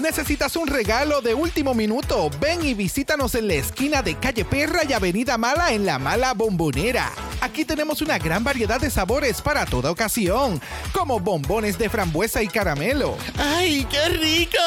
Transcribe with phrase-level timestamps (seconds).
[0.00, 2.30] ¿Necesitas un regalo de último minuto?
[2.40, 6.32] Ven y visítanos en la esquina de Calle Perra y Avenida Mala en La Mala
[6.32, 7.12] Bombonera.
[7.42, 10.60] Aquí tenemos una gran variedad de sabores para toda ocasión,
[10.92, 13.16] como bombones de frambuesa y caramelo.
[13.36, 14.58] ¡Ay, qué rico!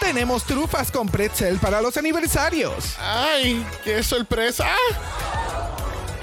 [0.00, 2.96] Tenemos trufas con pretzel para los aniversarios.
[2.98, 4.66] ¡Ay, qué sorpresa!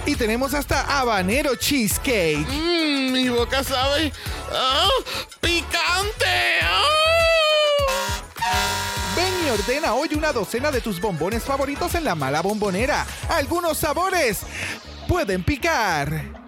[0.05, 2.45] Y tenemos hasta habanero cheesecake.
[2.47, 4.13] Mmm, mi boca sabe.
[4.51, 4.87] ¡Ah!
[5.41, 6.59] ¡Picante!
[6.61, 6.83] ¡Ah!
[9.15, 13.05] Ven y ordena hoy una docena de tus bombones favoritos en la mala bombonera.
[13.29, 14.41] Algunos sabores
[15.07, 16.44] pueden picar.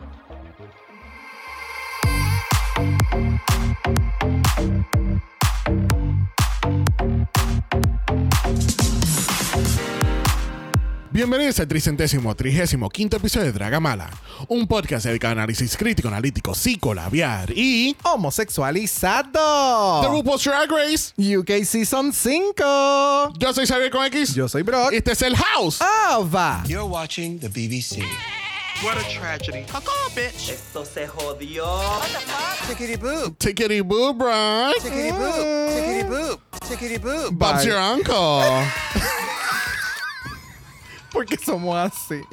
[11.17, 14.07] Bienvenidos al tricentésimo, trigésimo quinto episodio de Draga Mala,
[14.49, 20.01] un podcast dedicado a análisis crítico, analítico, psicolabiar y Homosexualizado.
[20.03, 21.15] The RuPaul's Drag Race.
[21.17, 23.33] UK Season 5.
[23.39, 24.35] Yo soy Xavier con X.
[24.35, 24.93] Yo soy Brock.
[24.93, 25.81] Este es el House.
[25.81, 26.63] Ava.
[26.67, 28.03] You're watching the BBC.
[28.83, 29.65] What a tragedy.
[30.13, 30.51] bitch.
[30.51, 31.65] Esto se jodió.
[32.67, 33.35] Tickety boop.
[33.39, 34.71] Tickety boo, bro.
[34.83, 35.73] Tickety boop.
[35.73, 36.39] Tickety boop.
[36.69, 37.31] Tickety boop.
[37.31, 38.43] Bob's your uncle.
[41.17, 42.23] Porque somos así.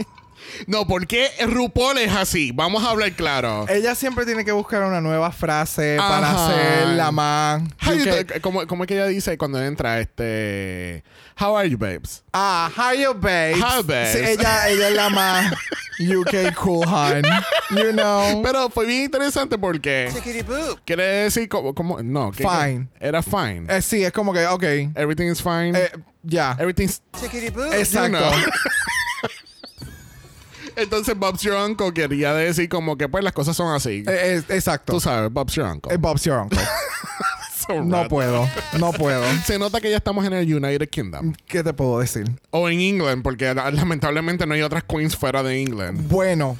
[0.66, 2.52] No, ¿por qué RuPaul es así?
[2.52, 3.66] Vamos a hablar claro.
[3.68, 8.88] Ella siempre tiene que buscar una nueva frase para ser la do- ¿Cómo, cómo es
[8.88, 11.02] que ella dice cuando entra este...
[11.40, 12.22] How are you, babes?
[12.32, 13.60] Ah, how you babes.
[13.60, 14.12] How babes.
[14.12, 15.52] Sí, ella, ella es la más
[15.98, 17.22] UK cool hun.
[17.76, 18.40] You know.
[18.42, 20.10] Pero fue bien interesante porque...
[20.84, 21.74] Quiere decir como...
[21.74, 22.30] como no.
[22.30, 22.88] ¿qué- Fine.
[23.00, 23.64] Era fine.
[23.68, 24.62] Eh, sí, es como que, ok.
[24.94, 25.72] Everything is fine.
[25.76, 25.90] Eh,
[26.22, 26.56] ya.
[26.58, 27.02] Everything's...
[27.20, 27.72] Tickety boop.
[27.72, 28.18] Exacto.
[28.18, 28.30] you know.
[30.76, 34.02] Entonces Bob's your uncle quería decir como que pues las cosas son así.
[34.06, 34.92] Eh, eh, exacto.
[34.92, 35.92] Tú sabes, Bob's your uncle.
[35.92, 36.58] Eh, Bob's your uncle.
[37.66, 38.48] So No puedo.
[38.78, 39.22] No puedo.
[39.46, 41.32] Se nota que ya estamos en el United Kingdom.
[41.46, 42.24] ¿Qué te puedo decir?
[42.50, 46.08] O en England, porque la- lamentablemente no hay otras queens fuera de England.
[46.08, 46.56] Bueno.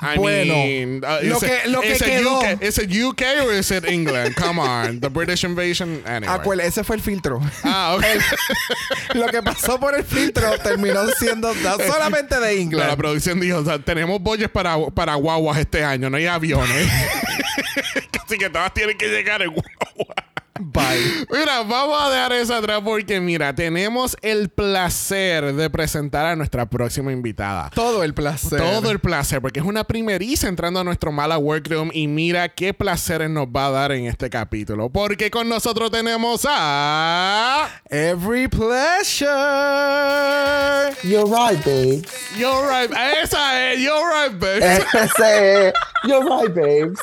[0.00, 2.90] I Bueno, mean, uh, lo is it- que- lo que is quedó- UK, ¿Es it
[3.04, 4.34] UK o es it England?
[4.36, 5.00] Come on.
[5.00, 6.02] The British invasion.
[6.06, 6.32] Anyway.
[6.34, 7.40] Acuérdate, ese fue el filtro.
[7.64, 8.04] Ah, ok.
[9.14, 11.52] Lo que pasó por el filtro terminó siendo
[11.86, 12.96] solamente de No, la England.
[12.96, 16.88] producción dijo, o sea, tenemos boyes para, para guaguas este año, no hay aviones.
[18.24, 20.14] Así que todas tienen que llegar en guagua.
[20.60, 21.26] Bye.
[21.30, 26.66] Mira, vamos a dejar eso atrás porque, mira, tenemos el placer de presentar a nuestra
[26.66, 27.70] próxima invitada.
[27.74, 28.58] Todo el placer.
[28.58, 32.74] Todo el placer, porque es una primeriza entrando a nuestro mala workroom y mira qué
[32.74, 34.90] placeres nos va a dar en este capítulo.
[34.90, 37.68] Porque con nosotros tenemos a.
[37.90, 39.28] Every pleasure.
[41.02, 42.04] You're right, babe.
[42.36, 42.90] You're right.
[43.22, 44.62] Esa es, you're right, bitch.
[44.94, 45.72] Ese,
[46.04, 46.98] you're right, babes.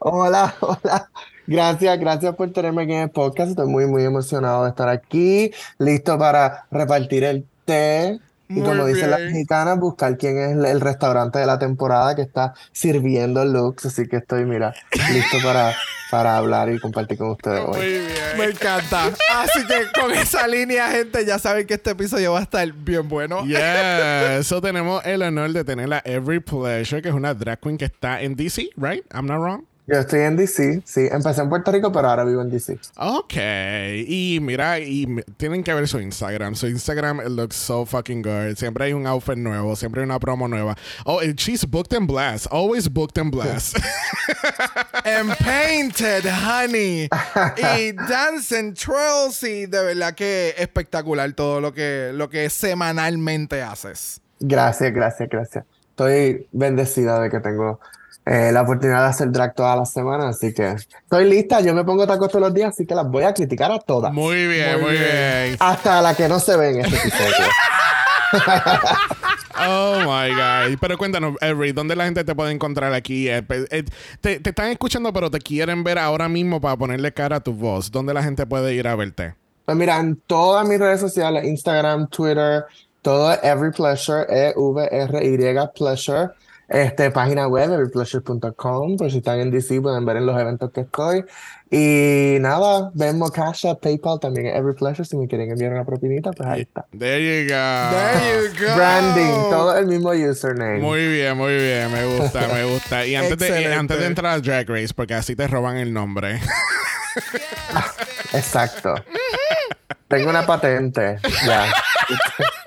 [0.00, 1.10] hola, hola.
[1.46, 3.50] Gracias, gracias por tenerme aquí en el podcast.
[3.50, 8.20] Estoy muy, muy emocionado de estar aquí, listo para repartir el té.
[8.50, 9.32] Y como dicen las bien.
[9.32, 13.84] mexicanas, buscar quién es el, restaurante de la temporada que está sirviendo looks.
[13.86, 14.74] Así que estoy, mira,
[15.12, 15.74] listo para,
[16.10, 17.86] para hablar y compartir con ustedes Muy hoy.
[17.86, 18.38] bien.
[18.38, 19.08] Me encanta.
[19.36, 23.06] Así que con esa línea, gente, ya saben que este episodio va a estar bien
[23.06, 23.44] bueno.
[23.44, 27.76] Yeah, so tenemos el honor de tener a Every Pleasure, que es una drag queen
[27.76, 29.04] que está en DC, right?
[29.12, 29.64] I'm not wrong.
[29.90, 31.08] Yo estoy en DC, sí.
[31.10, 32.78] Empecé en Puerto Rico, pero ahora vivo en DC.
[32.98, 33.32] Ok,
[34.06, 35.06] y mira, y
[35.38, 36.56] tienen que ver su Instagram.
[36.56, 38.54] Su Instagram it looks so fucking good.
[38.58, 40.76] Siempre hay un outfit nuevo, siempre hay una promo nueva.
[41.06, 42.48] Oh, and she's booked and blessed.
[42.50, 43.78] Always booked and blessed.
[45.06, 47.08] And painted, honey.
[47.56, 49.42] y dance and twirls.
[49.42, 54.20] Y de verdad que espectacular todo lo que, lo que semanalmente haces.
[54.38, 55.64] Gracias, gracias, gracias.
[55.90, 57.80] Estoy bendecida de que tengo
[58.30, 61.60] eh, la oportunidad de hacer drag todas las semanas, así que estoy lista.
[61.60, 64.12] Yo me pongo tacos todos los días, así que las voy a criticar a todas.
[64.12, 65.56] muy bien, muy, Muy bien.
[65.58, 67.46] Hasta la que no se ve en este episodio.
[69.60, 70.78] Oh my God.
[70.80, 73.28] Pero cuéntanos, Every, ¿dónde la gente te puede encontrar aquí?
[73.28, 73.84] Eh, pe- eh,
[74.20, 77.52] te, te están escuchando, pero te quieren ver ahora mismo para ponerle cara a tu
[77.52, 77.90] voz.
[77.90, 79.34] ¿Dónde la gente puede ir a verte?
[79.64, 82.66] Pues mira, en todas mis redes sociales, Instagram, Twitter,
[83.02, 86.28] todo es Every Pleasure, E-V-R-Y Pleasure.
[86.68, 90.82] Este, página web, everypleasure.com, por si están en DC pueden ver en los eventos que
[90.82, 91.24] estoy.
[91.70, 95.84] Y nada, Venmo, Cash App, PayPal también es Every Pleasure, si me quieren enviar una
[95.84, 96.86] propinita, pues ahí está.
[96.98, 97.54] There you go.
[97.90, 98.76] There you go.
[98.76, 100.80] Branding, todo el mismo username.
[100.80, 103.06] Muy bien, muy bien, me gusta, me gusta.
[103.06, 103.74] Y antes de, Excelente.
[103.74, 106.40] antes de entrar a Drag Race, porque así te roban el nombre.
[108.34, 108.94] Exacto.
[110.08, 111.66] Tengo una patente, ya.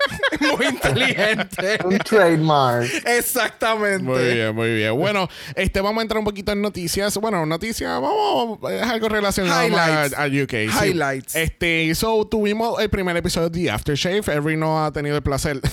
[0.56, 1.78] Muy inteligente.
[1.84, 2.90] Un trademark.
[3.06, 4.02] Exactamente.
[4.02, 4.94] Muy bien, muy bien.
[4.96, 7.16] Bueno, este vamos a entrar un poquito en noticias.
[7.18, 10.14] Bueno, noticias, vamos, es algo relacionado Highlights.
[10.14, 10.50] a, a UK.
[10.80, 10.88] sí.
[10.88, 11.36] Highlights.
[11.36, 14.22] Este, so tuvimos el primer episodio de The Aftershave.
[14.34, 15.60] Every no ha tenido el placer.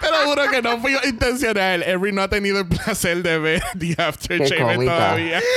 [0.00, 1.82] Te lo juro que no fui intencional.
[1.82, 5.40] Every no ha tenido el placer de ver The Aftershave todavía.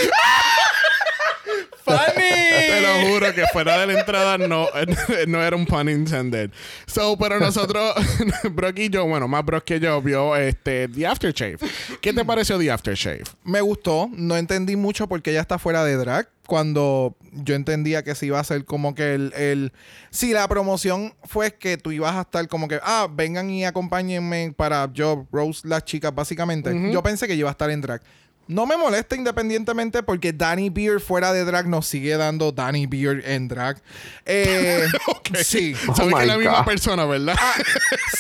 [1.84, 2.44] Funny.
[2.68, 4.68] Te lo juro que fuera de la entrada no,
[5.28, 6.52] no era un pun intended.
[6.86, 7.94] So, pero nosotros,
[8.52, 11.58] Brock y yo, bueno, más Brock que yo, vio este, The Aftershave.
[12.02, 13.24] ¿Qué te pareció The Aftershave?
[13.44, 14.10] Me gustó.
[14.14, 16.30] No entendí mucho porque ella está fuera de drag.
[16.46, 19.72] Cuando yo entendía que se iba a hacer como que el, el...
[20.10, 22.80] Si la promoción fue que tú ibas a estar como que...
[22.84, 26.92] Ah, vengan y acompáñenme para yo, Rose, las chicas, básicamente.
[26.92, 28.02] Yo pensé que iba a estar en drag.
[28.48, 33.24] No me molesta independientemente porque Danny Beard fuera de drag nos sigue dando Danny Beard
[33.26, 33.82] en drag.
[34.26, 34.86] Eh,
[35.44, 35.74] Sí.
[35.88, 37.36] Oh Sabes que my es la misma persona, ¿verdad?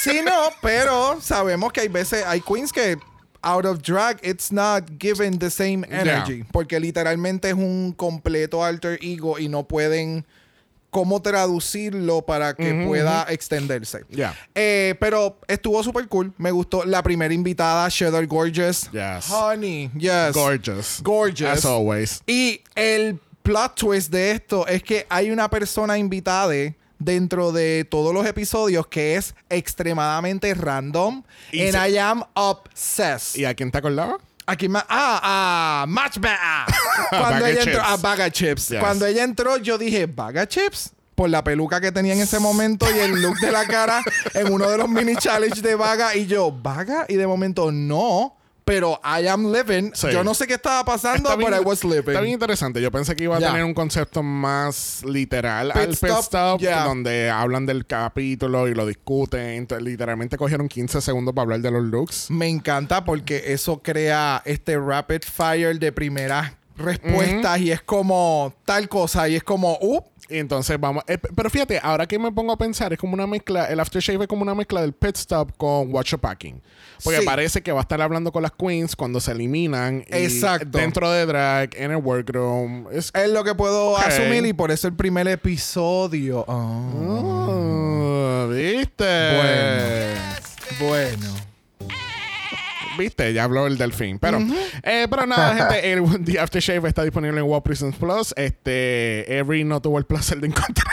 [0.02, 2.98] Sí, no, pero sabemos que hay veces, hay queens que
[3.44, 6.44] out of drag, it's not given the same energy.
[6.52, 10.26] Porque literalmente es un completo alter ego y no pueden
[10.94, 14.06] cómo traducirlo para que pueda extenderse.
[14.56, 16.32] Eh, pero estuvo súper cool.
[16.38, 18.90] Me gustó la primera invitada, Cheddar Gorgeous.
[18.92, 19.30] Yes.
[19.30, 20.32] Honey, yes.
[20.34, 21.02] Gorgeous.
[21.02, 21.50] Gorgeous.
[21.50, 22.22] As always.
[22.28, 26.54] Y el plot twist de esto es que hay una persona invitada
[27.00, 31.24] dentro de todos los episodios que es extremadamente random.
[31.52, 33.40] Y and I am obsessed.
[33.40, 34.20] ¿Y a quién te acordaba?
[34.46, 34.84] Aquí más.
[34.90, 36.66] Ah, ah, Match Ba-
[37.10, 37.74] Cuando Bag of ella entró.
[37.82, 37.88] chips.
[37.90, 38.70] A Bag of Chips.
[38.70, 38.80] Yes.
[38.80, 40.92] Cuando ella entró, yo dije, ¿Bag of Chips?
[41.16, 44.02] Por la peluca que tenía en ese momento y el look de la cara
[44.34, 46.16] en uno de los mini challenge de Vaga.
[46.16, 47.06] Y yo, ¿Vaga?
[47.08, 48.36] Y de momento, no.
[48.66, 49.92] Pero I am living.
[49.94, 50.08] Sí.
[50.12, 52.10] Yo no sé qué estaba pasando, pero I was living.
[52.10, 52.82] Está bien interesante.
[52.82, 57.30] Yo pensé que iba a tener un concepto más literal Pit al pit stop, donde
[57.30, 59.42] hablan del capítulo y lo discuten.
[59.42, 62.32] Entonces, literalmente cogieron 15 segundos para hablar de los looks.
[62.32, 68.90] Me encanta porque eso crea este rapid fire de primeras respuestas y es como tal
[68.90, 71.04] cosa y es como, uh, Y entonces vamos.
[71.08, 73.66] eh, pero fíjate, ahora que me pongo a pensar, es como una mezcla.
[73.66, 76.62] El aftershave es como una mezcla del pit stop con Watch Packing.
[77.04, 77.26] Porque Sí.
[77.26, 80.06] parece que va a estar hablando con las queens cuando se eliminan.
[80.08, 80.78] Exacto.
[80.78, 82.88] Dentro de drag, en el workroom.
[82.92, 83.12] Es.
[83.14, 86.46] es lo que puedo asumir y por eso el primer episodio.
[86.48, 89.04] Oh, ¿Viste?
[90.80, 91.53] Bueno.
[92.98, 94.20] Viste, ya habló el delfín.
[94.20, 94.40] Pero,
[94.84, 98.34] eh, pero nada, gente, el The Aftershave está disponible en Wow Prisons Plus.
[98.38, 100.88] Este, Every no tuvo el placer de encontrarlo.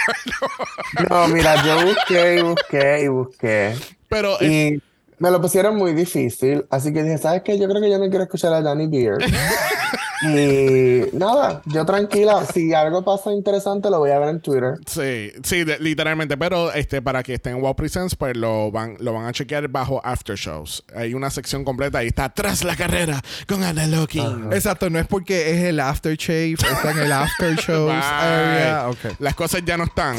[1.09, 3.75] No, mira, yo busqué y busqué y busqué.
[4.09, 4.83] pero, eh, Y
[5.23, 7.59] me lo pusieron muy difícil, así que dije, ¿sabes qué?
[7.59, 9.21] Yo creo que yo no quiero escuchar a Danny Beard.
[10.23, 14.75] y nada, yo tranquila, si algo pasa interesante lo voy a ver en Twitter.
[14.87, 16.37] sí, sí, de- literalmente.
[16.37, 19.69] Pero este, para que estén en Wow Presents, pues lo van, lo van a chequear
[19.69, 20.85] bajo After Shows.
[20.95, 24.21] Hay una sección completa ahí está tras la carrera con Ana Loki.
[24.53, 28.87] Exacto, no es porque es el aftershave, está en el after shows area.
[28.89, 29.11] Bye.
[29.11, 29.21] Ok.
[29.21, 30.17] Las cosas ya no están.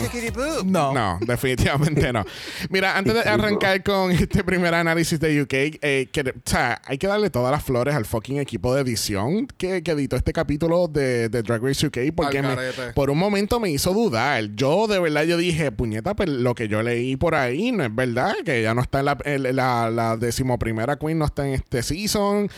[0.66, 0.94] No.
[0.94, 2.26] No, definitivamente no.
[2.70, 6.98] Mira, antes de arrancar con este primer análisis de UK, eh, que, o sea, hay
[6.98, 10.88] que darle todas las flores al fucking equipo de edición que, que editó este capítulo
[10.88, 12.56] de, de Drag Race UK porque me-
[12.94, 14.44] por un momento me hizo dudar.
[14.56, 17.94] Yo de verdad yo dije, puñeta, pero lo que yo leí por ahí no es
[17.94, 21.54] verdad, que ya no está en la, en la, la decimoprimera queen, no está en
[21.56, 22.50] este season.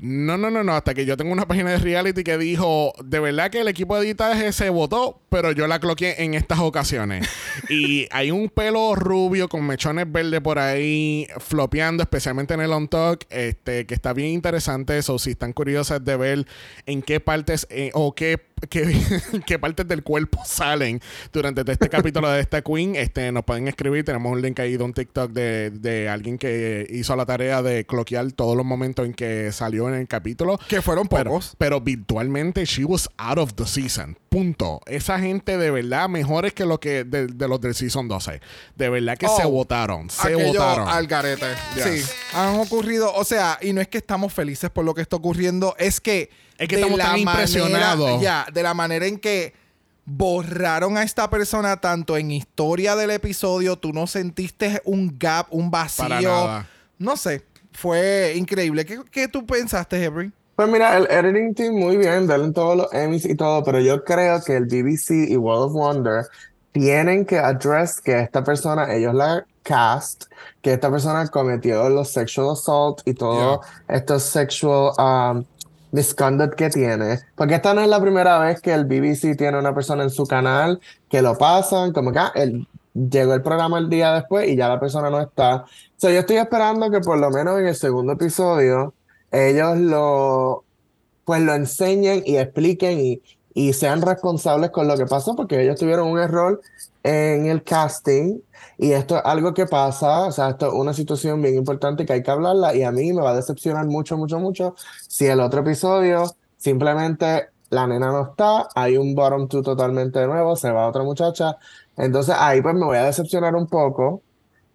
[0.00, 3.20] No, no, no, no, hasta que yo tengo una página de reality que dijo, de
[3.20, 7.28] verdad que el equipo de editaje se votó, pero yo la cloqué en estas ocasiones.
[7.68, 12.88] y hay un pelo rubio con mechones verdes por ahí flopeando, especialmente en el on
[12.88, 14.96] talk, este, que está bien interesante.
[14.96, 16.46] Eso, si están curiosas de ver
[16.86, 18.38] en qué partes eh, o qué
[18.68, 19.00] qué,
[19.46, 21.00] qué partes del cuerpo salen
[21.32, 24.04] durante este capítulo de esta Queen, este, nos pueden escribir.
[24.04, 27.84] Tenemos un link ahí de un TikTok de, de alguien que hizo la tarea de
[27.86, 30.58] cloquear todos los momentos en que salió en el capítulo.
[30.68, 31.54] Que fueron Pero, pocos.
[31.58, 34.18] pero virtualmente, she was out of the season.
[34.28, 34.80] Punto.
[34.86, 38.40] Esa gente de verdad mejores que lo que de, de los del season 12.
[38.76, 40.08] De verdad que Oh, se votaron.
[40.10, 40.88] Se votaron.
[40.88, 41.46] al garete.
[41.74, 41.84] Yes.
[42.06, 42.12] Sí.
[42.34, 45.74] Han ocurrido, o sea, y no es que estamos felices por lo que está ocurriendo,
[45.78, 46.30] es que.
[46.60, 48.20] Es que de estamos la tan manera- impresionados.
[48.20, 49.54] Ya, de la manera en que
[50.04, 55.70] borraron a esta persona tanto en historia del episodio, tú no sentiste un gap, un
[55.70, 56.04] vacío.
[56.08, 56.66] Para nada.
[56.98, 57.44] No sé.
[57.72, 58.84] fue increíble.
[58.84, 60.32] ¿Qué, qué tú pensaste, Henry?
[60.56, 64.04] Pues mira, el editing team muy bien, denle todos los Emmys y todo, pero yo
[64.04, 66.26] creo que el BBC y World of Wonder
[66.72, 70.24] tienen que address que esta persona, ellos la cast,
[70.60, 75.44] que esta persona cometió los sexual assault y todo estos sexual um,
[75.92, 77.20] misconduct que tiene.
[77.34, 80.26] Porque esta no es la primera vez que el BBC tiene una persona en su
[80.26, 84.56] canal que lo pasan, como que ah, el, llegó el programa el día después y
[84.56, 85.64] ya la persona no está.
[85.96, 88.94] So, yo estoy esperando que por lo menos en el segundo episodio
[89.30, 90.64] ellos lo
[91.24, 93.22] pues lo enseñen y expliquen y,
[93.54, 96.60] y sean responsables con lo que pasó, porque ellos tuvieron un error
[97.02, 98.40] en el casting
[98.78, 102.12] y esto es algo que pasa, o sea, esto es una situación bien importante que
[102.12, 104.74] hay que hablarla y a mí me va a decepcionar mucho, mucho, mucho
[105.08, 106.24] si el otro episodio
[106.56, 111.56] simplemente la nena no está, hay un bottom two totalmente nuevo, se va otra muchacha,
[111.96, 114.22] entonces ahí pues me voy a decepcionar un poco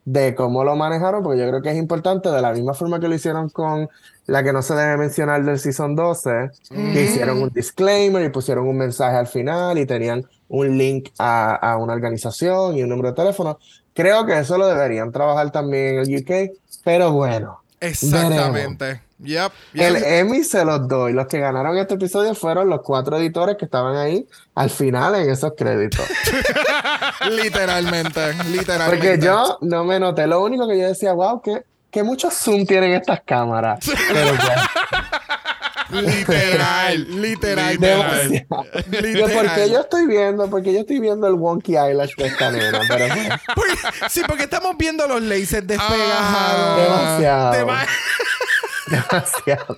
[0.05, 3.07] de cómo lo manejaron, porque yo creo que es importante, de la misma forma que
[3.07, 3.89] lo hicieron con
[4.27, 8.67] la que no se debe mencionar del Season 12, que hicieron un disclaimer y pusieron
[8.67, 13.09] un mensaje al final y tenían un link a, a una organización y un número
[13.09, 13.59] de teléfono.
[13.93, 16.51] Creo que eso lo deberían trabajar también en el UK,
[16.83, 17.61] pero bueno.
[17.79, 19.04] Exactamente.
[19.19, 19.83] Yep, yep.
[19.85, 21.13] El Emmy se los doy.
[21.13, 25.29] Los que ganaron este episodio fueron los cuatro editores que estaban ahí al final en
[25.29, 26.05] esos créditos.
[27.31, 28.85] literalmente, literalmente.
[28.89, 30.27] Porque yo no me noté.
[30.27, 33.79] Lo único que yo decía, wow, que, que mucho zoom tienen estas cámaras.
[34.11, 34.69] Pero ya,
[35.91, 37.77] Literal, literal.
[37.79, 38.03] Yo,
[39.01, 39.31] Literal.
[39.33, 43.05] porque yo estoy viendo, porque yo estoy viendo el wonky eyelash de esta nena, pero
[43.55, 46.11] Porque- sí, porque estamos viendo los lasers despegados.
[46.11, 46.75] Ajá.
[46.81, 47.67] demasiado.
[49.11, 49.77] Demasiado.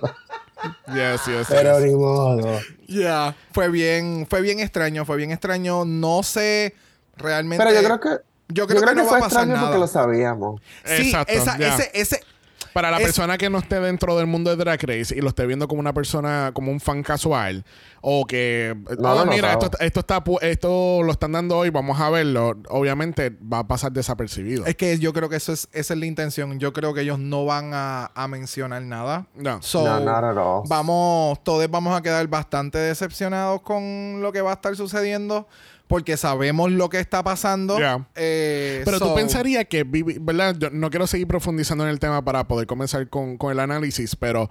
[0.92, 1.88] Yes, yes, Pero yes.
[1.88, 2.60] ni modo.
[2.88, 5.84] Ya, fue bien, fue bien extraño, fue bien extraño.
[5.84, 6.74] No sé
[7.16, 7.64] realmente.
[7.64, 9.66] Pero yo creo que, yo creo que no va fue a pasar extraño nada.
[9.66, 10.60] porque lo sabíamos.
[10.84, 11.74] Sí, Exacto, esa- ya.
[11.76, 12.20] ese, ese,
[12.72, 15.28] Para la Es- persona que no esté dentro del mundo de Drag Race y lo
[15.28, 17.64] esté viendo como una persona, como un fan casual,
[18.00, 21.70] o que, No, oh, no, mira, no, esto, esto está, esto lo están dando hoy,
[21.70, 24.66] vamos a verlo, obviamente va a pasar desapercibido.
[24.66, 26.58] es que yo creo que eso es, esa es la intención.
[26.58, 29.26] Yo creo que ellos no van a, a mencionar nada.
[29.34, 29.60] No.
[29.62, 30.62] So, No, not at all.
[30.68, 35.46] Vamos, todos vamos a quedar bastante decepcionados con lo que va a estar sucediendo.
[35.88, 37.78] Porque sabemos lo que está pasando.
[37.80, 38.06] Ya.
[38.14, 40.54] Eh, Pero tú pensarías que, ¿verdad?
[40.58, 44.14] Yo no quiero seguir profundizando en el tema para poder comenzar con, con el análisis,
[44.14, 44.50] pero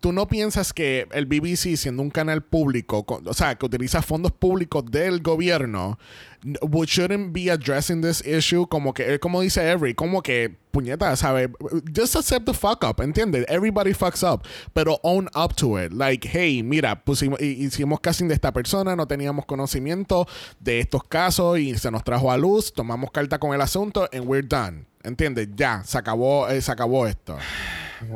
[0.00, 4.02] tú no piensas que el BBC, siendo un canal público, con- o sea, que utiliza
[4.02, 5.98] fondos públicos del gobierno,
[6.62, 11.16] we shouldn't be addressing this issue como que, eh, como dice Every, como que, puñeta,
[11.16, 11.48] ¿sabes?
[11.96, 13.46] Just accept the fuck up, ¿entiendes?
[13.48, 14.42] Everybody fucks up,
[14.74, 15.92] pero own up to it.
[15.92, 20.28] Like, hey, mira, pusimos, hi- hicimos casting de esta persona, no teníamos conocimiento
[20.60, 24.24] de estos casos y se nos trajo a luz, tomamos carta con el asunto and
[24.26, 24.84] we're done.
[25.02, 25.48] ¿Entiendes?
[25.56, 27.38] Ya, se acabó, eh, se acabó esto.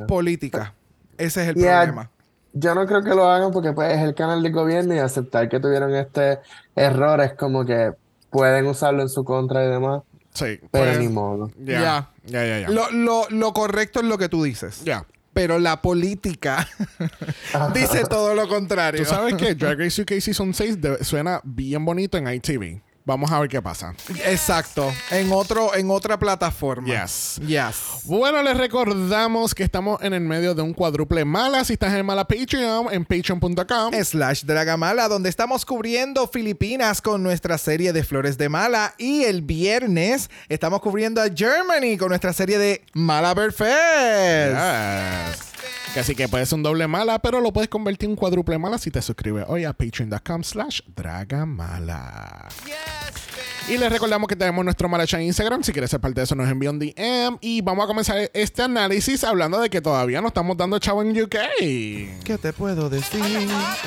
[0.07, 0.75] Política.
[1.21, 2.11] Ese es el Yeah, problema.
[2.53, 5.49] Yo no creo que lo hagan porque pues, es el canal del gobierno y aceptar
[5.49, 6.41] que tuvieron este
[6.75, 7.93] error es como que
[8.31, 10.03] pueden usarlo en su contra y demás,
[10.35, 10.59] Sí.
[10.71, 11.51] pero pues, ni modo.
[11.59, 12.59] Ya, Ya.
[12.61, 12.69] ya.
[12.71, 14.83] Lo, lo- lo correcto es lo que tú dices.
[14.85, 15.05] Ya.
[15.33, 16.67] Pero la política
[17.75, 19.03] dice todo lo contrario.
[19.05, 22.81] Tú sabes que Drag Race UK Season 6 de- suena bien bonito en ITV.
[23.11, 23.93] Vamos a ver qué pasa.
[24.25, 24.89] Exacto.
[25.11, 26.87] En otro, en otra plataforma.
[26.87, 27.41] Yes.
[27.45, 28.05] Yes.
[28.05, 31.65] Bueno, les recordamos que estamos en el medio de un cuádruple mala.
[31.65, 33.93] Si estás en mala Patreon, en patreon.com.
[34.01, 38.95] Slash Dragamala, donde estamos cubriendo Filipinas con nuestra serie de Flores de Mala.
[38.97, 44.55] Y el viernes estamos cubriendo a Germany con nuestra serie de Malabar Fest.
[44.55, 45.50] Yes.
[45.95, 48.59] Que Así que puede ser un doble mala, pero lo puedes convertir en un cuádruple
[48.59, 52.49] mala si te suscribes hoy a patreon.com slash dragamala.
[53.69, 55.63] Y les recordamos que tenemos nuestro Malacha en Instagram.
[55.63, 57.39] Si quieres ser parte de eso, nos envía un DM.
[57.41, 61.11] Y vamos a comenzar este análisis hablando de que todavía no estamos dando chavo en
[61.11, 61.37] UK.
[61.59, 63.23] ¿Qué te puedo decir?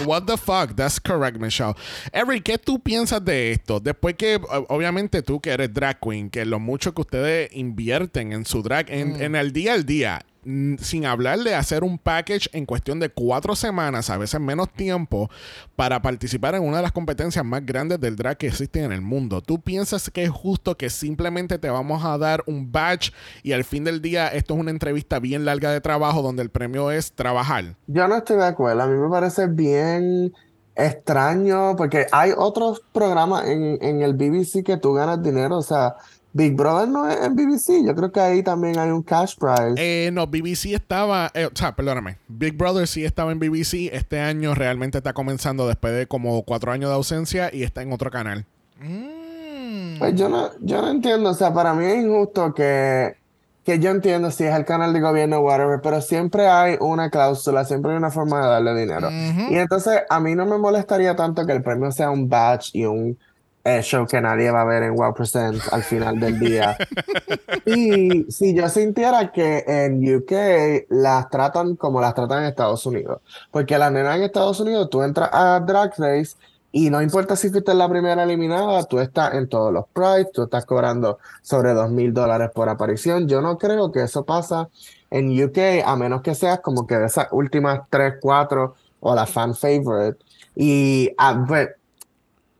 [0.05, 0.73] What the fuck?
[0.75, 1.73] That's correct, Michelle.
[2.13, 3.81] Every, ¿qué tú piensas de esto?
[3.81, 4.39] Después que,
[4.69, 8.89] obviamente, tú que eres drag queen, que lo mucho que ustedes invierten en su drag,
[8.89, 12.99] en, en el día al día, mm, sin hablar de hacer un package en cuestión
[12.99, 15.29] de cuatro semanas, a veces menos tiempo,
[15.75, 19.01] para participar en una de las competencias más grandes del drag que existen en el
[19.01, 19.41] mundo.
[19.41, 23.63] ¿Tú piensas que es justo que simplemente te vamos a dar un badge y al
[23.63, 27.13] fin del día esto es una entrevista bien larga de trabajo donde el premio es
[27.13, 27.75] trabajar?
[27.87, 28.81] Yo no estoy de acuerdo.
[28.81, 30.33] A mí me parece bien
[30.75, 35.57] extraño porque hay otros programas en, en el BBC que tú ganas dinero.
[35.57, 35.95] O sea,
[36.33, 37.85] Big Brother no es en BBC.
[37.85, 39.75] Yo creo que ahí también hay un cash prize.
[39.77, 43.89] Eh, no, BBC estaba, eh, o sea, perdóname, Big Brother sí estaba en BBC.
[43.93, 47.93] Este año realmente está comenzando después de como cuatro años de ausencia y está en
[47.93, 48.45] otro canal.
[48.81, 49.99] Mm.
[49.99, 51.29] Pues yo no, yo no entiendo.
[51.29, 53.15] O sea, para mí es injusto que
[53.63, 57.63] que yo entiendo si es el canal de gobierno, whatever, pero siempre hay una cláusula,
[57.63, 59.09] siempre hay una forma de darle dinero.
[59.09, 62.85] Y entonces a mí no me molestaría tanto que el premio sea un batch y
[62.85, 63.17] un
[63.63, 66.77] eh, show que nadie va a ver en Wow Present al final del día.
[67.65, 73.21] y si yo sintiera que en UK las tratan como las tratan en Estados Unidos,
[73.51, 76.35] porque las nenas en Estados Unidos, tú entras a Drag Race
[76.75, 80.43] y no importa si fuiste la primera eliminada, tú estás en todos los prides, tú
[80.43, 83.27] estás cobrando sobre dos mil dólares por aparición.
[83.27, 84.69] Yo no creo que eso pasa
[85.11, 89.27] en UK, a menos que seas como que de esas últimas tres, cuatro o la
[89.27, 90.17] fan favorite.
[90.55, 91.69] Y ah, pues,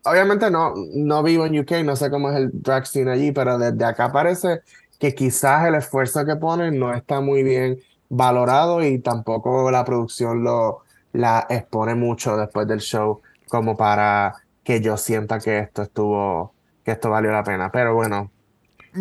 [0.06, 3.58] obviamente no, no vivo en UK, no sé cómo es el drag scene allí, pero
[3.58, 4.62] desde acá parece
[5.00, 7.80] que quizás el esfuerzo que ponen no está muy bien
[8.10, 10.84] valorado y tampoco la producción lo
[11.14, 14.34] la expone mucho después del show como para
[14.64, 17.72] que yo sienta que esto estuvo, que esto valió la pena.
[17.72, 18.32] Pero bueno,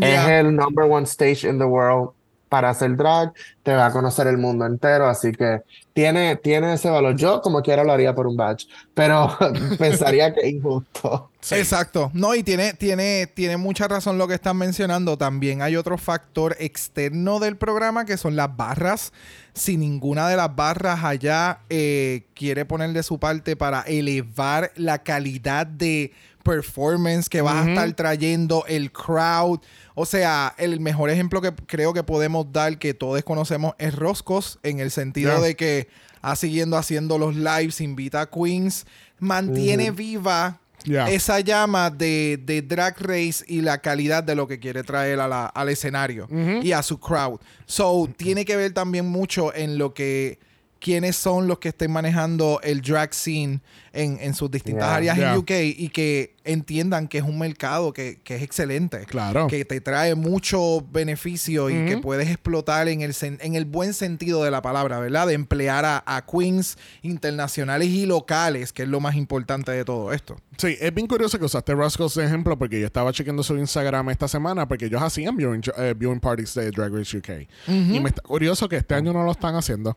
[0.00, 2.11] es el number one stage in the world
[2.52, 3.32] para hacer drag,
[3.62, 5.62] te va a conocer el mundo entero, así que
[5.94, 7.16] tiene, tiene ese valor.
[7.16, 9.35] Yo como quiera lo haría por un badge, pero
[9.78, 11.32] pensaría que es injusto.
[11.50, 12.11] Exacto.
[12.14, 15.18] No, y tiene, tiene, tiene mucha razón lo que están mencionando.
[15.18, 19.12] También hay otro factor externo del programa que son las barras.
[19.52, 25.02] Si ninguna de las barras allá eh, quiere poner de su parte para elevar la
[25.02, 29.61] calidad de performance que vas a estar trayendo, el crowd.
[29.94, 34.58] O sea, el mejor ejemplo que creo que podemos dar, que todos conocemos, es Roscos,
[34.62, 35.40] en el sentido Yeah.
[35.40, 35.88] de que
[36.20, 38.87] ha siguiendo haciendo los lives, invita a queens,
[39.18, 41.09] mantiene viva Yeah.
[41.11, 45.29] esa llama de, de Drag Race y la calidad de lo que quiere traer a
[45.29, 46.27] la- al escenario
[46.62, 47.39] y a su crowd.
[47.67, 50.39] So, tiene que ver también mucho en lo que
[50.83, 53.61] quiénes son los que estén manejando el drag scene
[53.93, 54.97] en, en sus distintas Yeah.
[54.97, 55.33] áreas Yeah.
[55.35, 59.05] en UK y que entiendan que es un mercado que, que es excelente.
[59.07, 59.47] Claro.
[59.47, 63.95] Que te trae mucho beneficio y que puedes explotar en el, sen- en el buen
[63.95, 65.29] sentido de la palabra, ¿verdad?
[65.29, 70.12] De emplear a, a queens internacionales y locales, que es lo más importante de todo
[70.12, 70.37] esto.
[70.59, 74.11] Sí, es bien curioso que usaste Roscoe's de ejemplo porque yo estaba chequeando su Instagram
[74.11, 77.47] esta semana porque ellos hacían viewing, eh, viewing parties de Drag Race UK.
[77.69, 79.97] Y me está curioso que este año no lo están haciendo.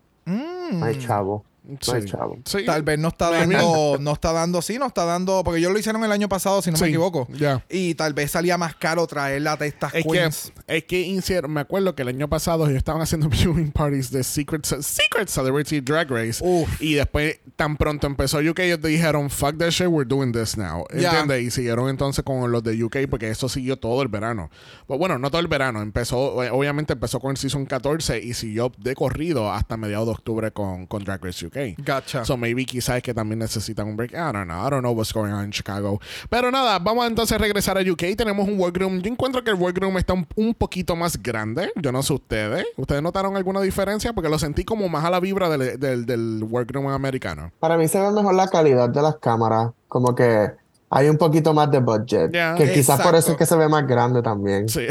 [0.71, 2.07] No hay chavo, no hay Sí.
[2.09, 2.37] chavo.
[2.45, 2.65] Sí.
[2.65, 5.79] Tal vez no está dando, no está dando, sí, no está dando, porque ellos lo
[5.79, 7.27] hicieron el año pasado, si no Sí, me equivoco.
[7.69, 10.53] Y tal vez salía más caro traerla de estas Es que, queens.
[10.67, 14.23] es que hicieron- me acuerdo que el año pasado ellos estaban haciendo viewing parties de
[14.23, 16.43] Secret, Secret Celebrity Drag Race.
[16.45, 16.81] Uf.
[16.81, 20.85] Y después, tan pronto empezó UK, ellos dijeron, fuck that shit, we're doing this now.
[20.93, 21.09] Ya.
[21.09, 21.41] ¿Entiendes?
[21.43, 24.49] Y siguieron entonces con los de UK porque eso siguió todo el verano.
[24.87, 25.81] Pues bueno, no todo el verano.
[25.81, 30.51] Empezó, obviamente empezó con el season 14 y siguió de corrido hasta mediados de octubre
[30.51, 31.54] con, con Drag Race UK.
[31.77, 32.25] Gotcha.
[32.25, 34.11] So maybe quizás que también necesitan un break.
[34.13, 34.65] I don't know.
[34.65, 35.99] I don't know what's going on in Chicago.
[36.29, 38.15] Pero nada, vamos a entonces regresar a UK.
[38.17, 39.01] Tenemos un workroom.
[39.01, 41.71] Yo encuentro que el workroom está un, un poquito más grande.
[41.75, 42.65] Yo no sé ustedes.
[42.77, 44.13] ¿Ustedes notaron alguna diferencia?
[44.13, 47.51] Porque lo sentí como más a la vibra del, del, del workroom americano.
[47.59, 50.47] Para mí se ve mejor la calidad de las cámaras, como que
[50.89, 52.55] hay un poquito más de budget, Ya.
[52.55, 53.31] que quizás por eso Exacto.
[53.31, 54.69] es que se ve más grande también.
[54.69, 54.85] Sí.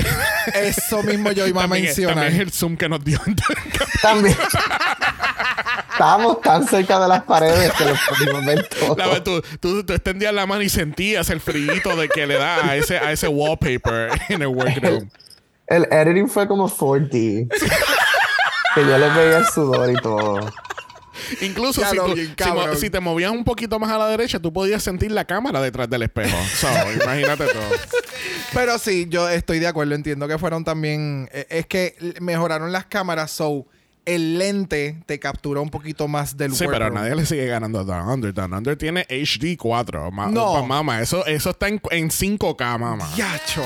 [0.55, 2.15] Eso mismo yo iba a también, es- mencionar.
[2.25, 3.19] también es el zoom que nos dio.
[4.03, 4.37] También.
[5.93, 8.97] Estábamos tan cerca de las paredes que lo pudimos ver todo.
[8.97, 12.67] La- tú, tú, tú extendías la mano y sentías el frío de que le da
[12.67, 15.09] a ese, a ese wallpaper en el workroom.
[15.67, 17.49] El editing fue como 4D.
[18.75, 20.53] que yo les veía el sudor y todo.
[21.41, 22.77] Incluso si, lo tú- bien, si mo- cabrón.
[22.77, 25.89] si te movías un poquito más a la derecha, tú podías sentir la cámara detrás
[25.89, 26.37] del espejo.
[26.57, 26.69] So,
[27.03, 27.63] imagínate todo.
[28.53, 29.95] Pero sí, yo estoy de acuerdo.
[29.95, 31.29] Entiendo que fueron también.
[31.33, 33.65] eh, Es que mejoraron las cámaras, so
[34.07, 37.85] el lente te captura un poquito más del Sí, pero nadie le sigue ganando a
[37.85, 38.35] Down Under.
[38.35, 40.11] Down Under tiene HD 4.
[40.11, 40.53] Ma- No.
[40.55, 43.09] pa- Mama, eso, eso está en, en 5K, mamá.
[43.17, 43.63] Yacho.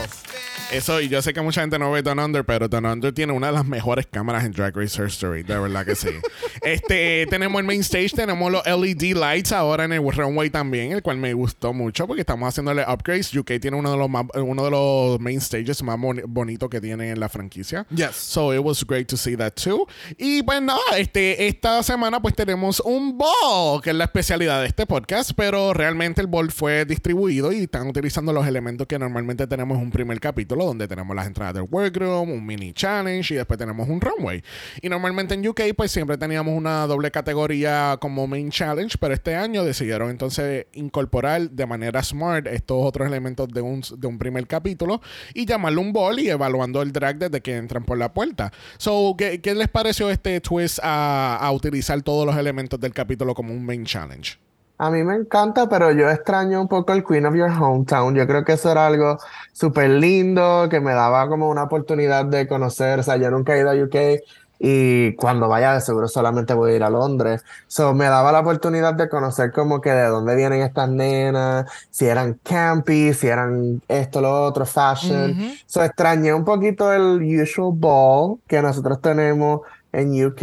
[0.71, 3.33] Eso, y yo sé que mucha gente no ve Down Under, pero Down Under tiene
[3.33, 5.43] una de las mejores cámaras en Drag Race History.
[5.43, 6.11] De verdad que sí.
[6.63, 11.03] este, tenemos el main stage, tenemos los LED lights ahora en el runway también, el
[11.03, 13.35] cual me gustó mucho porque estamos haciéndole upgrades.
[13.35, 16.81] UK tiene uno de los más- uno de los main stages más boni- bonitos que
[16.83, 17.87] tiene en la franquicia.
[17.91, 18.15] Yes.
[18.17, 19.87] So it was great to see that too.
[20.19, 24.67] Y pues nada, este, esta semana pues tenemos un ball, que es la especialidad de
[24.67, 29.47] este podcast, pero realmente el ball fue distribuido y están utilizando los elementos que normalmente
[29.47, 33.37] tenemos en un primer capítulo, donde tenemos las entradas del workroom, un mini challenge y
[33.37, 34.43] después tenemos un runway.
[34.83, 39.37] Y normalmente en UK pues siempre teníamos una doble categoría como main challenge, pero este
[39.37, 44.47] año decidieron entonces incorporar de manera smart estos otros elementos de un, de un primer
[44.47, 45.01] capítulo
[45.33, 48.53] y llamarlo un ball y evaluando el drag desde que entran por la puerta.
[48.79, 50.11] So, ¿qué, qué les pareció
[50.43, 54.39] twist a, a utilizar todos los elementos del capítulo como un main challenge?
[54.81, 58.15] A mí me encanta, pero yo extraño un poco el Queen of Your Hometown.
[58.15, 59.19] Yo creo que eso era algo
[59.53, 63.01] súper lindo, que me daba como una oportunidad de conocer.
[63.01, 64.23] O sea, yo nunca he ido a UK
[64.61, 67.45] y cuando vaya de seguro solamente voy a ir a Londres.
[67.67, 72.07] So, me daba la oportunidad de conocer como que de dónde vienen estas nenas, si
[72.07, 75.37] eran campy, si eran esto, lo otro, fashion.
[75.67, 79.61] So, extrañé un poquito el usual ball que nosotros tenemos
[79.93, 80.43] en UK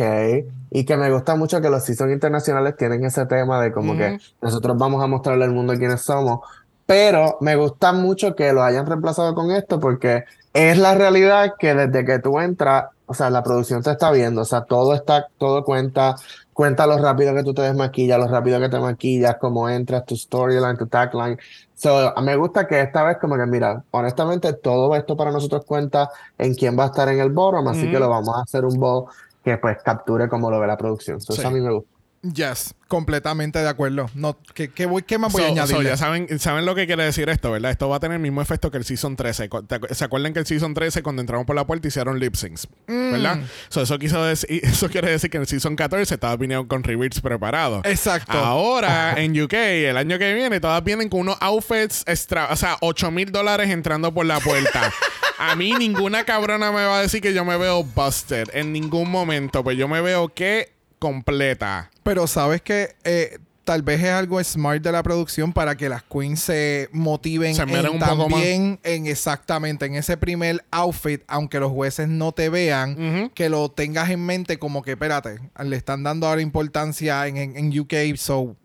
[0.71, 4.19] y que me gusta mucho que los seasons internacionales tienen ese tema de como que
[4.41, 6.39] nosotros vamos a mostrarle al mundo quiénes somos.
[6.85, 11.73] Pero me gusta mucho que lo hayan reemplazado con esto porque es la realidad que
[11.73, 15.27] desde que tú entras, o sea, la producción te está viendo, o sea, todo está,
[15.37, 16.15] todo cuenta,
[16.53, 20.15] cuenta lo rápido que tú te desmaquillas, lo rápido que te maquillas, cómo entras, tu
[20.15, 21.37] storyline, tu tagline.
[21.73, 26.09] So, me gusta que esta vez como que, mira, honestamente, todo esto para nosotros cuenta
[26.37, 28.79] en quién va a estar en el bottom, así que lo vamos a hacer un
[28.79, 29.05] ball
[29.45, 31.21] que pues capture como lo ve la producción.
[31.21, 31.39] So, Sí.
[31.41, 31.94] Eso a mí me gusta.
[32.33, 34.09] Yes, completamente de acuerdo.
[34.15, 35.83] No, ¿qué, qué voy, qué más voy a so añadir?
[35.83, 37.71] ya saben, saben lo que quiere decir esto, ¿verdad?
[37.71, 39.47] Esto va a tener el mismo efecto que el Season 13.
[39.49, 42.19] Co- te acu- ¿Se acuerdan que el Season 13 cuando entramos por la puerta hicieron
[42.19, 42.67] lip syncs?
[42.87, 43.11] Mm.
[43.11, 43.39] ¿Verdad?
[43.69, 46.83] So, eso, quiso decir, eso quiere decir que en el Season 14 todas vinieron con
[46.83, 47.81] reveals preparados.
[47.85, 48.31] Exacto.
[48.37, 52.77] Ahora, en UK, el año que viene, todas vienen con unos outfits extra, o sea,
[52.81, 54.91] 8 mil dólares entrando por la puerta.
[55.37, 59.11] A mí ninguna cabrona me va a decir que yo me veo busted en ningún
[59.11, 60.73] momento, pues yo me veo que
[61.05, 61.91] completa.
[62.01, 66.01] Pero sabes que eh, tal vez es algo smart de la producción para que las
[66.01, 71.71] queens se motiven Se en un también en exactamente en ese primer outfit, aunque los
[71.71, 76.27] jueces no te vean, que lo tengas en mente como que espérate, le están dando
[76.27, 78.55] ahora importancia en, en, en UK, so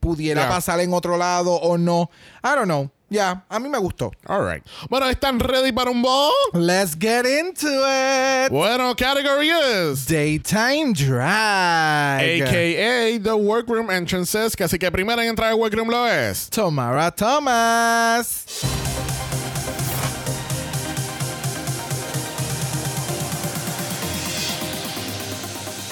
[0.00, 2.10] pudiera pasar en otro lado o no.
[2.42, 2.90] I don't know.
[3.10, 4.12] Ya, a mí me gustó.
[4.26, 4.64] All right.
[4.88, 6.32] Bueno, ¿están ready para un ball?
[6.54, 8.50] Let's get into it.
[8.50, 12.20] Bueno, category is Daytime Drag.
[12.42, 16.48] AKA The Workroom Entrances, que así que primera en entrar al workroom lo es.
[16.48, 18.44] Tomara Thomas.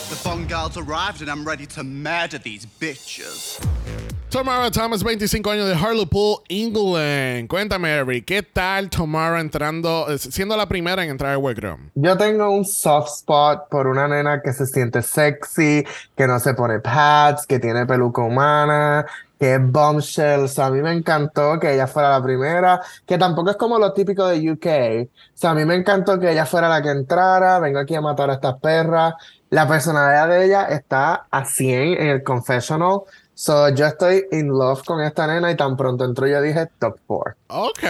[0.09, 3.61] The Fun Girls arrived and I'm ready to murder these bitches.
[4.33, 7.49] Tamara Thomas, 25 años de Hartlepool, England.
[7.49, 11.91] Cuéntame, Eric, ¿qué tal Tamara entrando, siendo la primera en entrar al workroom?
[11.95, 15.85] Yo tengo un soft spot por una nena que se siente sexy,
[16.17, 19.05] que no se pone pads, que tiene peluca humana,
[19.39, 20.45] que es bombshell.
[20.45, 23.79] O sea, a mí me encantó que ella fuera la primera, que tampoco es como
[23.79, 25.11] lo típico de UK.
[25.11, 28.01] O sea, a mí me encantó que ella fuera la que entrara, vengo aquí a
[28.01, 29.13] matar a estas perras.
[29.51, 33.01] La personalidad de ella está a 100 en el confessional.
[33.35, 36.99] So, yo estoy in love con esta nena y tan pronto entró yo dije top
[37.07, 37.35] 4.
[37.49, 37.83] Ok.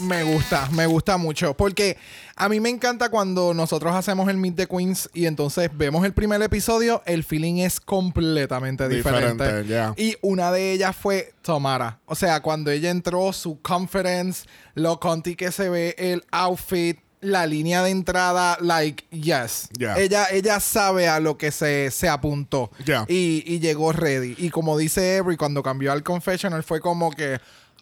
[0.00, 1.54] Me gusta, me gusta mucho.
[1.54, 1.96] Porque
[2.36, 6.12] a mí me encanta cuando nosotros hacemos el Meet the Queens y entonces vemos el
[6.12, 9.64] primer episodio, el feeling es completamente diferente.
[9.96, 11.98] Y una de ellas fue Tomara.
[12.06, 16.98] O sea, cuando ella entró, su confidence, lo conti que se ve, el outfit.
[17.20, 19.68] La línea de entrada, like, yes.
[19.78, 19.96] Ya.
[19.96, 22.70] Ella, ella sabe a lo que se, se apuntó.
[22.84, 23.04] Ya.
[23.08, 24.34] Y, y llegó ready.
[24.38, 27.40] Y como dice Every, cuando cambió al confessional, fue como que,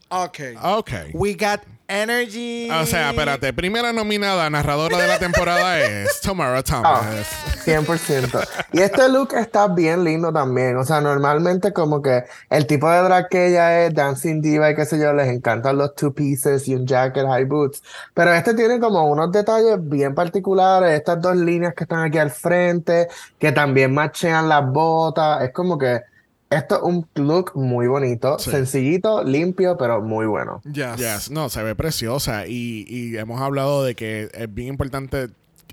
[0.08, 0.38] ok.
[0.62, 0.90] Ok.
[1.12, 2.68] We got energy.
[2.70, 7.02] O sea, espérate, primera nominada narradora de la temporada es Tamara Thomas.
[7.02, 8.46] Ah, 100%.
[8.72, 10.76] Y este look está bien lindo también.
[10.76, 14.74] O sea, normalmente como que el tipo de drag que ella es, dancing diva y
[14.74, 17.82] qué sé yo, les encantan los two pieces y un jacket, high boots.
[18.14, 20.98] Pero este tiene como unos detalles bien particulares.
[20.98, 25.42] Estas dos líneas que están aquí al frente, que también machean las botas.
[25.42, 26.13] Es como que
[26.54, 28.50] esto es un look muy bonito, Sí.
[28.50, 30.60] sencillito, limpio, pero muy bueno.
[30.64, 30.96] Yes.
[30.96, 35.28] Yes, no, se ve preciosa y, y hemos hablado de que es bien importante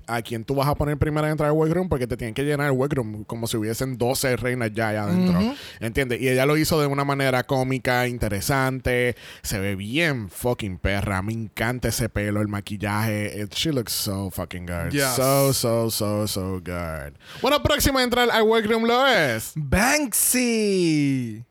[0.06, 2.42] a quién tú vas a poner primero en entrar al workroom porque te tienen que
[2.44, 5.54] llenar el workroom como si hubiesen 12 reinas ya allá adentro.
[5.80, 6.20] ¿Entiendes?
[6.20, 9.16] Y ella lo hizo de una manera cómica, interesante.
[9.42, 11.22] Se ve bien fucking perra.
[11.22, 13.40] Me encanta ese pelo, el maquillaje.
[13.42, 14.90] It- she looks so fucking good.
[14.92, 15.14] Yes.
[15.16, 17.12] So, so, so, so good.
[17.40, 19.52] Bueno, próximo a entrar al workroom lo es.
[19.56, 21.44] Banksy.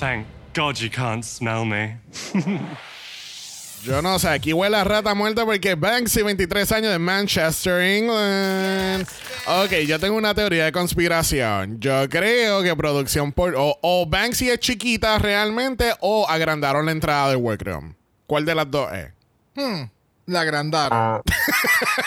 [0.00, 1.98] Thank God you can't smell me.
[3.84, 9.06] Yo no sé, aquí huele a rata muerta porque Banksy, 23 años de Manchester, England.
[9.46, 11.80] Ok, yo tengo una teoría de conspiración.
[11.80, 13.54] Yo creo que producción por.
[13.54, 17.94] O, o Banksy es chiquita realmente o agrandaron la entrada del workroom.
[18.26, 19.12] ¿Cuál de las dos es?
[20.30, 20.96] La agrandaron.
[20.96, 21.20] Ah,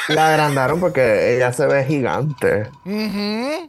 [0.07, 2.69] la agrandaron porque ella se ve gigante.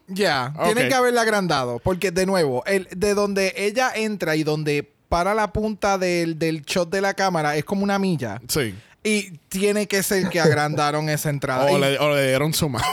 [0.07, 0.65] Ya, Ok.
[0.67, 1.81] tienen que haberla agrandado.
[1.81, 6.63] Porque, de nuevo, el, de donde ella entra y donde para la punta del, del
[6.63, 8.41] shot de la cámara es como una milla.
[8.49, 8.75] Sí.
[9.03, 11.67] Y tiene que ser que agrandaron esa entrada.
[11.73, 12.87] O Y le, o le dieron su mano.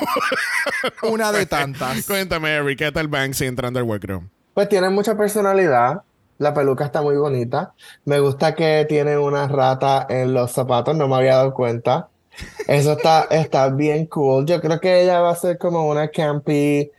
[1.03, 2.03] una de tantas.
[2.07, 4.27] Cuéntame, Eric, ¿qué tal Banksy entrando al workroom?
[4.55, 6.01] Pues tiene mucha personalidad.
[6.41, 7.73] La peluca está muy bonita.
[8.05, 12.09] Me gusta que tiene una rata en los zapatos, no me había dado cuenta.
[12.67, 14.47] Eso está, está bien cool.
[14.47, 16.91] Yo creo que ella va a ser como una campy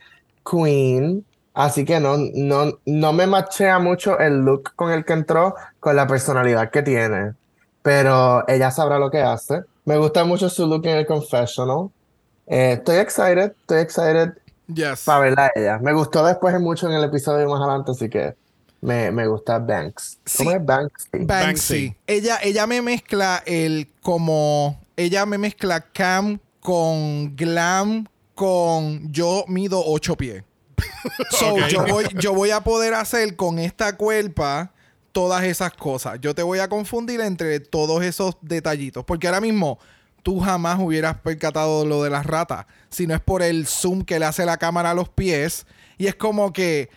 [0.49, 1.25] queen.
[1.53, 5.95] Así que no, no, no me machea mucho el look con el que entró con
[5.97, 7.33] la personalidad que tiene.
[7.81, 9.63] Pero ella sabrá lo que hace.
[9.83, 11.89] Me gusta mucho su look en el confessional.
[12.47, 14.33] Eh, estoy excited, estoy excited
[14.67, 15.03] Yes.
[15.03, 15.79] para verla a ella.
[15.79, 18.35] Me gustó después mucho en el episodio más adelante, así que
[18.83, 20.19] me, me gusta Banks.
[20.37, 20.55] ¿Cómo Sí.
[20.55, 21.07] es Banks?
[21.11, 21.25] Banksy.
[21.25, 21.95] Banksy.
[22.07, 24.79] Ella, ella me mezcla el como.
[24.95, 30.43] Ella me mezcla cam con glam con yo mido 8 pies.
[31.31, 34.71] So, yo, voy, yo voy a poder hacer con esta cuerpa
[35.11, 36.19] todas esas cosas.
[36.21, 39.03] Yo te voy a confundir entre todos esos detallitos.
[39.03, 39.79] Porque ahora mismo
[40.23, 42.65] tú jamás hubieras percatado lo de las ratas.
[42.89, 45.65] Si no es por el zoom que le hace la cámara a los pies.
[45.97, 46.89] Y es como que,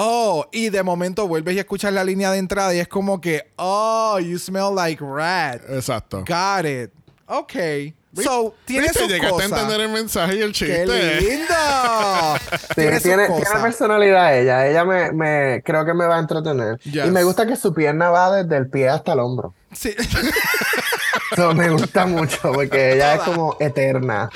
[0.00, 3.52] oh, y de momento vuelves y escuchas la línea de entrada y es como que,
[3.56, 5.62] oh, you smell like rat.
[5.68, 6.24] Exacto.
[6.26, 6.90] Got it.
[7.26, 7.54] Ok.
[8.22, 10.84] So, tiene sus Llegaste a entender el mensaje y el chiste.
[10.84, 11.54] ¡Qué lindo!
[12.74, 13.28] Tiene, tiene
[13.62, 14.66] personalidad ella.
[14.66, 16.78] Ella me, me creo que me va a entretener.
[16.80, 17.06] Yes.
[17.06, 19.54] Y me gusta que su pierna va desde el pie hasta el hombro.
[19.72, 19.94] Sí.
[21.32, 24.28] Eso me gusta mucho porque ella es como eterna.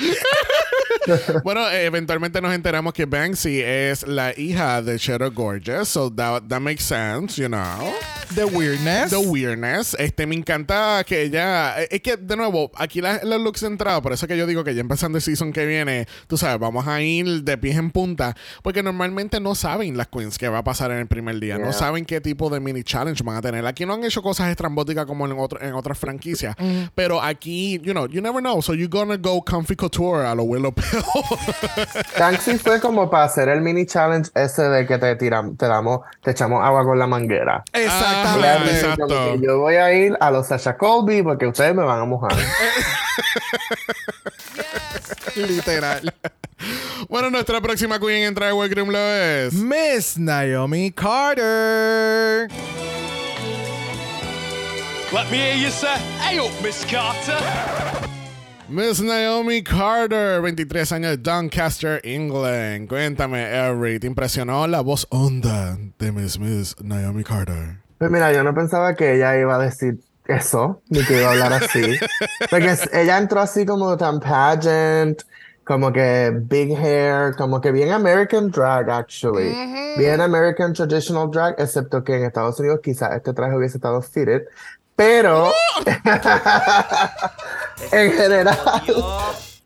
[1.44, 6.60] Bueno, eventualmente nos enteramos que Banksy es la hija de Shadow Gorgeous, so that, that
[6.60, 7.92] makes sense, you know.
[8.34, 9.10] The weirdness.
[9.10, 9.94] The weirdness.
[9.98, 11.82] Este, me encanta que ella.
[11.82, 14.46] eh, Es que, de nuevo, aquí la- los looks de entrada, por eso que yo
[14.46, 17.76] digo que ya empezando el season que viene, tú sabes, vamos a ir de pies
[17.76, 18.34] en punta.
[18.62, 21.58] Porque normalmente no saben las queens qué va a pasar en el primer día.
[21.58, 21.72] No Yeah.
[21.74, 23.64] saben qué tipo de mini challenge van a tener.
[23.66, 26.56] Aquí no han hecho cosas estrambóticas como en, otro- en otras franquicias.
[26.94, 28.60] Pero aquí, you know, you never know.
[28.62, 30.72] So you're gonna go comfy couture a lo Willow
[32.18, 36.00] Banksy fue como para hacer el mini challenge ese de que te tiramos, te damos,
[36.22, 37.64] te echamos agua con la manguera.
[37.72, 38.70] Ah, Exactamente.
[38.80, 39.34] exacto.
[39.36, 42.32] Yo voy a ir a los Sasha Colby porque ustedes me van a mojar.
[45.36, 46.12] Literal.
[47.08, 49.52] bueno, nuestra próxima queen en entrar al workroom lo es.
[49.52, 52.48] Miss Naomi Carter.
[55.12, 57.38] Let me hear you say, hey up, Miss Carter.
[58.74, 62.88] Miss Naomi Carter, 23 años de Doncaster, England.
[62.88, 67.76] Cuéntame, Every, ¿te impresionó la voz honda de Miss Miss Naomi Carter?
[67.98, 71.30] Pues mira, yo no pensaba que ella iba a decir eso, ni que iba a
[71.34, 72.00] hablar así.
[72.50, 75.22] Porque ella entró así como tan pageant,
[75.62, 79.54] como que big hair, como que bien American drag, actually.
[79.96, 84.42] Bien American traditional drag, excepto que en Estados Unidos quizás este traje hubiese estado fitted.
[84.96, 85.52] Pero
[87.92, 88.58] en general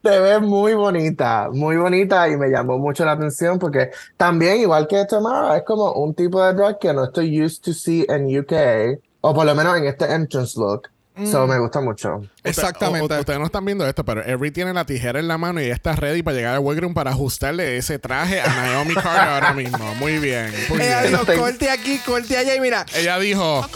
[0.03, 4.87] te ves muy bonita, muy bonita y me llamó mucho la atención porque también, igual
[4.89, 8.39] que Tamara, es como un tipo de drag que no estoy used to see en
[8.39, 10.89] UK, o por lo menos en este entrance look.
[11.27, 12.23] So me gusta mucho.
[12.45, 13.03] Exactamente.
[13.03, 15.65] Usted- ustedes no están viendo esto, pero Every tiene la tijera en la mano y
[15.65, 19.53] ella está ready para llegar al workroom para ajustarle ese traje a Naomi Carter ahora
[19.53, 19.97] mismo.
[19.97, 20.55] Muy bien.
[20.69, 21.13] Muy Ella bien.
[21.15, 22.87] dijo, Tengo- corte aquí, corte allá y mira.
[22.95, 23.67] Ella dijo,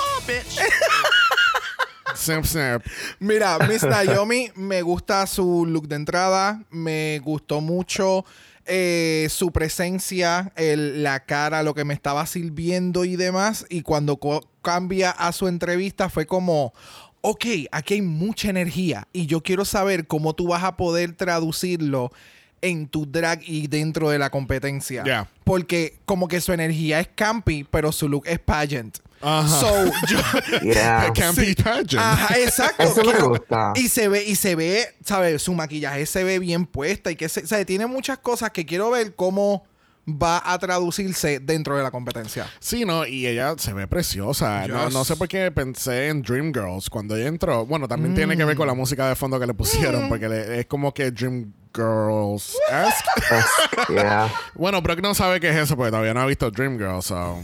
[3.19, 8.25] Mira, Miss Naomi, me gusta su look de entrada, me gustó mucho
[8.65, 13.67] eh, su presencia, el- la cara, lo que me estaba sirviendo y demás.
[13.69, 14.21] Y cuando
[14.63, 16.73] cambia a su entrevista fue como,
[17.23, 22.13] ok, aquí hay mucha energía y yo quiero saber cómo tú vas a poder traducirlo
[22.61, 25.03] en tu drag y dentro de la competencia.
[25.43, 28.99] Porque como que su energía es campy, pero su look es pageant.
[29.23, 29.61] Ajá.
[29.61, 30.19] So, yo,
[30.63, 31.13] Yeah.
[31.15, 31.95] Campy pageant.
[31.99, 32.83] Ajá, exacto.
[32.83, 33.73] Eso me Quiero- gusta.
[33.77, 35.43] Y se ve, y se ve, ¿sabes?
[35.43, 38.67] Su maquillaje se ve bien puesta y que se, o sea, tiene muchas cosas que
[38.67, 39.65] quiero ver cómo
[40.05, 42.51] va a traducirse dentro de la competencia.
[42.59, 44.67] Sí, no, y ella se ve preciosa.
[44.67, 44.93] No, Yes.
[44.95, 47.65] no sé por qué pensé en Dreamgirls cuando ella entró.
[47.67, 50.59] Bueno, también tiene que ver con la música de fondo que le pusieron, porque le-
[50.59, 52.57] es como que Dreamgirls.
[53.89, 54.29] Yeah.
[54.55, 57.05] bueno, Brock no sabe qué es eso porque todavía no ha visto Dreamgirls.
[57.07, 57.39] So.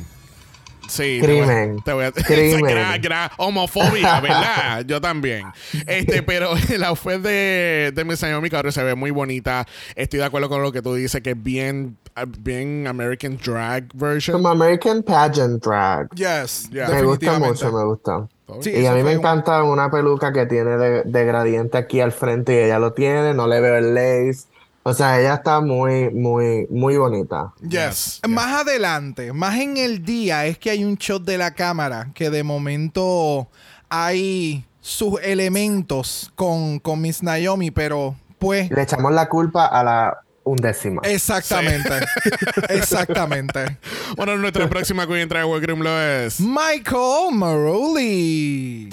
[0.88, 1.82] Sí, te voy- Crimen.
[1.84, 2.60] Te voy a, Crimen.
[2.64, 4.84] Gra- gra- homofobia, ¿verdad?
[4.86, 5.44] Yo también.
[5.86, 9.66] Este, pero la fue de, de Miss Naomi Carter se ve muy bonita.
[9.94, 11.96] Estoy de acuerdo con lo que tú dices, que es bien,
[12.40, 14.36] bien American drag version.
[14.36, 16.08] Como American pageant drag.
[16.14, 16.88] Yes, Yeah.
[16.88, 18.26] Me gusta mucho, me gusta.
[18.60, 22.00] Sí, y a mí me un- encanta una peluca que tiene de, de gradiente aquí
[22.00, 24.46] al frente y ella lo tiene, no le veo el lace.
[24.88, 27.52] O sea, ella está muy, muy, muy bonita.
[27.60, 27.68] Yes.
[27.78, 32.08] Yes, Más adelante, más en el día, es que hay un shot de la cámara
[32.14, 33.48] que de momento
[33.90, 40.18] hay sus elementos con, con Miss Naomi, pero pues Le echamos la culpa a la
[40.42, 41.02] undécima.
[41.04, 41.90] exactamente.
[42.70, 43.76] exactamente.
[44.16, 46.40] Bueno, nuestra próxima queen entra de Workroom lo es.
[46.40, 48.88] Michael Maroli.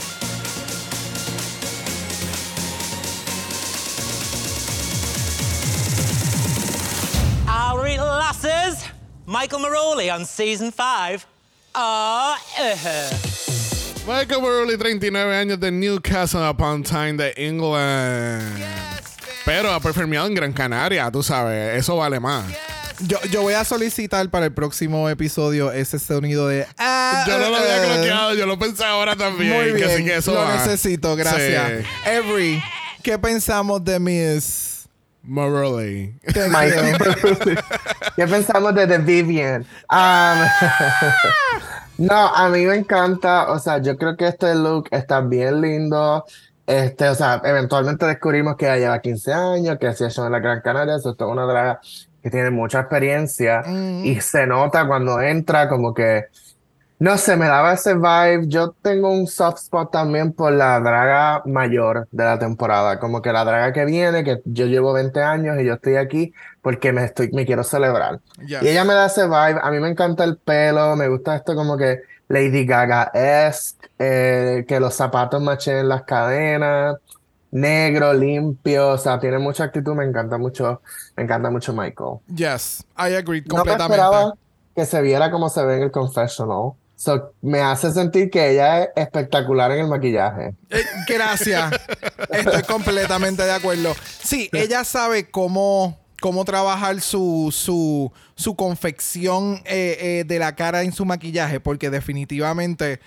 [7.83, 8.85] Lasses,
[9.25, 11.25] Michael Maroli on season five.
[11.73, 18.63] Ah, uh, Michael Burley, 39 años de Newcastle upon Tyne de England.
[19.43, 22.45] Pero ha performado en Gran Canaria, tú sabes, eso vale más.
[23.01, 26.65] Yo, yo voy a solicitar para el próximo episodio ese sonido de.
[26.77, 29.51] ah, Yo no lo había eh, cloqueado, yo lo pensé ahora también.
[29.53, 30.55] Muy bien, Así que eso lo va.
[30.55, 31.81] necesito, gracias.
[31.81, 31.88] Sí.
[32.09, 32.63] Every,
[33.03, 34.74] ¿qué pensamos de Miss?
[35.27, 36.13] Marley.
[36.33, 36.97] Thank Michael.
[36.97, 37.55] you.
[38.15, 39.65] ¿Qué pensamos de The Vivian?
[39.89, 40.47] Um,
[42.05, 43.51] no, a mí me encanta.
[43.51, 46.25] O sea, yo creo que este look está bien lindo.
[46.67, 50.39] Este, o sea, eventualmente descubrimos que ella lleva 15 años, que hacía show en la
[50.39, 50.95] Gran Canaria.
[50.95, 51.79] Eso es toda una draga
[52.21, 53.63] que tiene mucha experiencia.
[54.03, 56.25] Y se nota cuando entra como que.
[56.97, 58.47] No sé, me daba ese vibe.
[58.47, 62.99] Yo tengo un soft spot también por la draga mayor de la temporada.
[62.99, 66.34] Como que la draga que viene, que yo llevo 20 años y yo estoy aquí
[66.62, 68.21] porque me estoy, me quiero celebrar.
[68.47, 68.63] Yes.
[68.63, 69.60] Y ella me da ese vibe.
[69.62, 74.79] A mí me encanta el pelo, me gusta esto como que Lady Gaga-esque, eh, que
[74.79, 76.95] los zapatos machen las cadenas,
[77.51, 80.81] negro, limpio, o sea, tiene mucha actitud, me encanta mucho,
[81.15, 82.19] me encanta mucho Michael.
[82.34, 83.93] Yes, I agree No me completamente.
[83.93, 84.34] esperaba
[84.75, 86.71] que se viera como se ve en el confessional.
[86.95, 90.53] So, me hace sentir que ella es espectacular en el maquillaje.
[90.69, 91.73] Eh, gracias.
[92.29, 93.93] Estoy completamente de acuerdo.
[94.23, 100.84] Sí, ella sabe cómo, cómo trabajar su, su, su confección eh, eh, de la cara
[100.84, 103.01] en su maquillaje, porque definitivamente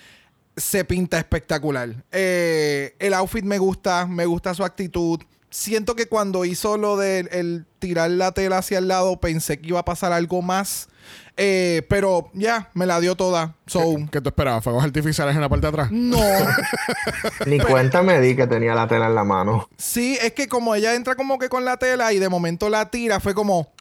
[0.57, 2.05] se pinta espectacular.
[2.11, 5.21] El outfit me gusta, me gusta su actitud.
[5.51, 9.69] Siento que cuando hizo lo de el tirar la tela hacia el lado, pensé que
[9.69, 10.89] iba a pasar algo más.
[11.41, 13.55] Eh, pero ya, me la dio toda.
[13.67, 14.65] So, ¿Qué tú esperabas?
[14.65, 15.91] ¿Fuegos artificiales en la parte de atrás?
[15.93, 16.19] no.
[17.47, 19.69] Ni cuenta me di que tenía la tela en la mano.
[19.77, 22.91] Sí, es que como ella entra como que con la tela y de momento la
[22.91, 23.73] tira, fue como.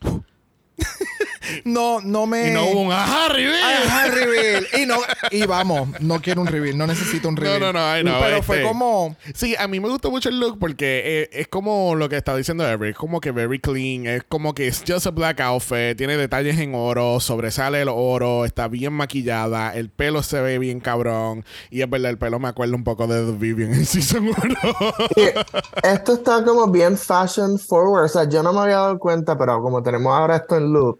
[1.65, 2.49] No, no me.
[2.49, 3.83] Y no hubo un ajá, reveal.
[3.85, 4.67] Ajá, reveal.
[4.81, 4.97] Y, no,
[5.31, 7.59] y vamos, no quiero un reveal, no necesito un No, reveal.
[7.59, 8.67] no, no, I know, Pero fue este.
[8.67, 9.15] como.
[9.33, 12.35] Sí, a mí me gusta mucho el look porque eh, es como lo que está
[12.35, 15.97] diciendo Everett, es como que very clean, es como que es just a black outfit,
[15.97, 20.79] tiene detalles en oro, sobresale el oro, está bien maquillada, el pelo se ve bien
[20.79, 24.25] cabrón y es verdad, el pelo me acuerda un poco de The Vivian en Season
[24.27, 24.35] 1.
[25.15, 25.21] Y
[25.87, 28.05] esto está como bien fashion forward.
[28.05, 30.99] O sea, yo no me había dado cuenta, pero como tenemos ahora esto en loop,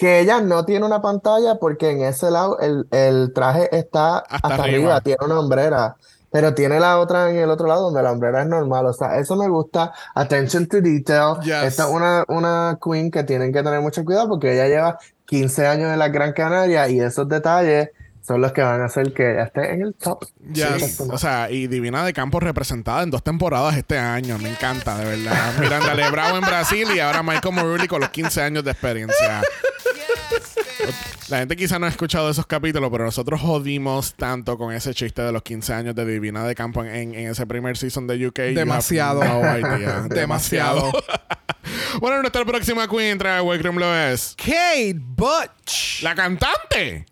[0.00, 4.36] que ella no tiene una pantalla porque en ese lado el, el traje está Hasta
[4.48, 4.96] hasta, arriba.
[4.96, 5.00] arriba.
[5.02, 5.96] tiene una hombrera.
[6.32, 8.86] Pero tiene la otra en el otro lado donde la hombrera es normal.
[8.86, 9.92] O sea, eso me gusta.
[10.14, 11.34] Attention to detail.
[11.42, 11.64] Yes.
[11.64, 15.66] Esta es una, una queen que tienen que tener mucho cuidado porque ella lleva 15
[15.66, 17.90] años en la Gran Canaria y esos detalles
[18.22, 20.24] son los que van a hacer que ella esté en el top.
[20.52, 21.00] Yes.
[21.00, 24.38] O sea, y Divina de Campos representada en dos temporadas este año.
[24.38, 25.52] Me encanta, de verdad.
[25.58, 29.42] Miranda Bravo en Brasil y ahora Michael Morley con los 15 años de experiencia.
[31.30, 35.22] La gente quizá no ha escuchado esos capítulos, pero nosotros jodimos tanto con ese chiste
[35.22, 38.38] de los 15 años de Divina de Campo en, en ese primer season de UK.
[38.54, 39.22] Demasiado.
[39.22, 40.00] no idea.
[40.10, 40.90] Demasiado.
[42.00, 46.02] bueno, nuestra próxima queen entra a Workroom lo es Kate Butch.
[46.02, 47.06] la cantante.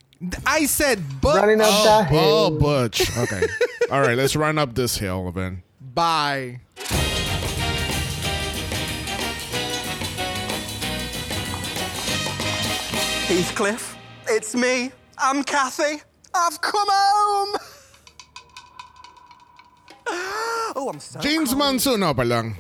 [0.44, 1.37] I said Butch.
[1.37, 2.18] Running up that hill.
[2.20, 3.02] Oh, Butch.
[3.16, 3.46] Okay.
[3.92, 5.62] All right, let's run up this hill, then.
[5.81, 6.61] Bye.
[13.28, 13.97] Heathcliff,
[14.31, 14.91] it's me.
[15.19, 16.03] I'm Kathy.
[16.35, 17.57] I've come home.
[20.75, 21.59] Oh, I'm so James cold.
[21.59, 22.57] Monsoon, no, perdón.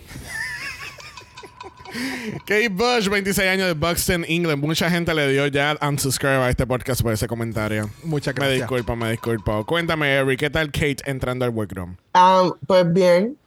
[2.46, 4.62] Kate Bush, 26 años de Buxton, England.
[4.62, 7.88] Mucha gente le dio ya unsubscribe a este podcast por ese comentario.
[8.02, 8.60] Muchas Me gracias.
[8.60, 9.64] disculpo, me disculpo.
[9.64, 11.96] Cuéntame, Eric, ¿qué tal Kate entrando al workroom?
[12.14, 13.38] Ah, pues bien,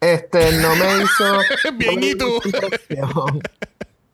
[0.00, 1.40] este no me hizo.
[1.74, 2.40] Bien, no me ¿y tú?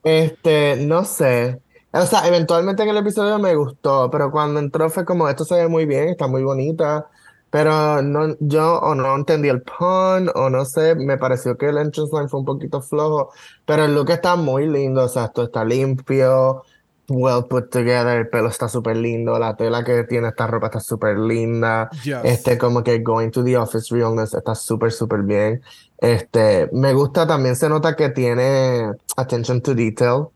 [0.05, 1.61] Este, no sé.
[1.92, 5.55] O sea, eventualmente en el episodio me gustó, pero cuando entró fue como, esto se
[5.55, 7.07] ve muy bien, está muy bonita,
[7.51, 11.79] pero no, yo o no entendí el pun, o no sé, me pareció que el
[11.79, 13.31] entrance line fue un poquito flojo,
[13.64, 16.62] pero el look está muy lindo, o sea, esto está limpio,
[17.09, 20.81] well put together, el pelo está súper lindo, la tela que tiene esta ropa está
[20.81, 22.19] súper linda, Yes.
[22.23, 25.62] este como que going to the office realness está súper, súper bien.
[25.96, 30.27] Este, me gusta, también se nota que tiene attention to detail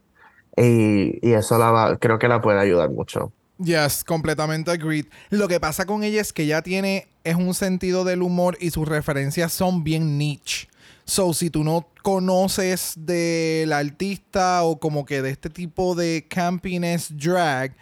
[0.57, 3.33] y, y eso la va- creo que la puede ayudar mucho.
[3.59, 5.07] Yes, completamente agreed.
[5.31, 8.71] Lo que pasa con ella es que ella tiene es un sentido del humor y
[8.71, 10.69] sus referencias son bien niche.
[11.05, 17.17] So, si tú no conoces del artista o como que de este tipo de campiness
[17.17, 17.75] drag,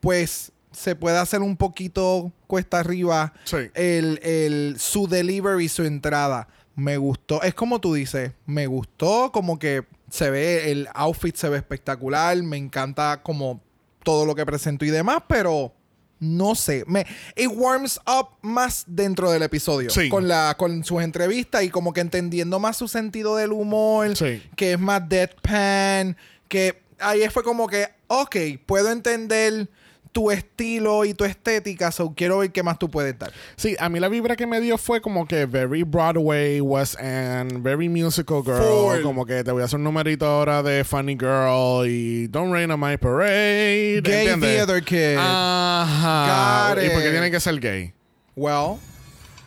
[0.00, 3.56] pues se puede hacer un poquito cuesta arriba Sí.
[3.74, 6.48] el, el- su delivery, su entrada.
[6.76, 7.42] Me gustó.
[7.42, 9.84] Es como tú dices, me gustó como que
[10.14, 13.60] se ve, el outfit se ve espectacular, me encanta como
[14.04, 15.74] todo lo que presentó y demás, pero
[16.20, 17.04] no sé, me
[17.34, 20.08] it warms up más dentro del episodio Sí.
[20.08, 24.40] con la con sus entrevistas y como que entendiendo más su sentido del humor, Sí.
[24.56, 28.36] que es más deadpan, que ahí fue como que, ok,
[28.66, 29.68] puedo entender
[30.14, 33.32] tu estilo y tu estética, so quiero ver qué más tú puedes dar.
[33.56, 37.64] Sí, a mí la vibra que me dio fue como que very Broadway, West End,
[37.64, 38.62] very musical girl.
[38.62, 39.02] Full.
[39.02, 42.70] Como que te voy a hacer un numerito ahora de Funny Girl y Don't Rain
[42.70, 44.00] on My Parade.
[44.02, 44.66] Gay ¿entiendes?
[44.66, 45.16] theater kid.
[45.18, 46.74] Ajá.
[46.74, 47.92] Got ¿Y por qué tiene que ser gay?
[48.36, 48.78] Well,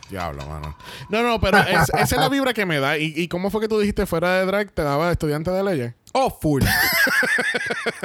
[0.09, 0.75] Diablo, mano.
[1.09, 2.97] No, no, pero es- esa es la vibra que me da.
[2.97, 5.93] ¿Y, ¿Y cómo fue que tú dijiste fuera de drag te daba estudiante de leyes?
[6.13, 6.63] oh, full.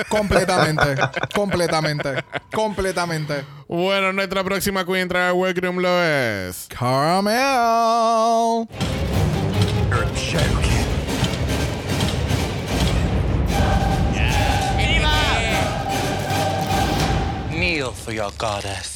[0.08, 0.96] completamente,
[1.34, 2.22] completamente,
[2.52, 3.44] completamente.
[3.68, 6.66] Bueno, nuestra próxima queen al workroom lo es.
[6.68, 8.68] Caramel.
[17.50, 18.91] Kneel for your goddess.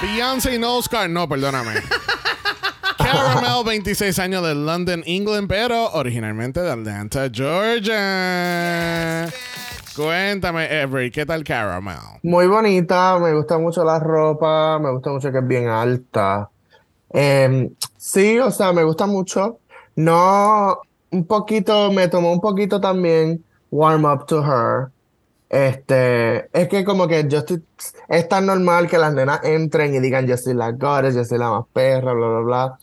[0.00, 1.72] Beyoncé no Oscar, no, perdóname.
[2.98, 9.26] Caramel, 26 años de London, England, pero originalmente de Atlanta, Georgia.
[9.94, 11.96] Cuéntame, Avery, ¿qué tal Caramel?
[12.22, 16.50] Muy bonita, me gusta mucho la ropa, me gusta mucho que es bien alta.
[17.10, 19.60] Em, sí, o sea, me gusta mucho.
[19.94, 20.78] No,
[21.10, 24.90] un poquito, me tomó un poquito también warm up to her.
[25.48, 27.62] Este, es que como que yo estoy,
[28.08, 31.38] es tan normal que las nenas entren y digan yo soy la goddess, yo soy
[31.38, 32.78] la más perra, bla, bla, bla.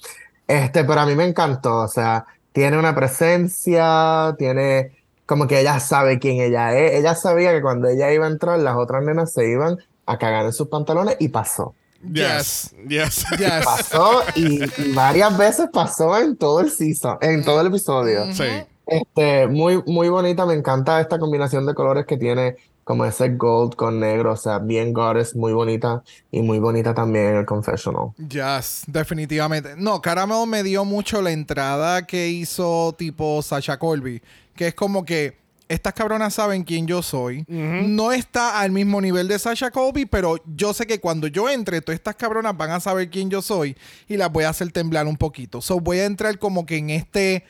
[0.47, 4.91] Este, pero a mí me encantó, o sea, tiene una presencia, tiene
[5.25, 6.93] como que ella sabe quién ella es.
[6.93, 10.45] Ella sabía que cuando ella iba a entrar, las otras nenas se iban a cagar
[10.45, 11.73] en sus pantalones y pasó.
[12.11, 12.75] Yes.
[12.87, 13.25] Yes.
[13.37, 13.65] Yes.
[13.65, 18.25] Pasó y, y varias veces pasó en todo el season, en todo el episodio.
[18.33, 18.43] Sí.
[18.85, 23.75] Este, muy, muy bonita, me encanta esta combinación de colores que tiene, como ese gold
[23.75, 28.09] con negro, o sea, bien goddess, muy bonita y muy bonita también el confessional.
[28.17, 29.75] Yes, definitivamente.
[29.77, 34.21] No, Caramel me dio mucho la entrada que hizo tipo Sasha Colby,
[34.55, 37.45] que es como que estas cabronas saben quién yo soy.
[37.47, 41.81] No está al mismo nivel de Sasha Colby, pero yo sé que cuando yo entre,
[41.81, 43.75] todas estas cabronas van a saber quién yo soy
[44.07, 45.61] y las voy a hacer temblar un poquito.
[45.61, 47.45] So voy a entrar como que en este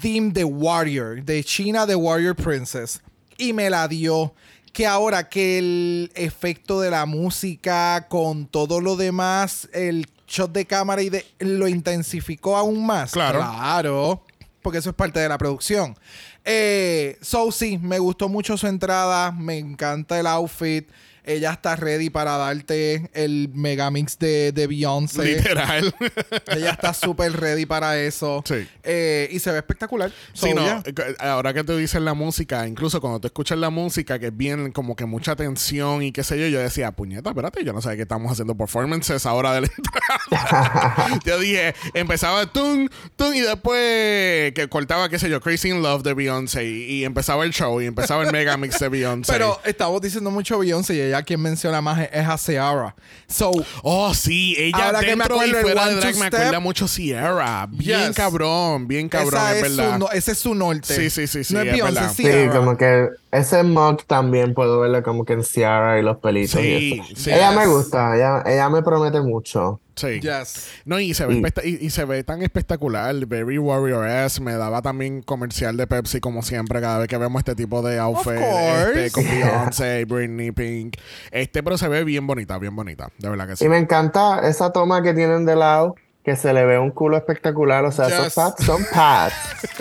[0.00, 3.02] theme de Warrior, de China de Warrior Princess.
[3.38, 4.34] Y me la dio.
[4.72, 10.66] Que ahora que el efecto de la música con todo lo demás, el shot de
[10.66, 13.12] cámara y de, lo intensificó aún más.
[13.12, 13.38] Claro.
[13.38, 14.22] Claro.
[14.60, 15.96] Porque eso es parte de la producción.
[16.44, 19.32] Eh, so sí, me gustó mucho su entrada.
[19.32, 20.88] Me encanta el outfit.
[21.26, 25.24] Ella está ready para darte el megamix de, de Beyoncé.
[25.24, 25.94] Literal.
[26.56, 28.42] Ella está súper ready para eso.
[28.46, 28.66] Sí.
[28.84, 30.10] Eh, y se ve espectacular.
[30.32, 30.82] So, Sí, no, yeah.
[30.86, 34.36] eh, ahora que te dices la música, incluso cuando te escuchas la música, que es
[34.36, 37.82] bien como que mucha tensión y qué sé yo, yo decía, puñeta, espérate, yo no
[37.82, 41.20] sé que estamos haciendo performances ahora de la entrada.
[41.24, 46.02] yo dije, empezaba tun, tun, y después que cortaba, qué sé yo, Crazy in Love
[46.02, 49.32] de Beyoncé, y, y empezaba el show, y empezaba el megamix de Beyoncé.
[49.36, 52.94] Pero estamos diciendo mucho Beyoncé y ella quien menciona más es, es a Ciara.
[53.28, 53.50] So,
[53.82, 57.66] Oh, sí, ella Ahora que me y fuera de one, drag me acuerda mucho Sierra.
[57.70, 58.16] Bien Yes.
[58.16, 59.92] cabrón, bien cabrón, esa es es verdad.
[59.94, 60.94] su, no- ese es su norte.
[60.94, 62.52] Sí, sí, sí, sí, No es es Beyoncé, Sí, Ciara.
[62.52, 63.08] como que
[63.38, 66.60] ese mug también puedo verlo como que en Ciara y los pelitos.
[66.60, 67.30] Sí, y sí.
[67.32, 67.58] ella Yes.
[67.58, 69.80] me gusta, ella, ella me promete mucho.
[69.94, 70.20] Sí.
[70.20, 70.68] Yes.
[70.84, 73.14] No, y se ve, Y- y, y se ve tan espectacular.
[73.26, 74.42] Very Warrior S.
[74.42, 77.98] Me daba también comercial de Pepsi, como siempre, cada vez que vemos este tipo de
[77.98, 78.34] outfit.
[78.34, 79.06] course.
[79.06, 80.96] Este, con Beyoncé, Britney Pink.
[81.30, 83.08] Este, pero se ve bien bonita, bien bonita.
[83.18, 83.64] De verdad que sí.
[83.64, 85.94] Y me encanta esa toma que tienen de lado,
[86.26, 87.84] que se le ve un culo espectacular.
[87.84, 88.18] O sea, Yes.
[88.18, 89.34] esos pads son pads.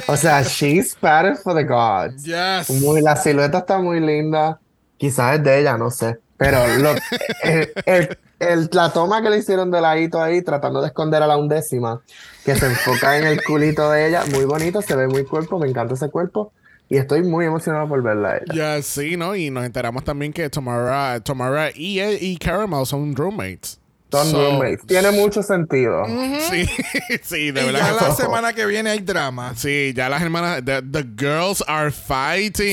[0.07, 2.23] O sea, she's padded for the gods.
[2.23, 2.69] Yes.
[2.81, 4.59] Muy, la silueta está muy linda.
[4.97, 6.19] Quizás es de ella, no sé.
[6.37, 6.91] Pero lo,
[7.43, 11.27] el- el- el- la toma que le hicieron de ladito ahí, tratando de esconder a
[11.27, 12.01] la undécima,
[12.45, 15.67] que se enfoca en el culito de ella, muy bonito, se ve muy cuerpo, me
[15.67, 16.53] encanta ese cuerpo.
[16.87, 18.39] Y estoy muy emocionado por verla.
[18.53, 19.35] Ya, sí, ¿no?
[19.35, 23.79] Y nos enteramos también que Tamara, Tamara y, y Caramel son roommates.
[24.17, 24.85] Son So- roommates.
[24.87, 26.03] Tiene mucho sentido.
[26.49, 26.65] Sí,
[27.23, 27.79] sí, de Y verdad.
[27.93, 29.53] ya que la semana que viene hay drama.
[29.55, 30.63] Sí, ya las hermanas.
[30.65, 32.65] The, the girls are fighting.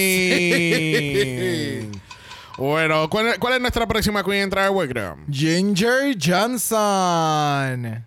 [2.58, 5.24] Bueno, ¿cuál, es- cuál es nuestra próxima queen en entrar al workroom?
[5.30, 8.04] Ginger Johnson.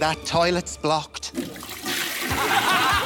[0.00, 1.32] That toilet's blocked.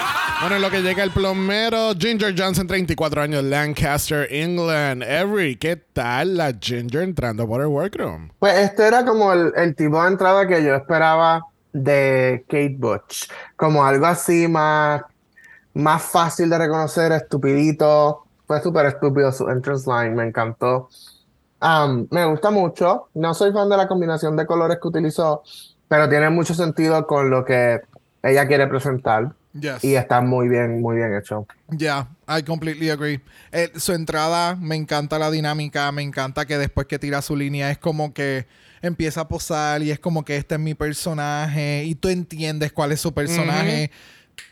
[0.44, 5.02] Bueno, en lo que llega el plomero, Ginger Johnson, 34 años, Lancaster, England.
[5.02, 8.28] Every, ¿qué tal la Ginger entrando por el workroom?
[8.40, 13.30] Pues este era como el, el tipo de entrada que yo esperaba de Kate Butch.
[13.56, 15.00] Como algo así más,
[15.72, 18.26] más fácil de reconocer, estupidito.
[18.46, 20.90] Fue súper estúpido su entrance line, me encantó.
[21.62, 23.08] Um, me gusta mucho.
[23.14, 25.42] No soy fan de la combinación de colores que utilizó,
[25.88, 27.80] pero tiene mucho sentido con lo que
[28.22, 29.32] ella quiere presentar.
[29.58, 29.84] Yes.
[29.84, 31.46] Y está muy bien, muy bien hecho.
[31.70, 33.20] Yeah, I completely agree.
[33.52, 37.70] Eh, su entrada, me encanta la dinámica, me encanta que después que tira su línea
[37.70, 38.46] es como que
[38.82, 42.92] empieza a posar y es como que este es mi personaje y tú entiendes cuál
[42.92, 43.90] es su personaje.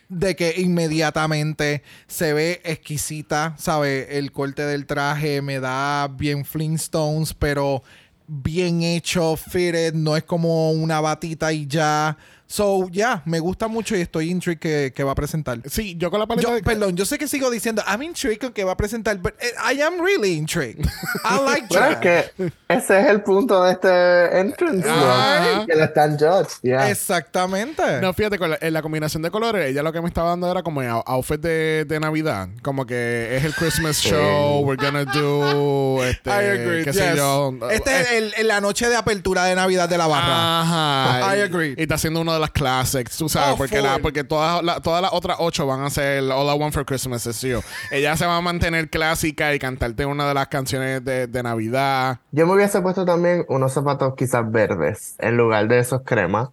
[0.09, 4.19] De que inmediatamente se ve exquisita, ¿sabe?
[4.19, 7.83] El corte del traje me da bien Flintstones, pero
[8.29, 12.17] bien hecho, fitted, no es como una batita y ya.
[12.53, 15.59] So, yeah, me gusta mucho y estoy intrigued que, que va a presentar.
[15.71, 16.63] Sí, yo con la paleta Yo, de...
[16.63, 19.53] perdón, yo sé que sigo diciendo, I'm intrigued con que va a presentar, but eh,
[19.75, 20.85] I am really intrigued.
[21.25, 24.87] I like Bueno, es que ese es el punto de este entrance.
[24.87, 25.67] ¿no?
[25.67, 26.59] Que lo están judged.
[26.61, 26.91] yeah.
[26.91, 28.03] Exactamente.
[28.03, 30.51] No, fíjate, con la, en la combinación de colores, ella lo que me estaba dando
[30.51, 32.51] era como out- outfit de, de Navidad.
[32.61, 36.85] Como que es el Christmas show, we're gonna do, este, I agree.
[36.85, 37.17] qué sé yes.
[37.17, 37.55] yo.
[37.71, 40.61] Este es el, el- la noche de apertura de Navidad de la barra.
[40.61, 41.35] Ajá.
[41.37, 41.75] I agree.
[41.79, 44.81] Y está haciendo uno de las classics, tú sabes, Oh, porque, la- porque todas, la-
[44.81, 47.63] todas las otras ocho van a ser All I Want for Christmas is You.
[47.91, 52.19] Ella se va a mantener clásica y cantarte una de las canciones de, de Navidad.
[52.33, 56.51] Yo me hubiese puesto también unos zapatos quizás verdes en lugar de esos cremas.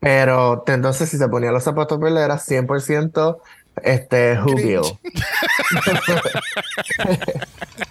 [0.00, 3.38] Pero entonces si se ponía los zapatos verdes era 100%
[3.82, 4.56] este Who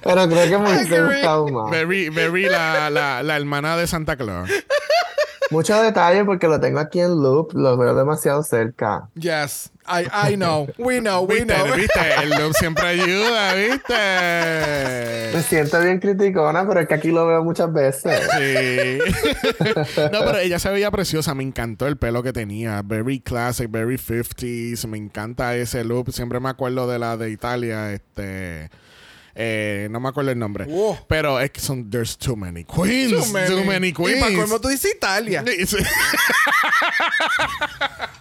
[0.04, 1.72] Pero creo que me hubiese gustado más.
[1.72, 4.50] Very, very la, la, la hermana de Santa Claus.
[5.52, 9.10] Mucho detalle porque lo tengo aquí en loop, lo veo demasiado cerca.
[9.16, 9.70] Yes.
[9.86, 10.68] I, I know.
[10.78, 11.26] We know.
[11.26, 11.54] We ¿Viste?
[11.54, 11.76] know.
[11.76, 12.00] ¿Viste?
[12.24, 15.36] El look siempre ayuda, ¿viste?
[15.36, 18.22] Me siento bien criticona, pero es que aquí lo veo muchas veces.
[18.38, 19.00] Sí.
[20.12, 21.36] no, pero ella se veía preciosa.
[21.36, 22.82] Me encantó el pelo que tenía.
[22.86, 24.88] Very classic, very 50s.
[24.88, 26.14] Me encanta ese look.
[26.14, 27.92] Siempre me acuerdo de la de Italia.
[27.92, 28.70] Este.
[29.36, 30.66] Eh, no me acuerdo el nombre.
[30.66, 30.98] Wow.
[31.08, 31.90] Pero es que son.
[31.90, 33.12] There's too many queens.
[33.32, 33.94] Too many.
[33.94, 34.18] queens.
[34.18, 35.44] Y para colmo tú dices Italia.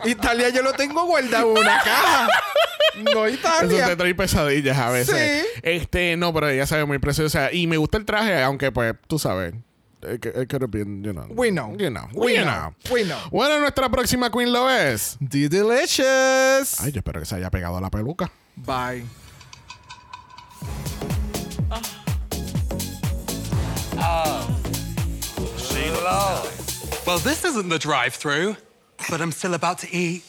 [0.04, 2.28] Italia yo lo tengo guardado en una caja.
[3.14, 3.86] No Eso Italia.
[3.86, 5.46] te trae pesadillas a veces.
[5.54, 5.60] Sí.
[5.62, 7.52] Este, no, pero ella se ve muy preciosa.
[7.52, 9.54] Y me gusta el traje, aunque pues, tú sabes.
[10.02, 11.26] It, it could have been, you know.
[11.28, 11.76] We know.
[11.76, 12.08] You know.
[12.14, 12.74] We know.
[12.90, 13.18] We know.
[13.30, 15.18] Bueno, nuestra próxima queen lo es.
[15.20, 16.80] The Delicious.
[16.80, 18.30] Ay, yo espero que se haya pegado la peluca.
[18.56, 19.04] Bye.
[27.06, 28.56] Well, this isn't the drive through,
[29.10, 30.22] but I'm still about to eat.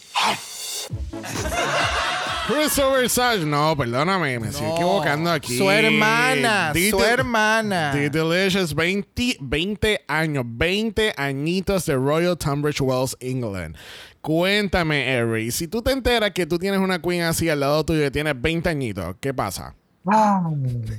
[2.47, 3.45] Christopher Sage.
[3.45, 5.57] No, perdóname, me estoy equivocando aquí.
[5.57, 6.71] Su hermana.
[6.73, 7.91] The Su Del- hermana.
[7.93, 13.75] The Delicious, 20, 20 años, 20 añitos de Royal Tunbridge Wells, England.
[14.21, 18.01] Cuéntame, Harry, si tú te enteras que tú tienes una queen así al lado tuyo
[18.01, 19.75] que tiene 20 añitos, ¿qué pasa?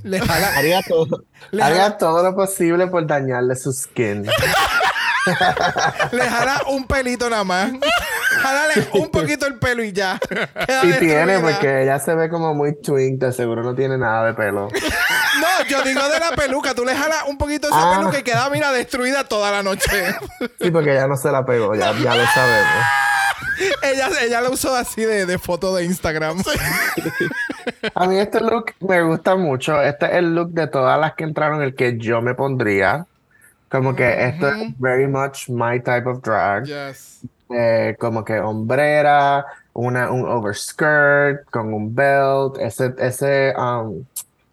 [0.05, 0.57] Le jala.
[0.57, 4.25] haría todo, Le- haría todo lo posible por dañarle su skin.
[6.13, 7.71] Le jala un pelito nada más.
[8.43, 10.19] Jálale un poquito el pelo y ya.
[10.29, 14.27] Queda Y tiene, porque ella se ve como muy twink, de seguro no tiene nada
[14.27, 14.69] de pelo.
[15.41, 16.75] No, yo digo de la peluca.
[16.75, 17.99] Tú le jalas un poquito de esa Ah.
[17.99, 20.15] peluca y queda, mira, destruida toda la noche.
[20.61, 22.85] Sí, porque ella no se la pegó, ya, ya lo sabemos.
[23.83, 26.43] ella, ella la usó así de, de foto de Instagram.
[27.95, 29.81] A mí este look me gusta mucho.
[29.81, 33.07] Este es el look de todas las que entraron, el que yo me pondría.
[33.69, 36.65] Como que esto es very much my type of drag.
[36.65, 37.23] Yes.
[37.49, 44.05] Eh, como que hombrera, una, un overskirt con un belt, ese, ese um,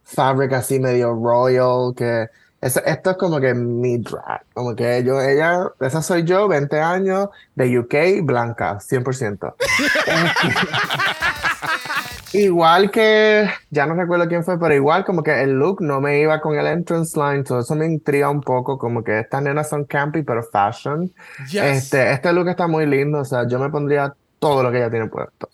[0.03, 2.29] fabric así medio royal, que
[2.61, 7.29] esto es como que mi drag, como que yo, ella, esa soy yo, 20 años,
[7.55, 9.53] de UK, blanca, 100%.
[12.33, 16.19] Igual que, ya no recuerdo quién fue, pero igual como que el look no me
[16.19, 19.67] iba con el entrance line, todo eso me intriga un poco, como que estas nenas
[19.67, 21.11] son campy, pero fashion.
[21.49, 21.63] Yes.
[21.63, 24.91] Este, este look está muy lindo, o sea, yo me pondría todo lo que ella
[24.91, 25.49] tiene puesto.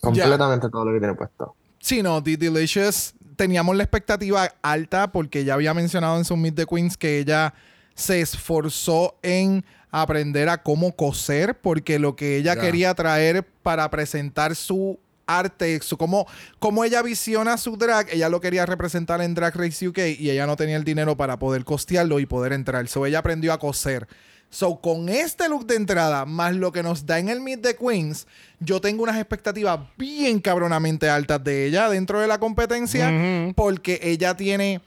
[0.00, 1.56] Completamente todo lo que tiene puesto.
[1.80, 3.15] Sí, no, The Delicious.
[3.36, 7.54] Teníamos la expectativa alta porque ya había mencionado en su Meet the Queens que ella
[7.94, 14.54] se esforzó en aprender a cómo coser porque lo que ella quería traer para presentar
[14.54, 16.26] su arte, su, cómo,
[16.58, 18.08] cómo ella visiona su drag.
[18.10, 21.38] Ella lo quería representar en Drag Race UK y ella no tenía el dinero para
[21.38, 22.86] poder costearlo y poder entrar.
[22.88, 24.06] So ella aprendió a coser.
[24.50, 27.76] So, con este look de entrada, más lo que nos da en el Meet the
[27.76, 28.26] Queens,
[28.60, 34.36] yo tengo unas expectativas bien cabronamente altas de ella dentro de la competencia, porque ella
[34.36, 34.80] tiene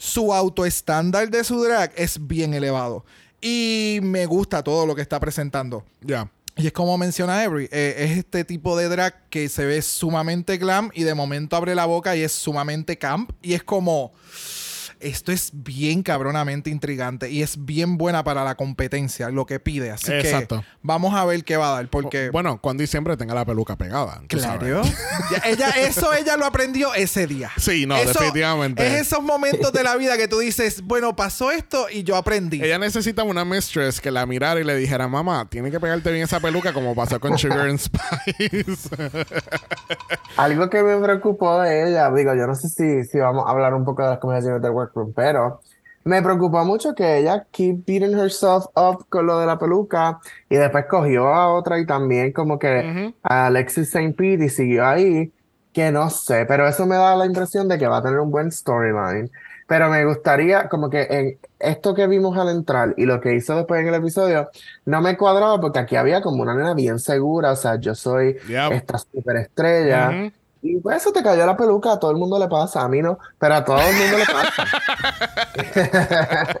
[0.00, 3.04] su autoestándar de su drag es bien elevado.
[3.42, 5.84] Y me gusta todo lo que está presentando.
[6.00, 6.30] Ya.
[6.56, 10.56] Y es como menciona Every, eh, es este tipo de drag que se ve sumamente
[10.56, 13.30] glam y de momento abre la boca y es sumamente camp.
[13.42, 14.12] Y es como,
[15.00, 19.90] esto es bien cabronamente intrigante y es bien buena para la competencia, lo que pide.
[19.90, 20.60] Así Exacto.
[20.60, 22.30] que vamos a ver qué va a dar, porque...
[22.30, 24.22] Bueno, cuando siempre tenga la peluca pegada.
[24.28, 24.82] Claro.
[25.30, 27.50] Ya, ella, eso ella lo aprendió ese día.
[27.56, 28.86] Sí, no, Eso definitivamente.
[28.86, 32.62] Es esos momentos de la vida que tú dices, bueno, pasó esto y yo aprendí.
[32.62, 36.24] Ella necesita una mistress que la mirara y le dijera, mamá, tiene que pegarte bien
[36.24, 38.88] esa peluca como pasó con Sugar and Spice.
[40.36, 43.74] Algo que me preocupó de ella, digo, yo no sé si, si vamos a hablar
[43.74, 45.60] un poco de las conversaciones del workroom, pero
[46.04, 50.18] me preocupó mucho que ella keep beating herself up con lo de la peluca
[50.48, 54.14] y después cogió a otra y también como que a Alexis St.
[54.14, 55.32] Pete y siguió ahí,
[55.72, 58.30] que no sé, pero eso me da la impresión de que va a tener un
[58.30, 59.30] buen storyline.
[59.68, 63.54] Pero me gustaría, como que en esto que vimos al entrar y lo que hizo
[63.54, 64.50] después en el episodio,
[64.86, 68.36] no me cuadraba porque aquí había como una nena bien segura, o sea, yo soy
[68.48, 68.72] Yep.
[68.72, 70.10] esta superestrella.
[70.10, 70.32] Ujú.
[70.62, 73.00] Y pues eso te cayó la peluca, a todo el mundo le pasa, a mí
[73.00, 74.66] no, pero a todo el mundo le pasa.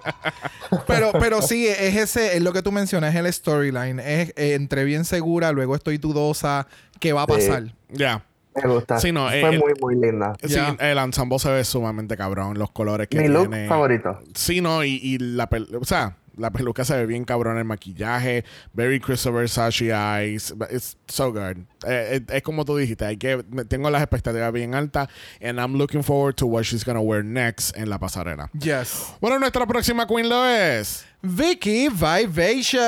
[0.86, 3.98] Pero, pero sí, es ese, es lo que tú mencionas, es el storyline.
[3.98, 6.66] Es eh, entre bien segura, luego estoy dudosa,
[7.00, 7.32] ¿qué va a Sí.
[7.32, 7.64] pasar?
[7.88, 8.24] Ya.
[8.54, 8.98] Me gusta.
[9.00, 10.34] Sí, no, Fue eh, muy, muy linda.
[10.42, 10.76] Sí, Ya.
[10.78, 12.56] el ensemble se ve sumamente cabrón.
[12.58, 13.68] Los colores que Mi look tiene.
[13.68, 14.20] favorito.
[14.34, 15.48] Sí, no, y, y la
[15.80, 20.96] o sea, la peluca se ve bien cabrón, el maquillaje, very Christopher Sashi eyes, it's
[21.08, 21.58] so good.
[21.86, 25.08] Eh, eh, es como tú dijiste, hay que tengo las expectativas bien altas
[25.40, 28.50] and I'm looking forward to what she's gonna wear next en la pasarela.
[28.58, 29.14] Yes.
[29.20, 31.04] Bueno, nuestra próxima queen lo es.
[31.22, 32.80] Vicky Vivacious.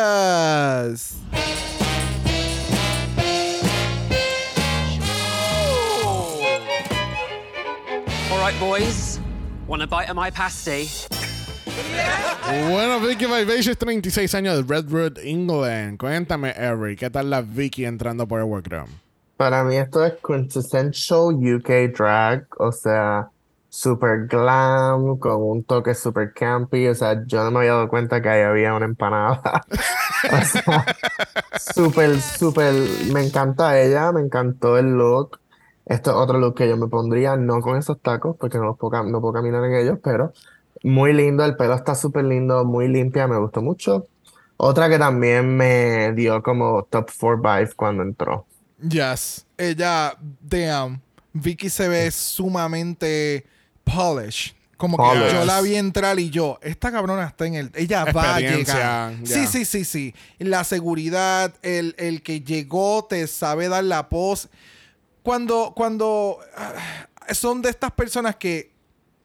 [8.30, 9.20] All right, boys.
[9.66, 10.88] Want a bite of my pasty?
[12.70, 15.98] Bueno, Vicky Vivacious, 36 años de Redwood, England.
[15.98, 18.88] Cuéntame, Eric, ¿qué tal la Vicky entrando por el workroom?
[19.36, 23.28] Para mí esto es quintessential UK drag, o sea,
[23.72, 28.20] super glam, con un toque super campy, o sea, yo no me había dado cuenta
[28.20, 29.40] que ahí había una empanada.
[30.44, 30.84] Sea,
[31.58, 32.72] super, super,
[33.12, 35.40] me encanta ella, me encantó el look.
[35.86, 38.78] Esto es otro look que yo me pondría, no con esos tacos, porque no, los
[38.78, 40.32] puedo, no puedo caminar en ellos, pero
[40.83, 44.07] muy lindo, el pelo está súper lindo, muy limpia, me gustó mucho.
[44.57, 48.47] Otra que también me dio como top 4 vibe cuando entró.
[48.80, 49.47] Yes.
[49.57, 51.01] Ella, damn.
[51.33, 53.47] Vicky se ve sumamente
[53.85, 54.55] polished.
[54.76, 57.70] Como que yo la vi entrar y yo, esta cabrona está en el.
[57.74, 59.14] Ella va a llegar.
[59.22, 60.12] Sí, sí, sí, sí.
[60.39, 64.49] La seguridad, el, el que llegó, te sabe dar la pos.
[65.22, 66.72] Cuando, cuando ah,
[67.33, 68.71] son de estas personas que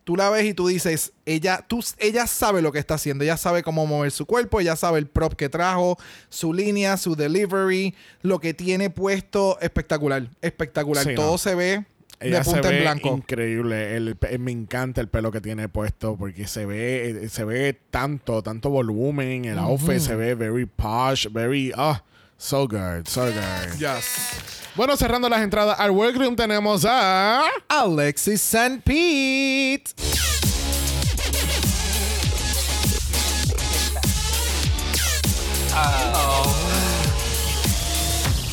[0.07, 3.35] tú la ves y tú dices, ella, tú, ella sabe lo que está haciendo, ella
[3.35, 5.97] sabe cómo mover su cuerpo, ella sabe el prop que trajo,
[6.29, 11.03] su línea, su delivery, lo que tiene puesto, espectacular, espectacular.
[11.03, 11.37] Sí, Todo no.
[11.37, 11.85] se ve
[12.21, 13.17] Ella de se punta en blanco.
[13.17, 13.97] increíble.
[13.97, 18.41] El me encanta el pelo que tiene puesto porque se ve, eh, se ve tanto,
[18.41, 19.43] tanto volumen.
[19.43, 22.01] El outfit se ve very posh, very, ah,
[22.37, 23.79] so good, so good.
[23.79, 24.51] Yes.
[24.75, 27.43] Bueno, cerrando las entradas al workroom tenemos a...
[27.67, 28.83] Alexis St.
[28.83, 29.93] Pete.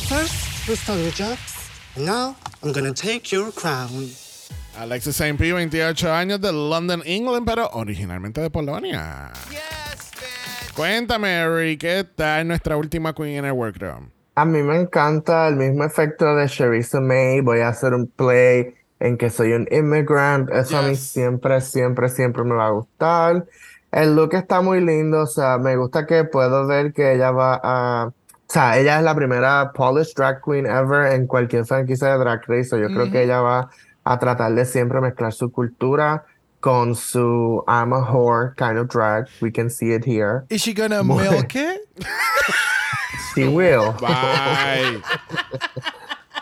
[0.07, 1.69] First, we stole your jobs.
[1.97, 4.09] Now, I'm gonna take your crown.
[4.77, 5.37] Alexis St.
[5.37, 9.31] P., 28 años de London, England, pero originalmente de Polonia.
[10.75, 14.09] Cuéntame, Eric, ¿qué tal nuestra última queen en el workroom?
[14.35, 17.39] A mí me encanta el mismo efecto de Charissa May.
[17.39, 20.49] Voy a hacer un play en que soy un immigrant.
[20.51, 20.99] Eso a mí Yes.
[21.07, 23.45] siempre, siempre, siempre me va a gustar.
[23.91, 25.21] El look está muy lindo.
[25.21, 28.07] O sea, me gusta que puedo ver que ella va a.
[28.07, 28.13] O
[28.49, 32.65] sea, ella es la primera polished drag queen ever en cualquier franquicia de Drag Race.
[32.65, 33.69] So yo creo que ella va
[34.03, 36.25] a tratar de siempre mezclar su cultura
[36.65, 39.27] con su I'm a whore kind of drag.
[39.39, 40.45] We can see it here.
[40.49, 41.81] Is she gonna Muy- milk it?
[43.35, 43.91] She will.
[44.01, 44.99] Bye.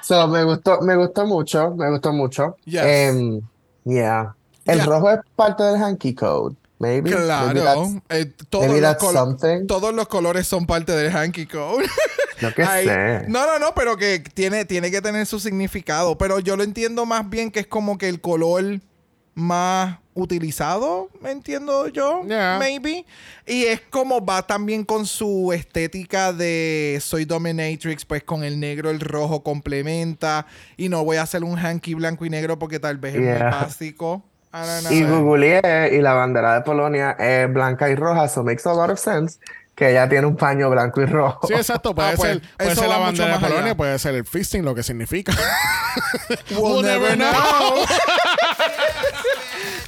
[0.01, 2.55] So, me gustó, me gustó mucho, me gustó mucho.
[2.65, 2.83] Yes.
[2.85, 3.41] Em,
[3.83, 4.33] yeah.
[4.65, 4.85] El Yeah.
[4.85, 6.55] rojo es parte del hanky code.
[6.79, 7.09] Maybe.
[7.11, 7.53] Maybe Claro.
[7.59, 9.67] that's- eh, todos, maybe los something.
[9.67, 11.85] todos los colores son parte del hanky code.
[12.55, 13.25] Qué Ay, sé.
[13.27, 16.17] No, no, no, pero que tiene, tiene que tener su significado.
[16.17, 18.79] Pero yo lo entiendo más bien que es como que el color
[19.35, 22.57] más utilizado, entiendo yo, Yeah.
[22.59, 23.05] maybe.
[23.45, 28.89] Y es como va también con su estética de soy dominatrix, pues con el negro,
[28.89, 30.45] el rojo complementa.
[30.77, 33.39] Y no voy a hacer un hanky blanco y negro porque tal vez es muy
[33.51, 34.23] básico.
[34.91, 38.91] Y googleé y la bandera de Polonia es blanca y roja, so makes a lot
[38.91, 39.39] of sense
[39.73, 41.47] que ella tiene un paño blanco y rojo.
[41.47, 41.95] Sí, exacto.
[41.95, 43.47] Puede Ah, pues, ser, puede eso ser la bandera de allá.
[43.47, 45.33] Polonia, puede ser el fisting, lo que significa.
[46.51, 47.83] We'll never know.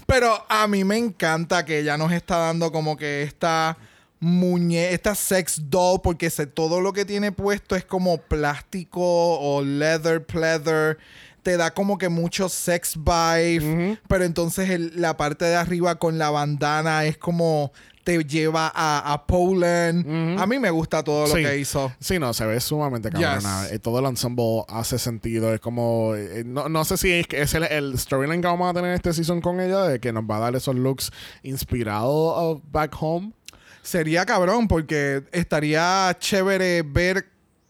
[0.05, 3.77] Pero a mí me encanta que ella nos está dando como que esta
[4.19, 9.61] muñe, esta sex doll, porque se- todo lo que tiene puesto es como plástico o
[9.61, 10.97] leather, pleather.
[11.43, 13.99] Te da como que mucho sex vibe.
[14.07, 17.71] Pero entonces el- la parte de arriba con la bandana es como
[18.05, 20.39] te lleva a, a Poland.
[20.39, 21.41] A mí me gusta todo lo Sí.
[21.43, 21.91] que hizo.
[21.99, 23.63] Sí, no, se ve sumamente cabrona.
[23.63, 23.71] Yes.
[23.73, 25.53] Eh, Todo el ensemble hace sentido.
[25.53, 26.13] Es como.
[26.15, 29.11] eh, no, no sé si es, es el, el storyline que vamos a tener este
[29.11, 31.11] season con ella, de que nos va a dar esos looks
[31.43, 33.33] inspirados of Back Home.
[33.81, 37.25] Sería cabrón porque estaría chévere ver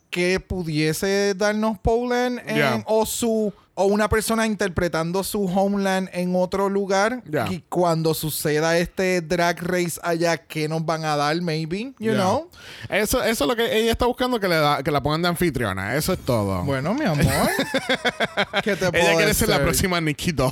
[0.10, 2.84] qué pudiese darnos Poland en- Yeah.
[2.88, 7.48] o su o una persona interpretando su homeland en otro lugar Yeah.
[7.52, 12.16] y cuando suceda este drag race allá qué nos van a dar maybe you Yeah.
[12.16, 12.50] know
[12.90, 15.28] Eso, eso es lo que ella está buscando, que, le da, que la pongan de
[15.28, 15.96] anfitriona.
[15.96, 16.64] Eso es todo.
[16.64, 17.26] bueno mi amor
[18.64, 20.52] ¿qué te puedo ella quiere ser la próxima Nikki Doll.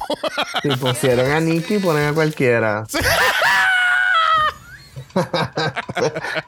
[0.62, 2.86] Si pusieron a Nikki, ponen a cualquiera.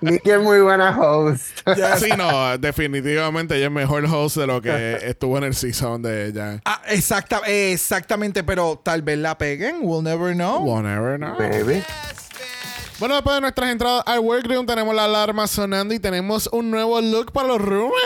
[0.01, 1.43] Nikki es muy buena host.
[1.97, 6.27] sí, no, definitivamente ella es mejor host de lo que estuvo en el season de
[6.27, 6.61] ella.
[6.65, 11.35] Ah, exacta, exactamente pero tal vez la peguen we'll never know We'll never know.
[11.37, 11.83] Maybe.
[12.97, 17.01] Bueno, después de nuestras entradas al workroom tenemos la alarma sonando y tenemos un nuevo
[17.01, 18.05] look para los roommates.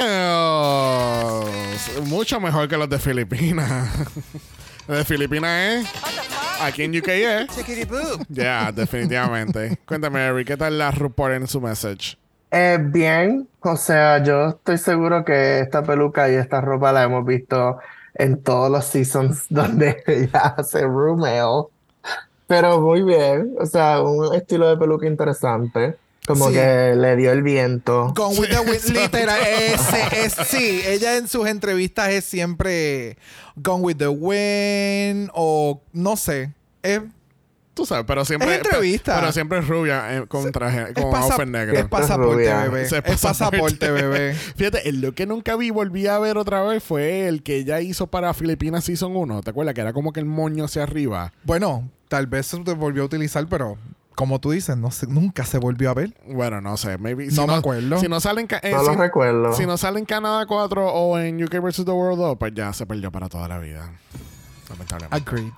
[2.08, 3.88] Mucho mejor que los de Filipinas.
[4.88, 5.84] Los de Filipinas, ¿eh?
[6.62, 7.48] Aquí en UK, ¿eh?
[8.28, 9.80] Ya, definitivamente.
[9.86, 12.18] Cuéntame, Eric, ¿qué tal la RuPaul en su message?
[12.52, 17.26] Eh, bien, o sea, yo estoy seguro que esta peluca y esta ropa la hemos
[17.26, 17.80] visto
[18.16, 21.72] en todos los seasons donde ella hace roommate.
[22.48, 25.98] Pero muy bien, o sea, un estilo de peluca interesante.
[26.30, 26.54] Como Sí.
[26.54, 28.14] que le dio el viento.
[28.16, 29.40] Gone with the wind, literal.
[29.42, 33.18] ese es, sí, ella en sus entrevistas es siempre
[33.56, 36.54] Gone with the wind o no sé.
[36.84, 37.02] Es,
[37.74, 38.52] Tú sabes, pero siempre.
[38.52, 39.20] Es entrevista.
[39.20, 41.76] Pero siempre es rubia eh, con traje, es con outfit negro.
[41.80, 42.82] es pasaporte, bebé.
[42.84, 44.34] Es pasaporte, bebé.
[44.34, 47.80] Fíjate, el look que nunca vi, volví a ver otra vez fue el que ella
[47.80, 49.42] hizo para Filipinas Season 1.
[49.44, 49.74] ¿Te acuerdas?
[49.74, 51.32] Que era como que el moño hacia arriba.
[51.44, 53.78] Bueno, tal vez se volvió a utilizar, pero
[54.20, 56.14] como tú dices, no sé, nunca se volvió a ver.
[56.28, 56.98] Bueno, no sé.
[56.98, 58.02] Maybe, No me acuerdo.
[58.02, 59.54] Si no sale en, eh, No si, lo recuerdo.
[59.54, 61.86] si no sale en Canadá 4 o en UK vs.
[61.86, 63.90] The World 2, pues ya se perdió para toda la vida.
[64.70, 65.16] Lamentablemente.
[65.16, 65.54] Agreed.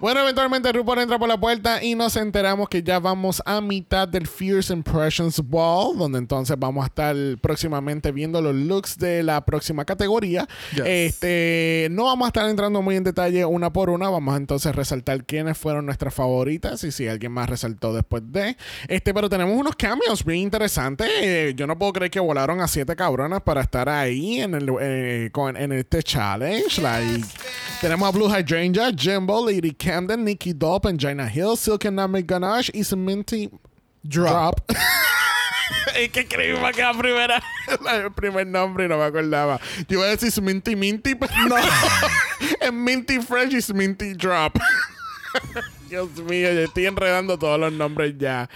[0.00, 4.06] Bueno, eventualmente RuPaul entra por la puerta y nos enteramos que ya vamos a mitad
[4.08, 9.44] del Fierce Impressions Ball, donde entonces vamos a estar próximamente viendo los looks de la
[9.44, 10.46] próxima categoría.
[10.72, 10.84] Yes.
[10.86, 14.74] Este, no vamos a estar entrando muy en detalle una por una, vamos a entonces
[14.74, 18.56] resaltar quiénes fueron nuestras favoritas y si alguien más resaltó después de.
[18.88, 21.08] Este, pero tenemos unos cambios bien interesantes.
[21.20, 24.70] Eh, yo no puedo creer que volaron a siete cabronas para estar ahí en el
[24.80, 26.80] eh, con, en este challenge.
[26.80, 27.24] Like,
[27.80, 32.70] tenemos a Blue Hydrangea, Jimbo, Lady Camden, Nikki Doll, Angina Hill, Silk and Nami Ganache
[32.72, 33.50] y Minty
[34.02, 34.62] Drop.
[35.94, 37.42] es que escribí para la primera,
[37.92, 39.60] el primer nombre y no me acordaba.
[39.86, 41.56] Yo iba a decir Minty Minty, pero no.
[42.60, 44.56] es Minty Fresh y Minty Drop.
[45.94, 48.50] Dios mío, yo estoy enredando todos los nombres ya.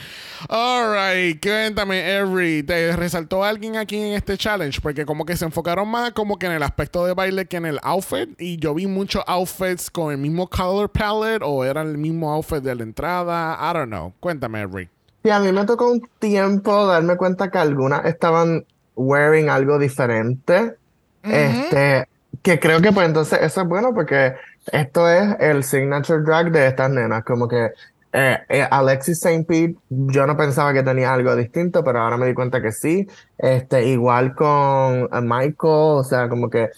[0.48, 2.64] Alright, cuéntame, Every.
[2.64, 4.80] ¿Te resaltó alguien aquí en este challenge?
[4.80, 7.66] Porque como que se enfocaron más como que en el aspecto de baile que en
[7.66, 8.28] el outfit.
[8.40, 12.58] Y yo vi muchos outfits con el mismo color palette o eran el mismo outfit
[12.58, 13.56] de la entrada.
[13.60, 14.12] I don't know.
[14.18, 14.88] Cuéntame, Every.
[15.22, 18.66] Sí, a mí me tocó un tiempo darme cuenta que algunas estaban
[18.96, 20.74] wearing algo diferente.
[21.22, 22.08] Este,
[22.42, 24.34] que creo que pues entonces eso es bueno porque
[24.72, 27.24] esto es el signature drag de estas nenas.
[27.24, 27.70] Como que
[28.12, 29.44] eh, eh, Alexis St.
[29.44, 33.06] Pete, yo no pensaba que tenía algo distinto, pero ahora me di cuenta que sí.
[33.38, 36.70] Este, igual con eh, Michael, o sea, como que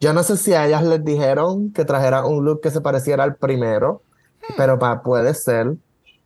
[0.00, 3.24] yo no sé si a ellas les dijeron que trajera un look que se pareciera
[3.24, 4.04] al primero,
[4.54, 5.68] pero pa- puede ser.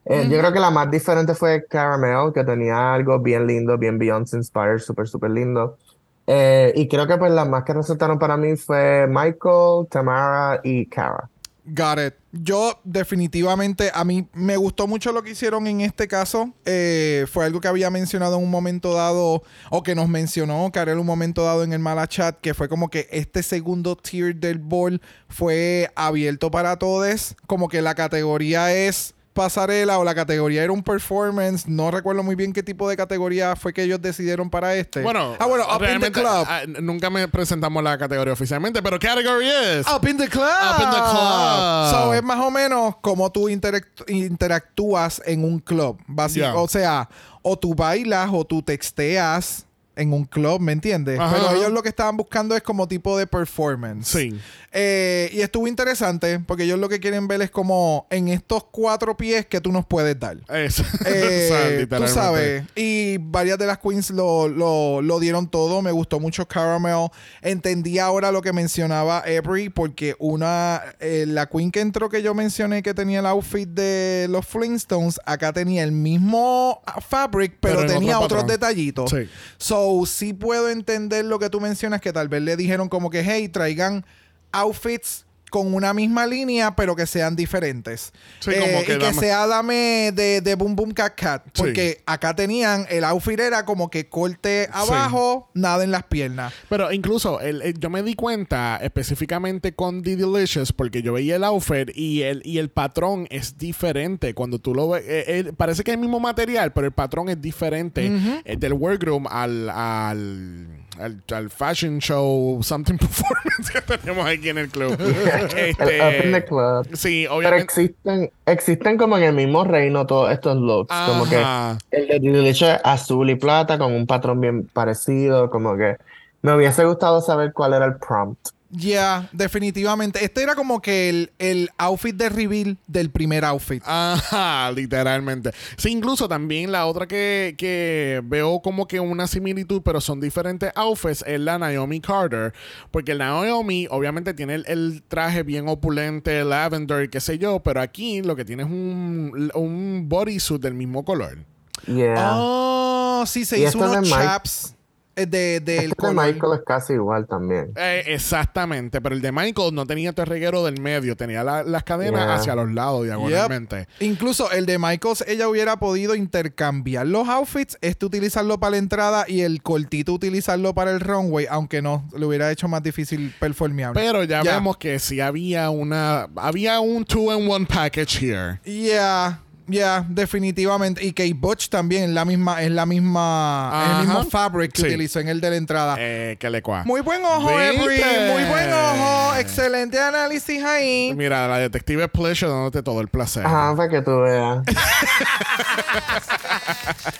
[0.05, 3.99] Eh, Yo creo que la más diferente fue Caramel, que tenía algo bien lindo, bien
[3.99, 5.79] Beyoncé inspired, súper, súper lindo.
[6.27, 10.87] Eh, y creo que pues las más que resultaron para mí fue Michael, Tamara y
[10.87, 11.29] Cara.
[11.65, 12.15] Got it.
[12.33, 16.53] Yo definitivamente, a mí me gustó mucho lo que hicieron en este caso.
[16.65, 20.99] Eh, fue algo que había mencionado en un momento dado, o que nos mencionó Karel
[20.99, 24.59] un momento dado en el Mala Chat, que fue como que este segundo tier del
[24.59, 27.37] ball fue abierto para todos.
[27.47, 31.67] Como que la categoría es pasarela o la categoría era un performance.
[31.69, 35.03] No recuerdo muy bien qué tipo de categoría fue que ellos decidieron para este.
[35.03, 36.47] Bueno, ah, bueno, Up in the Club.
[36.49, 40.43] ah, nunca me presentamos la categoría oficialmente, pero category es Up in the Club.
[40.45, 41.91] Up in the club.
[41.91, 45.99] So, es más o menos como tú interact- interactúas en un club.
[46.35, 46.55] Yeah.
[46.57, 47.09] O sea,
[47.43, 49.67] o tú bailas o tú texteas
[49.97, 51.19] en un club, ¿me entiendes?
[51.21, 51.57] Ajá, Pero ajá.
[51.57, 54.07] ellos lo que estaban buscando es como tipo de performance.
[54.09, 54.41] Sí.
[54.73, 59.17] Eh, y estuvo interesante porque ellos lo que quieren ver es como en estos cuatro
[59.17, 60.39] pies que tú nos puedes dar.
[60.49, 60.85] Eso.
[61.13, 62.65] Eh, tú sabes.
[62.77, 65.83] Y varias de las queens lo, lo, lo dieron todo.
[65.83, 67.09] Me gustó mucho Caramel.
[67.43, 72.35] Entendí ahora lo que mencionaba Every, porque una, eh, la queen que entró que yo
[72.35, 77.91] mencioné que tenía el outfit de los Flintstones, acá tenía el mismo fabric, pero, Pero
[77.91, 79.11] en tenía otro otros detallitos.
[79.11, 79.29] Sí.
[79.59, 83.23] So, sí puedo entender lo que tú mencionas, que tal vez le dijeron como que,
[83.25, 84.05] hey, traigan
[84.53, 88.13] outfits con una misma línea, pero que sean diferentes.
[88.39, 91.43] Sí, como Eh, que y que sea dame de, de Boom Boom Cat Cat.
[91.47, 91.51] Sí.
[91.63, 96.53] Porque acá tenían el outfit era como que corte abajo, nada en las piernas.
[96.69, 101.35] Pero incluso el- el- yo me di cuenta específicamente con The Delicious porque yo veía
[101.35, 104.35] el outfit y el, y el patrón es diferente.
[104.35, 107.29] Cuando tú lo ves, eh, eh, parece que es el mismo material, pero el patrón
[107.29, 108.07] es diferente
[108.45, 114.59] eh, del workroom al, al, al, al fashion show, something performance que tenemos aquí en
[114.59, 114.97] el club.
[115.01, 116.87] El in the Club.
[116.95, 117.65] Sí, Pero obviamente.
[117.65, 120.95] existen, existen como en el mismo reino todos estos looks.
[121.07, 121.43] Como que
[121.91, 125.51] el de es azul y plata con un patrón bien parecido.
[125.51, 125.97] Como que
[126.43, 128.49] me hubiese gustado saber cuál era el prompt.
[128.71, 130.25] Ya, definitivamente.
[130.25, 133.83] Este era como que el, el outfit de reveal del primer outfit.
[133.85, 135.51] Ajá, literalmente.
[135.77, 140.71] Sí, incluso también la otra que, que veo como que una similitud, pero son diferentes
[140.77, 142.53] outfits, es la Naomi Carter.
[142.93, 147.81] Porque la Naomi obviamente tiene el, el traje bien opulente, lavender, qué sé yo, pero
[147.81, 151.39] aquí lo que tiene es un, un bodysuit del mismo color.
[151.87, 152.35] Yeah.
[152.35, 154.75] Oh, sí, se Y hizo de unos chaps
[155.17, 156.13] de, del Este de.
[156.15, 157.73] Michael es casi igual también.
[157.77, 161.85] Eh, exactamente, pero el de Michael no tenía este reguero del medio, tenía la- las
[161.85, 162.35] cadenas Yeah.
[162.35, 163.87] hacia los lados diagonalmente.
[163.99, 164.03] Yep.
[164.03, 169.25] Incluso el de Michaels, ella hubiera podido intercambiar los outfits, este utilizarlo para la entrada
[169.29, 174.01] y el cortito utilizarlo para el runway, aunque no, le hubiera hecho más difícil performeable.
[174.01, 176.29] Pero ya, vemos que sí había una.
[176.37, 178.61] Había un two in one package here.
[178.65, 179.41] Yeah,
[179.71, 181.05] yeah, definitivamente.
[181.05, 184.83] Y Kate Butch también es la misma, es la misma, es el mismo fabric que
[184.83, 184.89] Sí.
[184.89, 185.97] utilizó en el de la entrada.
[185.99, 186.83] Eh, que le cua.
[186.85, 187.51] Muy buen ojo.
[187.61, 188.03] Every.
[188.33, 189.35] Muy buen ojo.
[189.37, 191.13] Excelente análisis ahí.
[191.17, 193.47] Mira, la detective Pleasure dándote todo el placer.
[193.47, 194.63] Ajá, para que tú veas.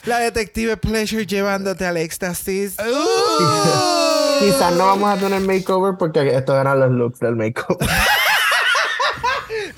[0.05, 2.77] La detective Pleasure llevándote al éxtasis.
[4.41, 7.89] Quizás no vamos a tener makeover porque estos eran los looks del makeover.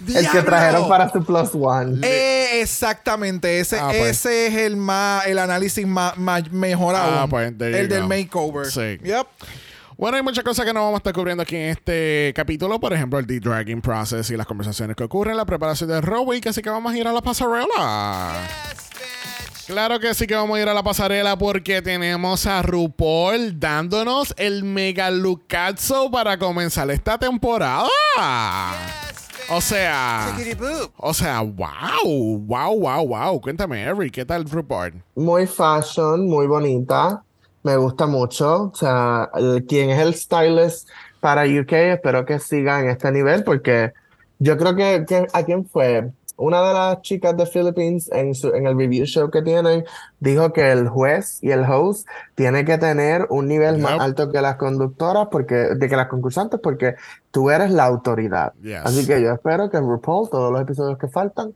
[0.09, 2.07] el que trajeron para su plus one.
[2.07, 4.19] Eh, exactamente, ese, Ah, pues.
[4.19, 8.07] ese es el más, el análisis más, más- mejor Ah, pues, there you el del
[8.07, 8.67] makeover.
[8.67, 8.99] Sí.
[9.05, 9.27] Yep.
[9.97, 12.81] Bueno, hay muchas cosas que no vamos a estar cubriendo aquí en este capítulo.
[12.81, 16.45] Por ejemplo, el de-dragging process y las conversaciones que ocurren, la preparación de Raw Week.
[16.47, 18.33] Así que vamos a ir a la pasarela.
[19.67, 24.35] Claro que sí que vamos a ir a la pasarela porque tenemos a RuPaul dándonos
[24.37, 27.87] el mega lookazo para comenzar esta temporada.
[29.55, 30.35] O sea,
[30.97, 33.39] o sea, wow, wow, wow, wow.
[33.41, 34.95] Cuéntame, Every, ¿qué tal RuPaul?
[35.15, 37.23] Muy fashion, muy bonita.
[37.63, 38.71] Me gusta mucho.
[38.73, 40.89] O sea, el- quien es el stylist
[41.21, 43.93] para UK, espero que siga en este nivel porque
[44.39, 46.11] yo creo que, que- ¿a quién fue?
[46.37, 49.85] Una de las chicas de Philippines en, su, en el review show que tienen
[50.21, 53.83] dijo que el juez y el host tiene que tener un nivel Yep.
[53.83, 56.97] más alto que las conductoras porque de que las concursantes porque
[57.31, 58.53] tú eres la autoridad.
[58.63, 58.81] Yes.
[58.85, 61.55] Así que yo espero que RuPaul, todos los episodios que faltan,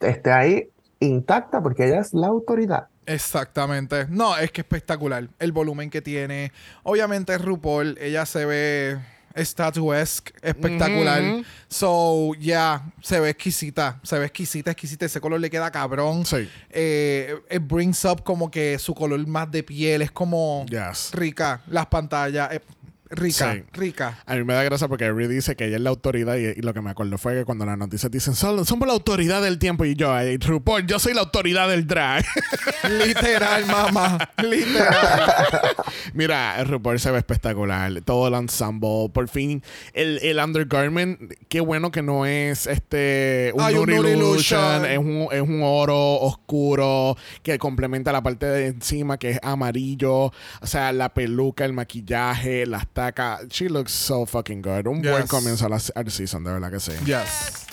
[0.00, 2.88] esté ahí intacta porque ella es la autoridad.
[3.04, 4.06] Exactamente.
[4.08, 5.28] No, es que espectacular.
[5.38, 6.52] El volumen que tiene.
[6.82, 8.98] Obviamente RuPaul, ella se ve
[9.36, 11.42] statuesque, espectacular.
[11.68, 14.00] So, ya, se ve exquisita.
[14.02, 15.04] Se ve exquisita, exquisita.
[15.06, 16.24] Ese color le queda cabrón.
[16.24, 16.48] Sí.
[16.70, 20.02] Eh, it brings up como que su color más de piel.
[20.02, 21.10] Es como Yes.
[21.12, 21.60] rica.
[21.68, 22.52] Las pantallas.
[22.52, 22.60] eh,
[23.10, 23.62] Rica, Sí.
[23.72, 24.18] rica.
[24.26, 26.62] A mí me da gracia porque Ree dice que ella es la autoridad y, y
[26.62, 29.84] lo que me acuerdo fue que cuando las noticias dicen somos la autoridad del tiempo
[29.84, 32.24] y yo, "Ay, RuPaul, yo soy la autoridad del drag.
[33.06, 34.18] Literal, mamá.
[34.42, 35.30] Literal.
[36.14, 37.92] Mira, RuPaul se ve espectacular.
[38.04, 39.08] Todo el ensemble.
[39.12, 39.62] Por fin,
[39.94, 44.84] el, el undergarment, qué bueno que no es este un Ay, un illusion.
[44.84, 50.26] Es un, es un oro oscuro que complementa la parte de encima que es amarillo.
[50.26, 50.32] O
[50.66, 53.52] sea, la peluca, el maquillaje, las tacas.
[53.52, 54.86] She looks so fucking good.
[54.88, 55.30] Un buen Yes.
[55.30, 56.92] comienzo a la, al season, de verdad que sí.
[57.04, 57.65] yes.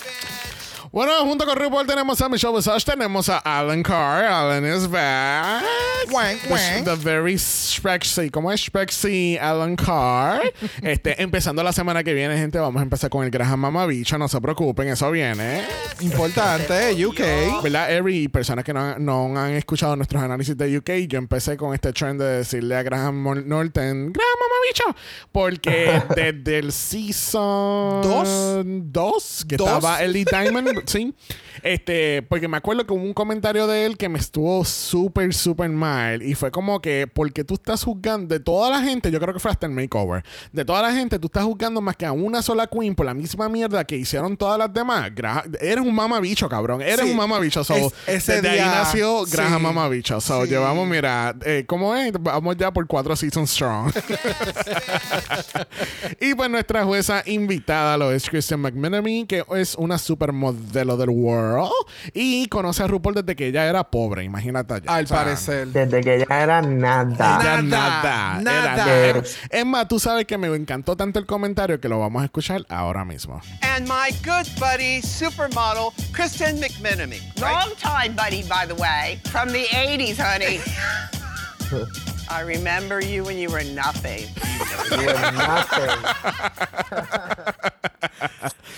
[0.94, 4.26] Bueno, junto con RuPaul tenemos a Michelle Visage, tenemos a Alan Carr.
[4.26, 5.64] Alan is back.
[6.12, 6.84] Wank, The, wank.
[6.84, 8.30] the very Sprexy.
[8.30, 10.40] ¿Cómo es Sprexy Alan Carr?
[10.82, 14.16] este, empezando la semana que viene, gente, vamos a empezar con el Graham Mamabicho.
[14.18, 15.64] No se preocupen, eso viene.
[15.98, 17.60] Importante, UK.
[17.64, 18.16] ¿Verdad, Eri?
[18.24, 21.74] Y personas que no, han- no han escuchado nuestros análisis de UK, yo empecé con
[21.74, 24.84] este trend de decirle a Graham Norton, Graham Mamabicho,
[25.32, 28.62] porque desde el season ¿Dos?
[28.64, 29.66] 2, que ¿Dos?
[29.66, 31.14] estaba Ellie Diamond, sí,
[31.62, 35.70] este, porque me acuerdo que hubo un comentario de él que me estuvo súper, súper
[35.70, 39.32] mal, y fue como que, porque tú estás juzgando de toda la gente, yo creo
[39.34, 42.12] que fue hasta el makeover, de toda la gente, tú estás juzgando más que a
[42.12, 45.10] una sola queen por la misma mierda que hicieron todas las demás.
[45.12, 46.80] Gra- eres un mamabicho, cabrón.
[46.82, 47.10] Eres Sí.
[47.10, 47.64] un mamabicho.
[47.64, 49.62] So, Es- ese desde día- ahí nació Graham sí.
[49.62, 50.20] Mamabicho.
[50.20, 50.50] So, Sí.
[50.50, 52.12] llevamos, mira, eh, ¿cómo es?
[52.20, 53.92] Vamos ya por cuatro seasons strong.
[56.20, 61.43] y pues nuestra jueza invitada lo es Christian McMenamy, que es una supermodelo del world
[62.12, 64.84] y conoce a RuPaul desde que ella era pobre, imagínate allá.
[64.94, 65.68] Al O sea, parecer.
[65.68, 67.38] Desde que ella era nada.
[67.40, 68.96] ella Nada, nada, nada.
[68.96, 72.24] Era- es más, tú sabes que me encantó tanto el comentario que lo vamos a
[72.26, 73.40] escuchar ahora mismo.
[73.62, 77.20] And my good buddy, supermodel, Kristen McMenamy.
[77.40, 79.20] Long time, buddy, by the way.
[79.30, 80.60] From the 80s, honey.
[82.28, 84.26] I remember you when you were nothing.
[84.90, 85.90] You were nothing.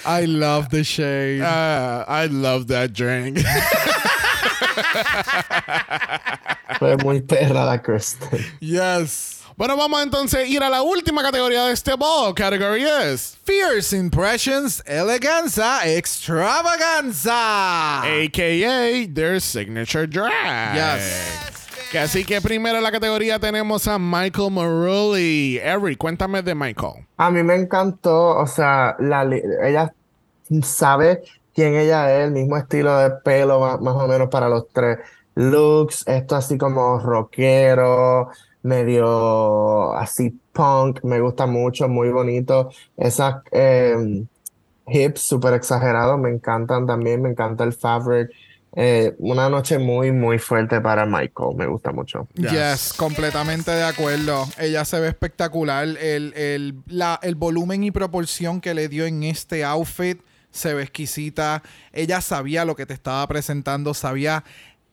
[0.04, 1.40] I love the shade.
[1.42, 3.38] Ah, I love that drink.
[6.78, 8.44] Fue muy perra la Kristen.
[8.60, 9.42] yes.
[9.56, 12.34] bueno, vamos entonces a ir a la última categoría de este ball.
[12.34, 18.02] Category es Fierce Impressions Eleganza Extravaganza.
[18.02, 20.74] AKA their signature drag.
[20.74, 21.02] Yes.
[21.02, 25.58] Que así que primero en la categoría tenemos a Michael Marulli.
[25.62, 27.06] Every, cuéntame de Michael.
[27.16, 28.96] A mí me encantó, o sea,
[29.62, 29.92] ella
[30.62, 31.22] sabe
[31.54, 34.98] quién ella es, el mismo estilo de pelo más, o menos para los tres
[35.34, 38.28] looks, esto así como rockero,
[38.62, 42.70] medio así punk, me gusta mucho, muy bonito.
[42.96, 44.24] Esas eh,
[44.86, 48.30] hips súper exagerados me encantan también, me encanta el fabric.
[48.78, 52.28] Eh, una noche muy, muy fuerte para Michael, me gusta mucho.
[52.34, 52.92] Yes.
[52.94, 54.46] completamente de acuerdo.
[54.58, 55.84] Ella se ve espectacular.
[55.84, 55.96] El,
[56.34, 60.20] el, la- el volumen y proporción que le dio en este outfit
[60.50, 61.62] se ve exquisita.
[61.92, 64.44] Ella sabía lo que te estaba presentando, sabía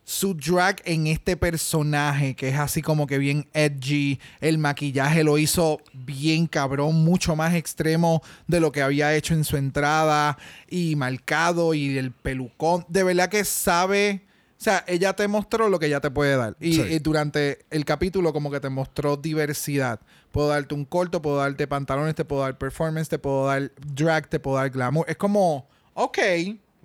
[0.06, 4.20] su drag en este personaje que es así como que bien edgy.
[4.40, 9.44] El maquillaje lo hizo bien cabrón, mucho más extremo de lo que había hecho en
[9.44, 10.36] su entrada
[10.68, 12.84] y marcado y el pelucón.
[12.88, 14.26] De verdad que sabe.
[14.58, 16.56] O sea, ella te mostró lo que ella te puede dar.
[16.60, 16.80] Y, Sí.
[16.82, 20.00] y durante el capítulo como que te mostró diversidad.
[20.32, 24.28] Puedo darte un corto, puedo darte pantalones, te puedo dar performance, te puedo dar drag,
[24.28, 25.04] te puedo dar glamour.
[25.08, 26.18] Es como, ok,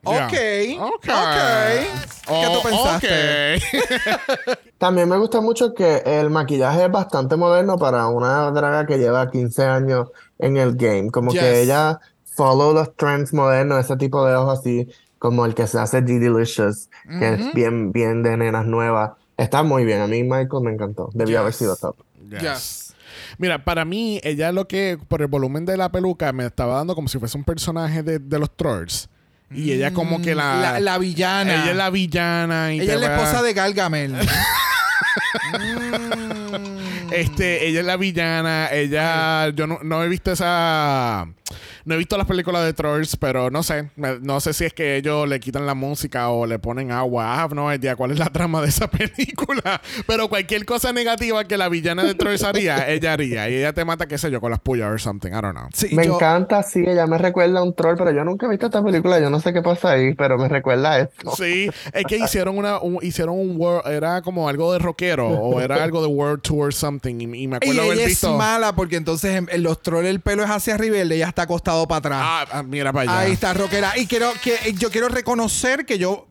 [0.03, 0.85] ok, Yeah.
[0.85, 1.01] ok.
[1.01, 1.89] ¿Qué
[2.31, 3.55] Oh, tú pensaste?
[3.55, 4.59] ok.
[4.77, 9.29] También me gusta mucho que el maquillaje es bastante moderno para una draga que lleva
[9.29, 11.09] 15 años en el game.
[11.11, 11.41] Como Yes.
[11.41, 11.99] que ella
[12.35, 14.87] follow los trends modernos, ese tipo de ojos así,
[15.17, 16.89] como el que se hace G Delicious,
[17.19, 19.11] que es bien, bien de nenas nuevas.
[19.37, 20.01] Está muy bien.
[20.01, 21.09] A mí Michael me encantó.
[21.13, 21.95] Debió haber sido top.
[22.29, 22.41] Yes.
[22.41, 22.85] Yes.
[23.37, 26.95] Mira, para mí, ella lo que, por el volumen de la peluca, me estaba dando
[26.95, 29.09] como si fuese un personaje de, de los Trolls.
[29.53, 30.55] Y ella como que la...
[30.55, 31.53] Mm, La, la villana.
[31.55, 32.73] Ella es la villana.
[32.73, 34.15] Y Ella te es la va- esposa de Gargamel.
[37.11, 38.69] Este, ella es la villana.
[38.71, 39.49] Ella...
[39.55, 41.27] Yo no, no he visto esa...
[41.85, 43.89] No he visto las películas de Trolls, pero no sé.
[43.95, 47.23] Me- No sé si es que ellos le quitan la música o le ponen agua.
[47.35, 49.81] I have no idea cuál es la trama de esa película.
[50.05, 53.49] Pero cualquier cosa negativa que la villana de Trolls haría, ella haría.
[53.49, 55.29] Y ella te mata, qué sé yo, con las puyas or something.
[55.29, 55.67] I don't know.
[55.73, 58.49] Sí, Me yo- encanta, sí, ella me recuerda a un troll, pero yo nunca he
[58.49, 59.19] visto esta película.
[59.19, 61.31] Yo no sé qué pasa ahí, pero me recuerda a esto.
[61.35, 65.59] Sí, es que hicieron una un- hicieron un world, era como algo de rockero o
[65.59, 68.35] era algo de world tour something y, y me Y acuerdo haber ella es visto
[68.37, 71.43] mala porque entonces en, en los trolls el pelo es hacia arriba y ella está
[71.43, 72.21] acostado para atrás.
[72.23, 73.19] ah, ah, mira para allá.
[73.21, 73.97] Ahí está, rockera.
[73.97, 76.27] Y quiero que yo quiero reconocer que yo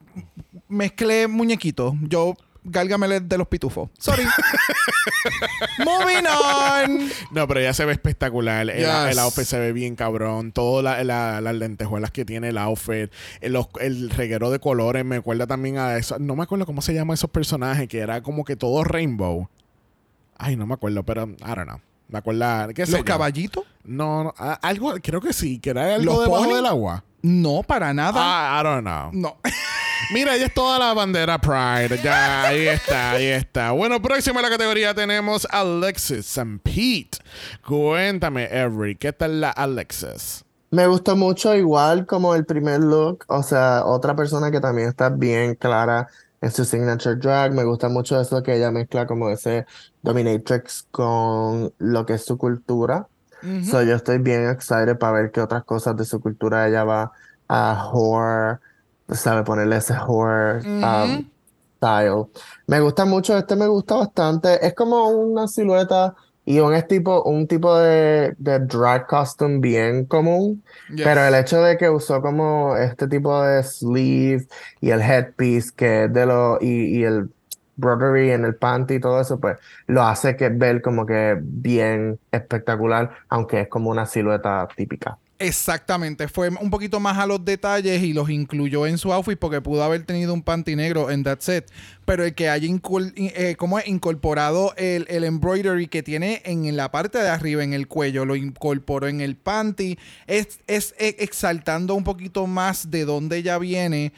[0.68, 1.94] mezclé muñequitos.
[2.02, 2.34] Yo
[2.70, 3.88] Gálgamele de los pitufos.
[3.98, 4.24] Sorry.
[5.84, 7.08] Moving on.
[7.30, 8.68] No, pero ya se ve espectacular.
[8.68, 9.12] El, Yes.
[9.12, 10.52] el outfit se ve bien cabrón.
[10.52, 13.10] Todas la- la- las lentejuelas que tiene el outfit.
[13.40, 16.18] El, los- el reguero de colores me acuerda también a eso.
[16.18, 19.48] No me acuerdo cómo se llaman esos personajes, que era como que todo rainbow.
[20.38, 21.80] Ay, no me acuerdo, pero I don't know.
[22.08, 22.72] Me acuerdo.
[22.74, 23.04] ¿Qué sé ¿Los yo?
[23.04, 23.64] caballitos?
[23.84, 27.04] No, no, a- algo, creo que sí, que era algo ¿Los debajo del agua.
[27.20, 28.14] No, para nada.
[28.16, 29.10] Ah, I don't know.
[29.12, 29.36] No.
[30.14, 32.00] Mira, ella es toda la bandera Pride.
[32.02, 33.72] Ya, ahí está, ahí está.
[33.72, 37.18] Bueno, próximo en la categoría tenemos Alexis and Pete.
[37.66, 40.44] Cuéntame, Every, ¿qué tal la Alexis?
[40.70, 45.08] Me gustó mucho igual como el primer look, o sea, otra persona que también está
[45.08, 46.08] bien clara
[46.40, 49.66] en su signature drag, me gusta mucho eso que ella mezcla como ese
[50.02, 53.08] dominatrix con lo que es su cultura.
[53.64, 57.12] So yo estoy bien excited para ver qué otras cosas de su cultura ella va
[57.46, 58.60] a horror,
[59.12, 61.30] sabe ponerle ese horror um,
[61.76, 62.26] style.
[62.66, 64.66] Me gusta mucho, este me gusta bastante.
[64.66, 66.16] Es como una silueta
[66.48, 70.64] y un es tipo, un tipo de, de drag costume bien común.
[70.88, 71.02] Yes.
[71.04, 74.46] Pero el hecho de que usó como este tipo de sleeve
[74.80, 77.28] y el headpiece que es de lo y, y el
[77.76, 82.18] broderie en el panty y todo eso, pues lo hace que ver como que bien
[82.32, 85.18] espectacular, aunque es como una silueta típica.
[85.40, 89.60] Exactamente, fue un poquito más a los detalles y los incluyó en su outfit porque
[89.60, 91.70] pudo haber tenido un panty negro en that set,
[92.04, 96.90] pero el que haya eh, como es, incorporado el, el embroidery que tiene en la
[96.90, 101.94] parte de arriba, en el cuello, lo incorporó en el panty, es, es eh, exaltando
[101.94, 104.12] un poquito más de dónde ella viene.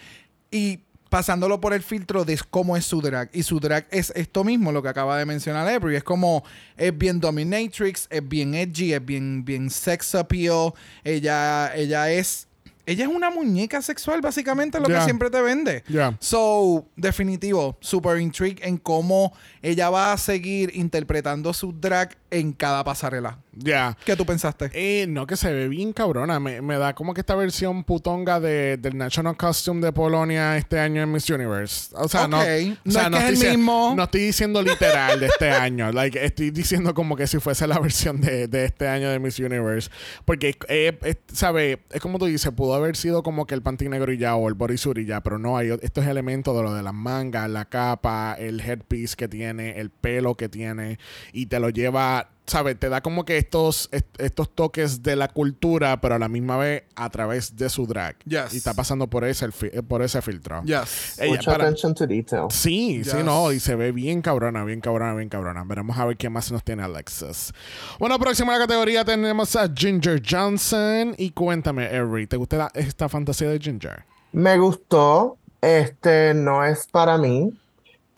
[0.50, 0.80] Y
[1.10, 3.28] pasándolo por el filtro de cómo es su drag.
[3.34, 5.96] Y su drag es esto mismo, lo que acaba de mencionar Every.
[5.96, 6.42] Es como,
[6.76, 10.72] es bien dominatrix, es bien edgy, es bien, bien sex appeal.
[11.04, 12.46] Ella, ella es...
[12.86, 15.84] Ella es una muñeca sexual, básicamente, lo que siempre te vende.
[15.86, 16.16] Ya.
[16.18, 19.32] So, definitivo, super intrigued en cómo
[19.62, 23.38] ella va a seguir interpretando su drag en cada pasarela.
[23.52, 23.96] Ya.
[24.04, 24.70] ¿Qué tú pensaste?
[24.72, 26.40] Eh, no, que se ve bien cabrona.
[26.40, 30.78] Me, me da como que esta versión putonga de, del National Costume de Polonia este
[30.78, 31.94] año en Miss Universe.
[31.96, 32.42] O sea, no, o
[32.84, 33.92] No sea, es que es el mismo.
[33.96, 35.92] no estoy diciendo literal de este año.
[35.92, 39.38] Like, estoy diciendo como que si fuese la versión de, de este año de Miss
[39.38, 39.90] Universe.
[40.24, 41.80] Porque, eh, eh, ¿sabe?
[41.90, 44.48] Es como tú dices, pudo haber sido como que el panty negro y ya o
[44.48, 44.56] el
[44.96, 48.60] y ya, pero no, hay estos elementos de lo de las mangas, la capa, el
[48.60, 50.98] headpiece que tiene, el pelo que tiene
[51.32, 52.78] y te lo lleva ¿sabes?
[52.78, 56.56] Te da como que estos, est- estos toques de la cultura, pero a la misma
[56.56, 58.16] vez a través de su drag.
[58.24, 58.52] Yes.
[58.54, 60.62] Y está pasando por ese, fi- eh, por ese filtro.
[60.64, 61.18] Yes.
[61.20, 62.46] Ella, Mucha para- attention to detail.
[62.50, 65.62] Sí, sí, no, y se ve bien cabrona, bien cabrona, bien cabrona.
[65.64, 67.52] Veremos a ver qué más nos tiene Alexis.
[67.98, 71.14] Bueno, próxima categoría tenemos a Ginger Johnson.
[71.18, 74.04] Y cuéntame, Avery, ¿te gusta la- esta fantasía de Ginger?
[74.32, 77.52] Me gustó, este no es para mí,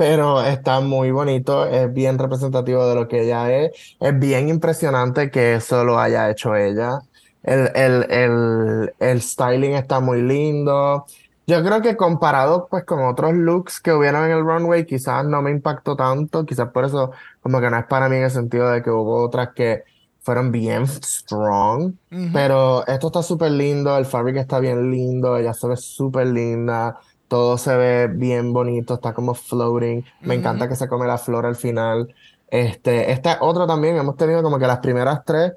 [0.02, 5.30] pero está muy bonito, es bien representativo de lo que ella es, es bien impresionante
[5.30, 6.98] que eso lo haya hecho ella.
[7.44, 11.06] El, el, el, el styling está muy lindo.
[11.46, 15.40] Yo creo que comparado pues con otros looks que hubieron en el runway, quizás no
[15.40, 18.70] me impactó tanto, quizás por eso como que no es para mí en el sentido
[18.70, 19.84] de que hubo otras que
[20.20, 21.94] fueron bien strong,
[22.32, 26.98] pero esto está súper lindo, el fabric está bien lindo, ella se ve súper linda,
[27.32, 31.46] todo se ve bien bonito, está como floating, me encanta que se come la flor
[31.46, 32.14] al final.
[32.50, 35.54] Este, esta otra también, hemos tenido como que las primeras tres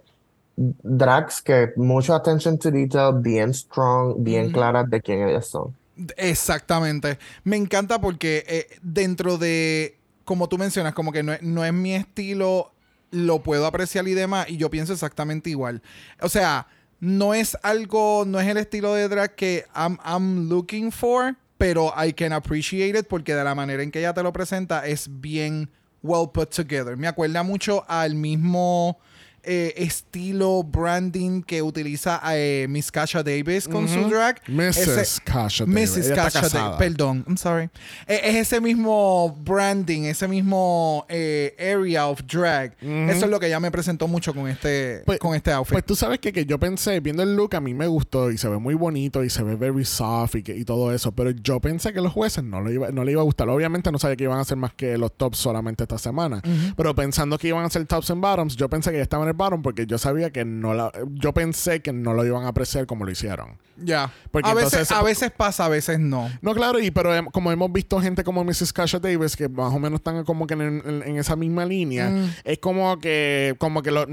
[0.55, 5.75] drags que mucho attention to detail, bien strong, bien claras de quién ellas son.
[6.15, 7.19] Exactamente.
[7.43, 11.73] Me encanta porque eh, dentro de, como tú mencionas, como que no es, no es
[11.73, 12.71] mi estilo,
[13.11, 15.81] lo puedo apreciar y demás, y yo pienso exactamente igual.
[16.21, 16.67] O sea,
[17.01, 21.93] no es algo, no es el estilo de drag que I'm, I'm looking for, pero
[21.95, 25.07] I can appreciate it porque de la manera en que ella te lo presenta es
[25.09, 25.69] bien
[26.03, 26.97] well put together.
[26.97, 28.99] Me acuerda mucho al mismo
[29.45, 34.41] eh, estilo branding que utiliza eh, Miss Kasha Davis con su drag.
[34.47, 34.77] Mrs.
[34.77, 35.97] Ese- Kasha Davis.
[35.97, 36.11] Mrs.
[36.15, 36.77] Kasha Davis.
[36.77, 37.69] Perdón, I'm sorry.
[38.07, 42.75] Eh, es ese mismo branding, ese mismo eh, area of drag.
[42.81, 45.73] Eso es lo que ella me presentó mucho con este, Pues- con este outfit.
[45.73, 48.37] Pues tú sabes que, que yo pensé, viendo el look, a mí me gustó y
[48.37, 51.31] se ve muy bonito y se ve very soft y, que- y todo eso, pero
[51.31, 53.49] yo pensé que los jueces no, lo iba, no le iba a gustar.
[53.49, 56.41] Obviamente no sabía que iban a hacer más que los tops solamente esta semana,
[56.75, 59.25] pero pensando que iban a ser tops and bottoms, yo pensé que ya estaba
[59.61, 63.05] porque yo sabía que no la, yo pensé que no lo iban a apreciar como
[63.05, 63.57] lo hicieron.
[63.77, 64.11] ya.
[64.31, 66.29] porque A veces, a veces pasa, a veces no.
[66.41, 68.71] No, claro, y pero como hemos visto gente como Mrs.
[68.73, 72.09] Kasha Davis, que más o menos están como que en, en- en esa misma línea,
[72.09, 72.29] Mm.
[72.43, 74.07] es como que, como que lo-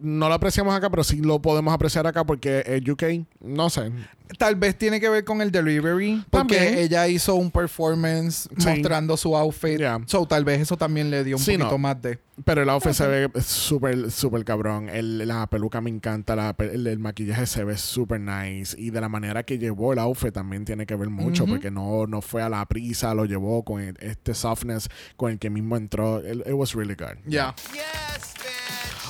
[0.00, 3.90] no lo apreciamos acá, pero sí lo podemos apreciar acá porque es UK, no sé.
[4.38, 6.78] Tal vez tiene que ver con el delivery, porque También.
[6.78, 8.68] ella hizo un performance Sí.
[8.68, 9.78] mostrando su outfit.
[9.78, 10.00] Yeah.
[10.06, 11.78] So tal vez eso también le dio un Sí, poquito no.
[11.78, 12.18] más de.
[12.44, 14.88] Pero el outfit se ve súper, súper cabrón.
[14.90, 16.36] El- la peluca me encanta.
[16.36, 18.76] la el, el maquillaje se ve súper nice.
[18.78, 21.44] Y de la manera que llevó el outfit también tiene que ver mucho.
[21.44, 21.54] Ujú.
[21.54, 25.38] Porque no, no fue a la prisa, lo llevó con el- este softness con el
[25.38, 26.20] que mismo entró.
[26.20, 27.16] It, it was really good.
[27.26, 27.54] Ya.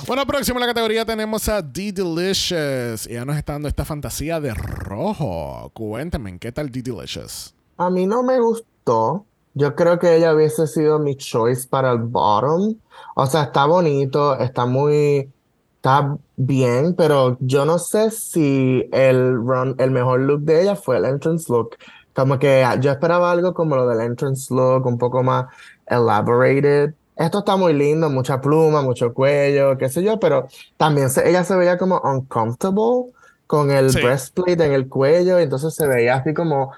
[0.07, 3.05] Bueno, próximo en la categoría tenemos a D Delicious.
[3.07, 5.69] Ella nos está dando esta fantasía de rojo.
[5.73, 7.53] Cuéntame, ¿qué tal D Delicious?
[7.77, 9.25] A mí no me gustó.
[9.53, 12.75] Yo creo que ella hubiese sido mi choice para el bottom.
[13.15, 15.29] O sea, está bonito, está muy,
[15.75, 20.97] está bien, pero yo no sé si el run, el mejor look de ella fue
[20.97, 21.75] el entrance look.
[22.15, 25.45] Como que yo esperaba algo como lo del entrance look, un poco más
[25.87, 26.93] elaborated.
[27.19, 30.47] Esto está muy lindo, mucha pluma, mucho cuello, qué sé yo, pero
[30.77, 33.11] también se- ella se veía como uncomfortable
[33.45, 33.99] con el Sí.
[34.01, 36.73] breastplate en el cuello, y entonces se veía así como,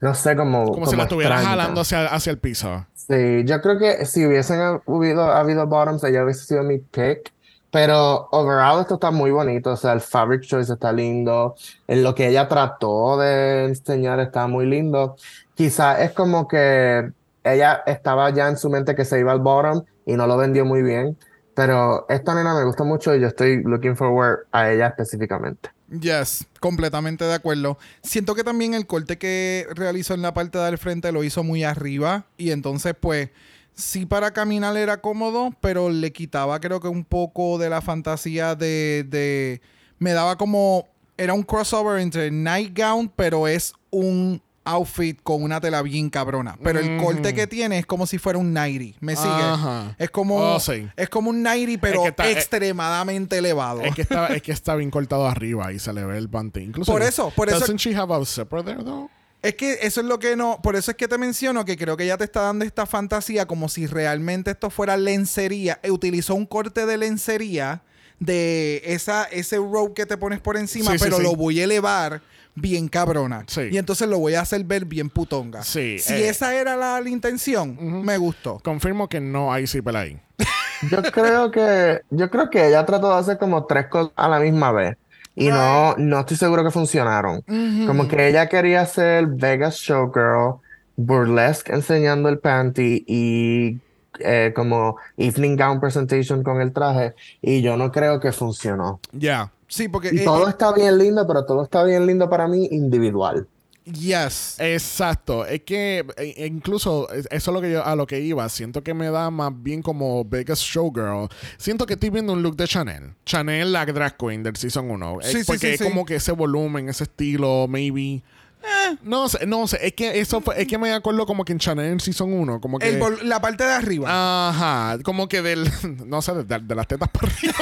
[0.00, 2.86] no sé, como, Como, si la como estuviera jalando hacia, hacia el piso.
[2.94, 7.32] Sí, yo creo que si hubiesen habido, habido bottoms, ella hubiese sido mi pick.
[7.70, 9.72] Pero overall esto está muy bonito.
[9.72, 11.56] O sea, el fabric choice está lindo.
[11.88, 15.16] En lo que ella trató de enseñar está muy lindo.
[15.54, 17.10] Quizá es como que
[17.44, 20.64] ella estaba ya en su mente que se iba al bottom y no lo vendió
[20.64, 21.16] muy bien.
[21.54, 25.70] Pero esta nena me gusta mucho y yo estoy looking forward a ella específicamente.
[26.00, 27.78] Yes, completamente de acuerdo.
[28.02, 31.62] Siento que también el corte que realizó en la parte del frente lo hizo muy
[31.62, 33.30] arriba y entonces pues
[33.74, 38.56] sí para caminar era cómodo, pero le quitaba creo que un poco de la fantasía
[38.56, 39.60] de, de
[39.98, 45.82] me daba como era un crossover entre nightgown, pero es un outfit con una tela
[45.82, 46.56] bien cabrona.
[46.62, 48.98] Pero el corte que tiene es como si fuera un 90.
[49.00, 49.28] ¿Me sigue?
[49.30, 49.94] Ajá.
[49.98, 50.88] Es como Oh, sí.
[50.96, 53.82] es como un 90, pero que está- extremadamente elevado.
[53.82, 56.60] Es que está, es que está bien cortado arriba y se le ve el panty.
[56.60, 59.08] Incluso Por eso, por eso- Doesn't she have a zipper there though?
[59.42, 60.58] Es que eso es lo que no.
[60.62, 63.44] Por eso es que te menciono que creo que ella te está dando esta fantasía
[63.46, 65.78] como si realmente esto fuera lencería.
[65.82, 67.82] Eh, Utilizó un corte de lencería
[68.20, 71.22] de esa, ese rope que te pones por encima, Sí, sí, pero sí.
[71.22, 72.22] lo voy a elevar
[72.54, 73.44] bien cabrona.
[73.46, 73.68] Sí.
[73.72, 75.62] Y entonces lo voy a hacer ver bien putonga.
[75.62, 76.28] Sí, Si eh.
[76.28, 78.60] esa era la, la intención, me gustó.
[78.62, 79.64] Confirmo que no hay
[79.94, 80.20] ahí.
[80.90, 84.38] Yo creo que, yo creo que ella trató de hacer como tres cosas a la
[84.38, 84.96] misma vez.
[85.36, 87.42] Y no, no estoy seguro que funcionaron.
[87.86, 90.56] Como que ella quería ser Vegas Showgirl,
[90.96, 93.78] burlesque enseñando el panty y
[94.20, 97.14] eh, como evening gown presentation con el traje.
[97.42, 99.00] Y yo no creo que funcionó.
[99.12, 99.50] Ya.
[99.68, 100.10] Sí, porque.
[100.12, 103.46] Y eh, todo eh, está bien lindo, pero todo está bien lindo para mí individual.
[103.84, 104.56] yes.
[104.58, 105.46] Exacto.
[105.46, 108.48] Es que eh, incluso eh, eso es lo que yo, a lo que iba.
[108.48, 111.28] Siento que me da más bien como Vegas Showgirl.
[111.56, 113.14] Siento que estoy viendo un look de Chanel.
[113.24, 115.18] Chanel, la drag queen del Season 1.
[115.22, 115.84] Sí, sí, porque sí, es sí.
[115.84, 118.22] como que ese volumen, ese estilo, maybe.
[118.64, 119.78] Eh, no sé, no sé.
[119.86, 122.60] Es que eso fue, es que me acuerdo como que en Chanel en Season 1.
[122.60, 122.88] Como que.
[122.88, 124.08] El la parte de arriba.
[124.48, 125.70] Ajá, como que del,
[126.06, 127.54] no sé, de, de las tetas para arriba.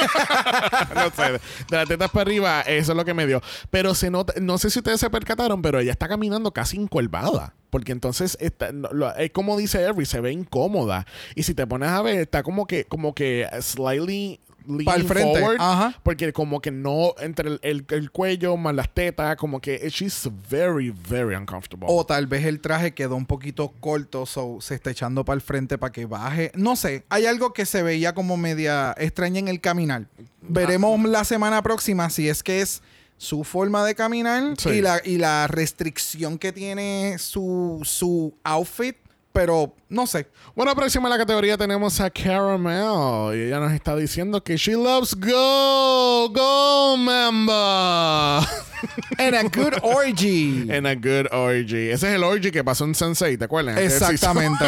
[0.94, 3.42] no sé, de las tetas para arriba, eso es lo que me dio.
[3.70, 7.54] Pero se nota, no sé si ustedes se percataron, pero ella está caminando casi encorvada.
[7.70, 11.06] Porque entonces, está, lo- es como dice Every, se ve incómoda.
[11.34, 15.40] Y si te pones a ver, está como que, como que slightly leaning Pa'l frente,
[15.40, 15.56] forward.
[15.60, 16.00] ajá.
[16.02, 20.28] Porque como que no, entre el, el- el cuello más las tetas, como que she's
[20.50, 21.86] very, very uncomfortable.
[21.88, 25.40] O tal vez el traje quedó un poquito corto, so se está echando para el
[25.40, 26.52] frente para que baje.
[26.54, 30.06] No sé, hay algo que se veía como media extraña en el caminar.
[30.40, 32.82] Veremos la semana próxima si es que es
[33.16, 34.70] su forma de caminar Sí.
[34.70, 38.96] y, la, y la restricción que tiene su, su outfit,
[39.32, 40.26] pero no sé.
[40.54, 43.36] Bueno, próxima en la categoría tenemos a Caramel.
[43.36, 48.46] Y ella nos está diciendo que she loves Go, Go Member.
[49.16, 50.66] En a good orgy.
[50.68, 51.90] En a good orgy.
[51.90, 53.78] Ese es el orgy que pasó en Sensei, ¿te acuerdas?
[53.78, 54.64] Exactamente.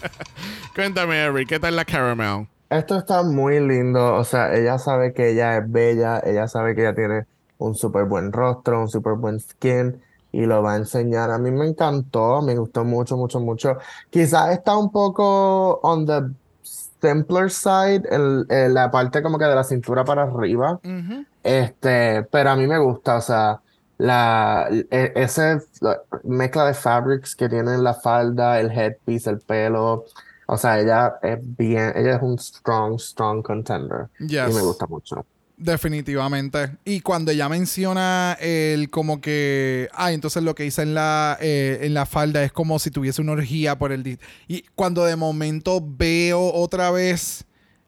[0.74, 2.48] Cuéntame, Eric, ¿qué tal la Caramel?
[2.68, 6.82] Esto está muy lindo, o sea, ella sabe que ella es bella, ella sabe que
[6.82, 7.24] ella tiene
[7.56, 10.02] un súper buen rostro, un súper buen skin
[10.32, 11.30] y lo va a enseñar.
[11.30, 13.76] A mí me encantó, me gustó mucho, mucho, mucho.
[14.10, 16.22] Quizás está un poco on the
[16.62, 21.24] simpler side, en, en la parte como que de la cintura para arriba, Ujú.
[21.42, 23.60] este, pero a mí me gusta, o sea,
[23.98, 29.40] la, e- ese la mezcla de fabrics que tiene en la falda, el headpiece, el
[29.40, 30.04] pelo.
[30.46, 34.08] O sea, ella es bien, ella es un strong, strong contender.
[34.18, 34.48] Yes.
[34.50, 35.26] Y me gusta mucho.
[35.58, 36.76] Definitivamente.
[36.84, 41.80] Y cuando ella menciona el como que, ah, entonces lo que hice en la, eh,
[41.82, 44.20] en la falda es como si tuviese una orgía por el...
[44.46, 47.44] Y cuando de momento veo otra vez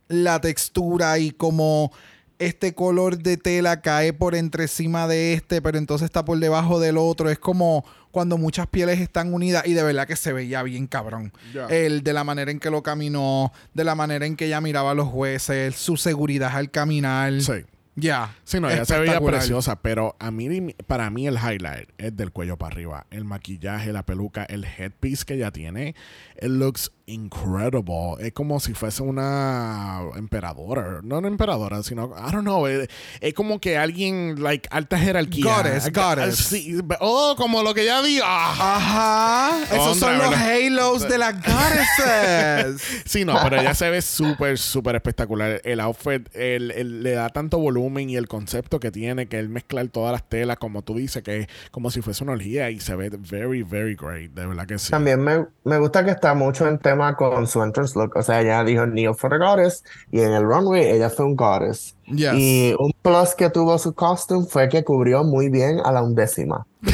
[0.09, 1.93] la textura y como
[2.41, 6.81] este color de tela cae por entre encima de este, pero entonces está por debajo
[6.81, 7.31] del otro.
[7.31, 11.33] Es como cuando muchas pieles están unidas y de verdad que se veía bien cabrón.
[11.69, 14.93] El de la manera en que lo caminó, de la manera en que ella miraba
[14.93, 17.41] a los jueces, su seguridad al caminar.
[17.41, 17.65] Sí.
[18.01, 18.35] Ya.
[18.45, 22.33] Sí, no, ella se veía preciosa, pero a mí, para mí el highlight es del
[22.33, 23.07] cuello para arriba.
[23.11, 25.95] El maquillaje, la peluca, el headpiece que ella tiene,
[26.41, 28.15] it looks incredible.
[28.21, 31.01] Es como si fuese una emperadora.
[31.03, 32.89] No una emperadora, sino, I don't know, es,
[33.21, 35.45] es como que alguien, like, alta jerarquía.
[35.45, 36.37] Goddess, goddess.
[36.37, 38.21] Sí, oh, como lo que ya vi.
[38.23, 38.77] Ah.
[38.77, 39.75] Ajá.
[39.75, 42.81] Esos son los halos de las goddesses.
[43.05, 45.61] Sí, no, pero ella se ve súper, súper espectacular.
[45.65, 49.49] El outfit el- el- le da tanto volumen y el concepto que tiene, que él
[49.49, 52.81] mezclar todas las telas, como tú dices, que es como si fuese una orgía y
[52.81, 54.31] se ve very, very great.
[54.33, 54.91] De verdad que sí.
[54.91, 58.17] También me, me gusta que está mucho en tema con su entrance look.
[58.17, 61.37] O sea, ella dijo Neo for the Goddess y en el runway ella fue un
[61.37, 61.97] Goddess.
[62.15, 62.33] Yes.
[62.37, 66.67] Y un plus que tuvo su costume fue que cubrió muy bien a la undécima.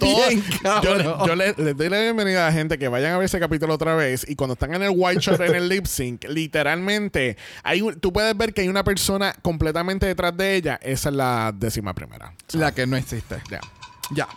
[0.00, 0.42] Bien,
[0.82, 3.38] yo yo le, les doy la bienvenida a la gente que vayan a ver ese
[3.40, 7.36] capítulo otra vez y cuando están en el white shot en el lip sync, literalmente
[7.62, 10.78] hay un- tú puedes ver que hay una persona completamente detrás de ella.
[10.82, 12.32] Esa es la décima primera.
[12.52, 13.36] la que no existe.
[13.50, 13.60] Ya.
[14.10, 14.28] Ya.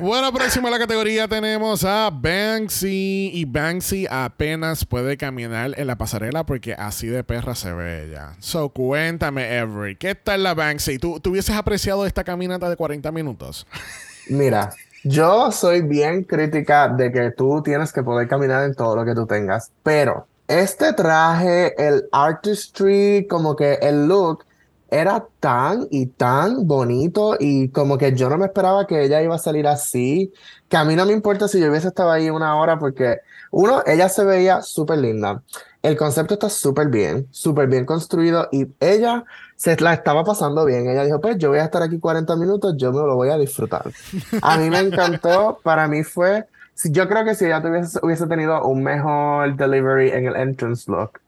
[0.00, 3.30] Bueno, próximo a la categoría tenemos a Banksy.
[3.32, 8.34] Y Banksy apenas puede caminar en la pasarela porque así de perra se ve ella.
[8.40, 10.98] So, cuéntame, Every, ¿qué tal la Banksy?
[10.98, 13.66] ¿Tú, ¿tú hubieses apreciado esta caminata de 40 minutos?
[14.28, 14.70] Mira,
[15.02, 19.14] yo soy bien crítica de que tú tienes que poder caminar en todo lo que
[19.14, 24.44] tú tengas, pero este traje, el artistry, como que el look
[24.90, 29.34] era tan y tan bonito y como que yo no me esperaba que ella iba
[29.34, 30.32] a salir así,
[30.68, 33.18] que a mí no me importa si yo hubiese estado ahí una hora porque
[33.50, 35.42] uno, ella se veía súper linda.
[35.82, 39.24] El concepto está súper bien, súper bien construido y ella
[39.56, 40.88] se la estaba pasando bien.
[40.88, 43.38] Ella dijo, pues yo voy a estar aquí 40 minutos, yo me lo voy a
[43.38, 43.90] disfrutar.
[44.42, 46.46] A mí me encantó, para mí fue,
[46.84, 51.20] yo creo que si ella tuviese, hubiese tenido un mejor delivery en el entrance look,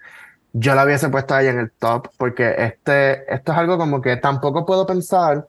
[0.52, 4.16] yo la hubiese puesto ahí en el top, porque este, esto es algo como que
[4.16, 5.46] tampoco puedo pensar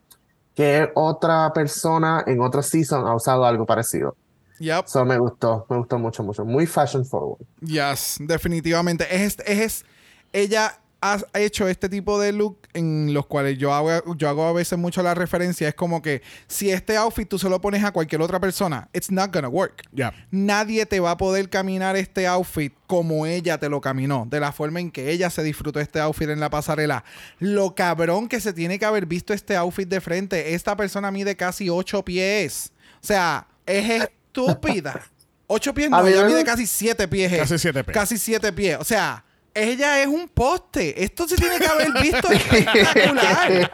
[0.56, 4.15] que otra persona en otro season ha usado algo parecido.
[4.60, 4.86] Yep.
[4.86, 6.45] So me gustó, me gustó mucho, mucho.
[6.45, 7.40] Muy fashion forward.
[7.61, 9.07] Yes, definitivamente.
[9.10, 9.86] Es, es,
[10.32, 14.53] ella ha hecho este tipo de look en los cuales yo hago, yo hago a
[14.53, 15.68] veces mucho la referencia.
[15.68, 19.11] Es como que si este outfit tú se lo pones a cualquier otra persona, it's
[19.11, 19.82] not gonna work.
[19.91, 20.14] Ya.
[20.30, 24.52] Nadie te va a poder caminar este outfit como ella te lo caminó, de la
[24.52, 27.03] forma en que ella se disfrutó este outfit en la pasarela.
[27.40, 30.53] Lo cabrón que se tiene que haber visto este outfit de frente.
[30.53, 32.72] Esta persona mide casi 8 pies.
[33.02, 35.02] O sea, es estúpida.
[35.48, 37.38] 8 pies no, ella mide casi 7 pies.
[37.38, 37.94] Casi siete pies.
[37.94, 38.78] Casi 7 pies.
[38.80, 41.03] O sea, ella es un poste.
[41.03, 43.72] Esto se tiene que haber visto espectacular.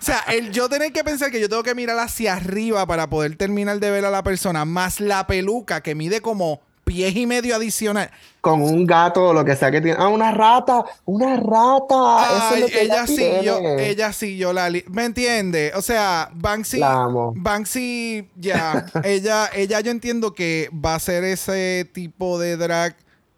[0.00, 3.08] O sea, el yo tener que pensar que yo tengo que mirar hacia arriba para
[3.08, 7.26] poder terminar de ver a la persona, más la peluca que mide como pies y
[7.26, 8.10] medio adicional.
[8.42, 9.96] Con un gato o lo que sea que tiene.
[9.98, 12.26] Ah, una rata, una rata.
[12.50, 15.72] Eso es lo que ella sí, yo, ella sí, yo la li- ¿Me entiende?
[15.74, 16.78] O sea, Banksy.
[16.80, 17.32] La amo.
[17.34, 18.84] Banksy, ya.
[19.02, 22.96] ella, ella yo entiendo que va a ser ese tipo de drag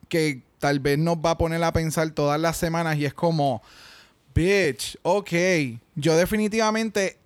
[0.08, 3.62] que tal vez nos va a poner a pensar todas las semanas y es como,
[4.34, 5.30] bitch, ok.
[5.94, 7.18] Yo definitivamente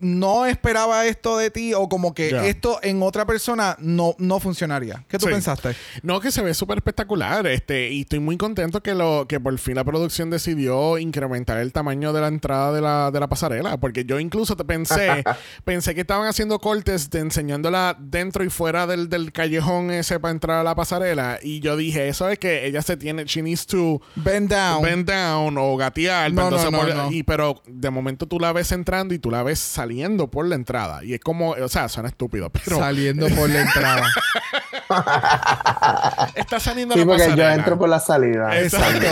[0.00, 5.04] no esperaba esto de ti o como que esto en otra persona no, no funcionaría.
[5.08, 5.32] ¿Qué tú Sí.
[5.32, 5.74] pensaste?
[6.02, 7.46] No, que se ve súper espectacular.
[7.46, 11.72] Este, y estoy muy contento que lo, que por fin la producción decidió incrementar el
[11.72, 13.78] tamaño de la entrada de la, de la pasarela.
[13.78, 15.22] Porque yo incluso te pensé,
[15.64, 20.32] pensé que estaban haciendo cortes de enseñándola dentro y fuera del, del callejón ese para
[20.32, 21.38] entrar a la pasarela.
[21.42, 24.82] Y yo dije, eso es que ella se tiene, she needs to Bend down.
[24.82, 26.32] bend down o gatear.
[26.32, 27.12] No, pero no, no, por- no.
[27.12, 29.89] Y, pero de momento tú la ves entrando y tú la ves saliendo
[30.30, 31.04] por la entrada.
[31.04, 34.06] Y es como, o sea, suena estúpido, pero Saliendo por la entrada.
[36.34, 38.58] está saliendo Sí, la porque yo entro por la salida.
[38.60, 39.06] Exacto.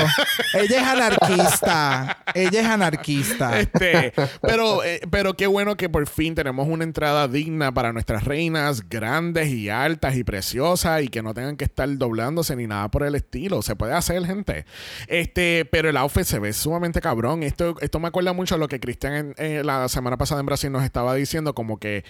[0.54, 2.18] Ella es anarquista.
[2.34, 3.60] Ella es anarquista.
[3.60, 8.24] Este, pero, eh, pero qué bueno que por fin tenemos una entrada digna para nuestras
[8.24, 12.88] reinas, grandes y altas y preciosas, y que no tengan que estar doblándose ni nada
[12.90, 13.62] por el estilo.
[13.62, 14.64] Se puede hacer, gente.
[15.06, 17.42] Este, pero el outfit se ve sumamente cabrón.
[17.42, 20.46] Esto, esto me acuerda mucho a lo que Cristian en- en la semana pasada en
[20.46, 22.04] Brasil nos estaba diciendo, como que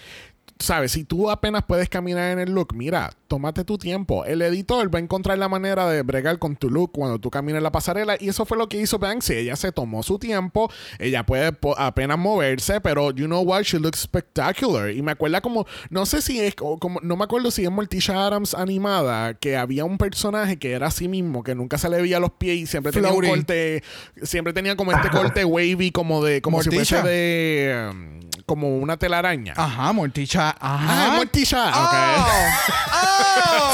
[0.59, 4.25] sabes, si tú apenas puedes caminar en el look, mira, tómate tu tiempo.
[4.25, 7.61] El editor va a encontrar la manera de bregar con tu look cuando tú camines
[7.61, 8.17] la pasarela.
[8.19, 9.33] Y eso fue lo que hizo Banksy.
[9.35, 10.69] Ella se tomó su tiempo.
[10.99, 13.63] Ella puede apenas moverse, pero you know what?
[13.63, 14.91] She looks spectacular.
[14.91, 18.25] Y me acuerda como, no sé si es como, no me acuerdo si es Morticia
[18.25, 22.19] Adams animada, que había un personaje que era así mismo, que nunca se le veía
[22.19, 23.83] los pies y siempre tenía un corte,
[24.23, 27.89] siempre tenía como este corte wavy, como de, como si fuese de.
[27.89, 29.53] Um, como una telaraña.
[29.55, 30.49] Ajá, Morticia.
[30.49, 30.57] Ajá.
[30.59, 31.71] Ah, Morticia.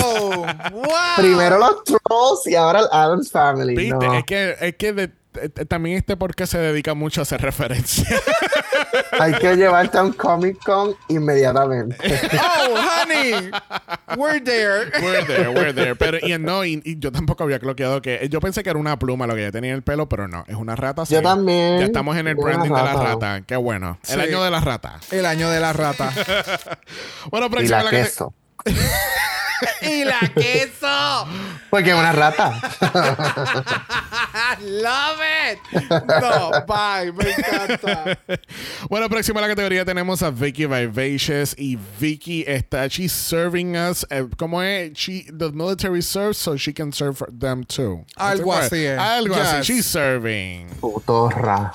[0.01, 1.15] Oh, oh wow.
[1.17, 3.75] Primero los Trolls y ahora el Adams Family.
[3.75, 5.11] Viste, es que, es que de,
[5.67, 8.05] también este porque se dedica mucho a hacer referencia.
[9.19, 11.97] Hay que llevarte a un Comic Con inmediatamente.
[12.69, 13.51] oh, honey,
[14.17, 14.91] we're there.
[15.01, 15.95] We're there, we're there.
[15.95, 19.27] Pero y, no, y, yo tampoco había cloqueado que yo pensé que era una pluma
[19.27, 21.03] lo que ya tenía en el pelo, pero no, es una rata.
[21.03, 21.79] Yo también.
[21.79, 23.41] Ya estamos en el branding de la rata.
[23.45, 23.99] Qué bueno.
[24.09, 24.99] El año de la rata.
[25.11, 26.11] El año de la rata.
[27.31, 28.33] bueno, próxima y la, queso.
[29.81, 31.27] y la queso.
[31.69, 32.59] Porque es una rata.
[34.61, 35.19] Love
[35.51, 35.59] it.
[36.21, 38.17] No, bye, me encanta.
[38.89, 44.05] Bueno, próxima a la categoría tenemos a Vicky Vivacious y Vicky está she's serving us
[44.09, 48.05] eh, como es she the military serves so she can serve them too.
[48.15, 48.85] Algo así.
[48.85, 48.97] Eh.
[48.97, 49.61] Algo así.
[49.63, 50.67] She's serving.
[50.79, 51.71] Putorra.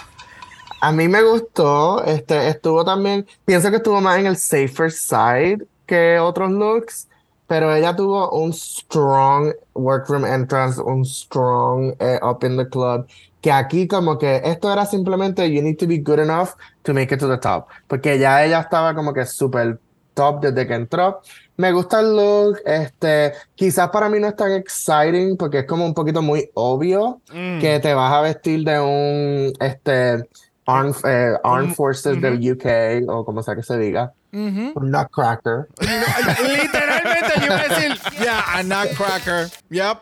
[0.83, 5.67] A mí me gustó, este, estuvo también, pienso que estuvo más en el safer side
[5.85, 7.07] que otros looks
[7.51, 13.09] pero ella tuvo un strong workroom entrance, un strong eh, up in the club,
[13.41, 16.51] que aquí como que esto era simplemente you need to be good enough
[16.85, 19.81] to make it to the top, porque ya ella estaba como que super
[20.15, 21.23] top desde que entró.
[21.57, 25.85] Me gusta el look, este, quizás para mí no es tan exciting porque es como
[25.85, 27.59] un poquito muy obvio mm.
[27.59, 30.25] que te vas a vestir de un, este,
[30.67, 34.15] Armed, eh, Armed Forces del UK, o como sea que se diga.
[34.33, 35.69] Un nutcracker.
[35.81, 39.49] Literalmente yo iba a decir, yeah, a nutcracker.
[39.71, 39.99] Yep.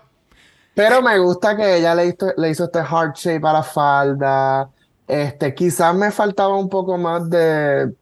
[0.75, 4.71] Pero me gusta que ella le hizo, le hizo este heart shape a la falda.
[5.07, 7.93] Este, quizás me faltaba un poco más de,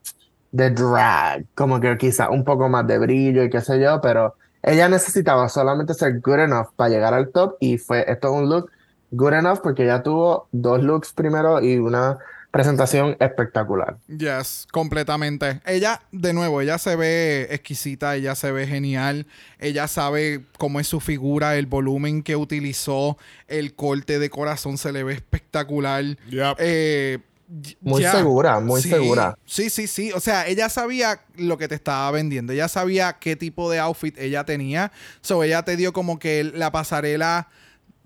[0.50, 4.34] de drag, como que quizás un poco más de brillo y qué sé yo, pero
[4.62, 8.70] ella necesitaba solamente ser good enough para llegar al top y fue esto un look
[9.12, 12.18] good enough porque ella tuvo dos looks primero y una
[12.56, 13.98] presentación espectacular.
[14.08, 15.60] Yes, completamente.
[15.66, 19.26] Ella, de nuevo, ella se ve exquisita, ella se ve genial,
[19.58, 24.90] ella sabe cómo es su figura, el volumen que utilizó, el corte de corazón se
[24.92, 26.04] le ve espectacular.
[26.58, 27.18] Eh,
[27.82, 29.36] muy segura, muy segura.
[29.44, 30.12] Sí, sí, sí.
[30.12, 32.54] O sea, ella sabía lo que te estaba vendiendo.
[32.54, 34.92] Ella sabía qué tipo de outfit ella tenía.
[35.20, 37.48] So, ella te dio como que la pasarela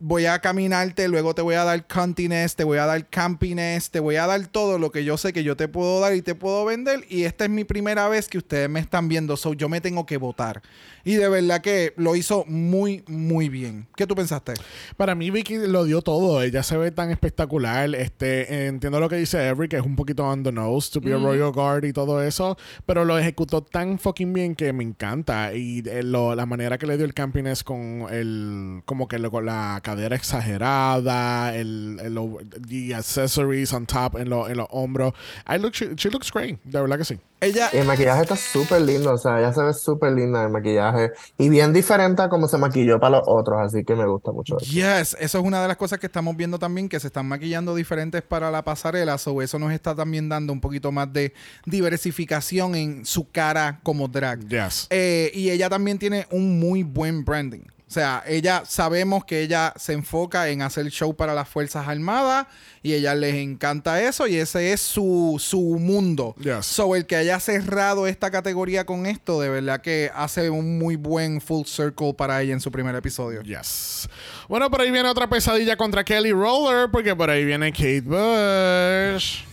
[0.01, 4.01] voy a caminarte, luego te voy a dar continess, te voy a dar campiness, te
[4.01, 6.35] voy a dar todo lo que yo sé que yo te puedo dar y te
[6.35, 7.05] puedo vender.
[7.09, 10.07] Y esta es mi primera vez que ustedes me están viendo, so yo me tengo
[10.07, 10.63] que votar.
[11.05, 13.87] Y de verdad que lo hizo muy, muy bien.
[13.97, 14.55] ¿Qué tú pensaste?
[14.97, 16.43] Para mí, Vicky lo dio todo.
[16.43, 17.95] Ella se ve tan espectacular.
[17.95, 21.13] Este, entiendo lo que dice Every, que es un poquito on the nose, to be
[21.13, 22.57] a Royal Guard y todo eso.
[22.87, 25.55] Pero lo ejecutó tan fucking bien que me encanta.
[25.55, 29.81] Y eh, la manera que le dio el campiness con el, como que con la
[29.91, 35.13] cadera exagerada, el, el, accessories on top en, en los hombros.
[35.49, 36.59] I look, she looks great.
[36.65, 37.19] De verdad que sí.
[37.41, 37.69] Ella...
[37.73, 41.49] El maquillaje está súper lindo, o sea, ella se ve súper linda el maquillaje y
[41.49, 44.71] bien diferente a como se maquilló para los otros, así que me gusta mucho eso.
[44.71, 47.75] Yes, eso es una de las cosas que estamos viendo también, que se están maquillando
[47.75, 51.33] diferentes para la pasarela, so eso nos está también dando un poquito más de
[51.65, 54.47] diversificación en su cara como drag.
[54.47, 54.87] Yes.
[54.91, 57.63] Eh, y ella también tiene un muy buen branding.
[57.91, 62.47] O sea, ella sabemos que ella se enfoca en hacer show para las Fuerzas Armadas
[62.85, 66.37] y ella les encanta eso y ese es su, su mundo.
[66.39, 66.67] Yes.
[66.67, 70.95] So, el que haya cerrado esta categoría con esto, de verdad que hace un muy
[70.95, 73.43] buen full circle para ella en su primer episodio.
[73.43, 74.09] Yes.
[74.49, 79.50] Bueno, por ahí viene otra pesadilla contra Kelly Roller porque por ahí viene Kate Bush.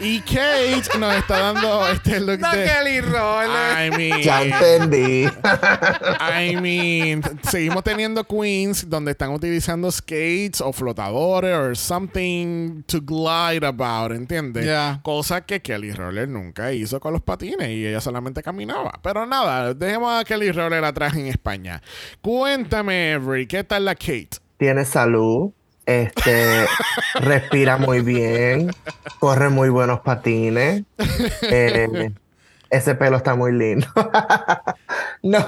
[0.00, 2.64] Y Kate nos está dando este look no de...
[2.66, 3.86] Kelly Roller.
[3.86, 4.22] I mean...
[4.22, 5.24] Ya entendí.
[6.20, 7.22] I mean...
[7.42, 14.64] Seguimos teniendo queens donde están utilizando skates o flotadores o something to glide about, ¿entiendes?
[14.64, 15.00] Yeah.
[15.02, 18.92] Cosa que Kelly Roller nunca hizo con los patines y ella solamente caminaba.
[19.02, 21.82] Pero nada, dejemos a Kelly Roller atrás en España.
[22.22, 24.30] Cuéntame, Every, ¿qué tal la Kate?
[24.58, 25.52] Tiene salud
[25.88, 26.66] este,
[27.14, 28.70] respira muy bien,
[29.20, 30.84] corre muy buenos patines.
[31.40, 32.12] Eh,
[32.68, 33.86] ese pelo está muy lindo.
[35.20, 35.44] No,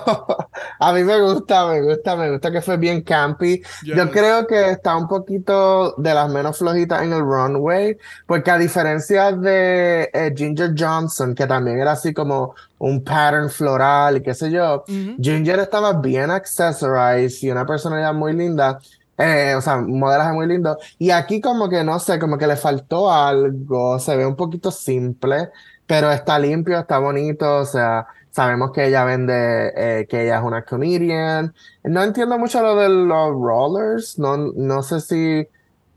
[0.81, 3.63] a mí me gusta, me gusta, me gusta que fue bien campy.
[3.85, 7.97] Yo creo que está un poquito de las menos flojitas en el runway,
[8.27, 14.17] porque a diferencia de eh, Ginger Johnson, que también era así como un pattern floral
[14.17, 14.83] y qué sé yo,
[15.23, 18.81] Ginger estaba bien accessorized y una personalidad muy linda.
[19.21, 20.79] Eh, o sea, un modelaje muy lindo.
[20.99, 24.71] Y aquí como que no sé, como que le faltó algo, se ve un poquito
[24.71, 25.51] simple,
[25.87, 30.45] pero está limpio, está bonito, o sea, sabemos que ella vende, eh, que ella es
[30.45, 31.55] una comedian.
[31.85, 35.47] No entiendo mucho lo de los rollers, no, no sé si,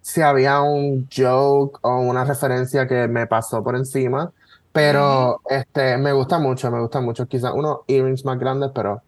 [0.02, 4.32] si había un joke o una referencia que me pasó por encima,
[4.74, 7.28] pero este, me gusta mucho, me gusta mucho.
[7.28, 9.04] Quizás unos earrings más grandes, pero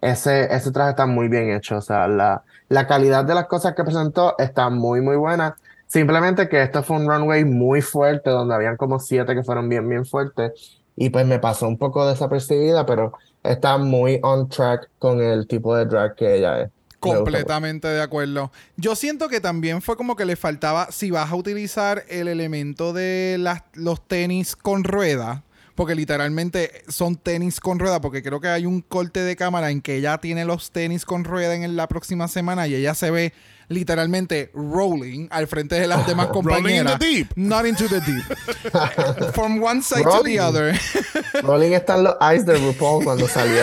[0.00, 3.74] ese, ese traje está muy bien hecho, o sea, la, la calidad de las cosas
[3.74, 5.56] que presentó está muy, muy buena.
[5.88, 9.88] Simplemente que esto fue un runway muy fuerte, donde habían como siete que fueron bien,
[9.88, 10.80] bien fuertes.
[10.96, 15.74] Y pues me pasó un poco desapercibida, pero está muy on track con el tipo
[15.74, 16.70] de drag que ella es.
[17.00, 18.52] Completamente de acuerdo.
[18.76, 22.92] Yo siento que también fue como que le faltaba, si vas a utilizar el elemento
[22.92, 25.42] de las, los tenis con rueda,
[25.74, 29.80] porque literalmente son tenis con rueda, porque creo que hay un corte de cámara en
[29.80, 33.32] que ella tiene los tenis con rueda en la próxima semana y ella se ve
[33.70, 36.98] literalmente rolling al frente de las demás Rolling in compañeras.
[36.98, 37.32] the deep.
[37.36, 38.24] Not into the deep.
[39.32, 40.78] From one side to the other.
[41.42, 43.62] Rolling están los eyes de RuPaul cuando salió.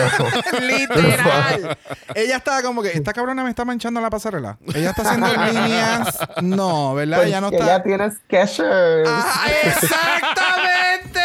[0.60, 1.76] Literal.
[2.14, 4.58] Ella estaba como que, esta cabrona me está manchando la pasarela.
[4.74, 6.18] Ella está haciendo líneas.
[6.42, 7.24] No, ¿verdad?
[7.26, 7.64] Ella no está.
[7.64, 9.08] ella tiene Skechers.
[9.08, 11.20] ¡Ah, exactamente!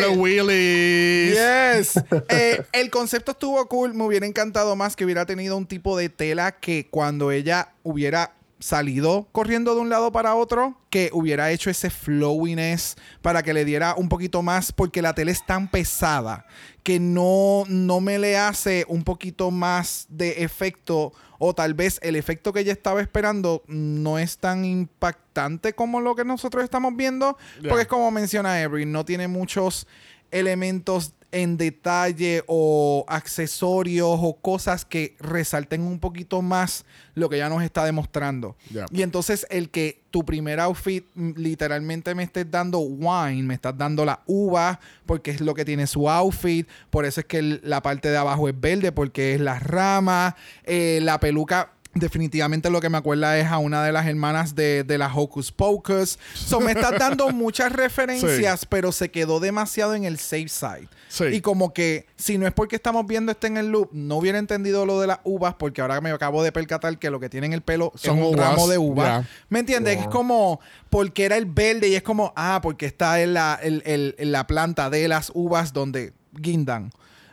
[0.00, 1.34] Los wheelies.
[1.34, 2.02] Yes.
[2.28, 3.94] Eh, el concepto estuvo cool.
[3.94, 8.32] Me hubiera encantado más que hubiera tenido un tipo de tela que cuando ella hubiera
[8.62, 13.64] salido corriendo de un lado para otro, que hubiera hecho ese flowiness para que le
[13.64, 16.46] diera un poquito más, porque la tela es tan pesada
[16.82, 22.14] que no, no me le hace un poquito más de efecto o tal vez el
[22.14, 27.36] efecto que ella estaba esperando no es tan impactante como lo que nosotros estamos viendo,
[27.68, 29.88] porque es como menciona Avery, no tiene muchos
[30.30, 36.84] elementos en detalle o accesorios o cosas que resalten un poquito más
[37.14, 38.56] lo que ya nos está demostrando.
[38.92, 43.76] Y entonces el que tu primer outfit mm, literalmente me estés dando wine, me estás
[43.76, 47.60] dando la uva porque es lo que tiene su outfit, por eso es que el-
[47.64, 52.80] la parte de abajo es verde porque es la rama, eh, la peluca Definitivamente lo
[52.80, 56.18] que me acuerda es a una de las hermanas de, de la Hocus Pocus.
[56.34, 60.88] So, me estás dando muchas referencias, pero se quedó demasiado en el safe side.
[61.08, 61.24] Sí.
[61.24, 64.38] Y como que si no es porque estamos viendo este en el loop, no hubiera
[64.38, 67.46] entendido lo de las uvas, porque ahora me acabo de percatar que lo que tiene
[67.46, 69.04] en el pelo Son es un uvas, ramo de uva.
[69.04, 69.28] ya.
[69.50, 69.98] ¿Me entiendes?
[69.98, 74.32] Es como porque era el verde y es como, ah, porque está en la, en
[74.32, 76.90] la planta de las uvas donde guindan.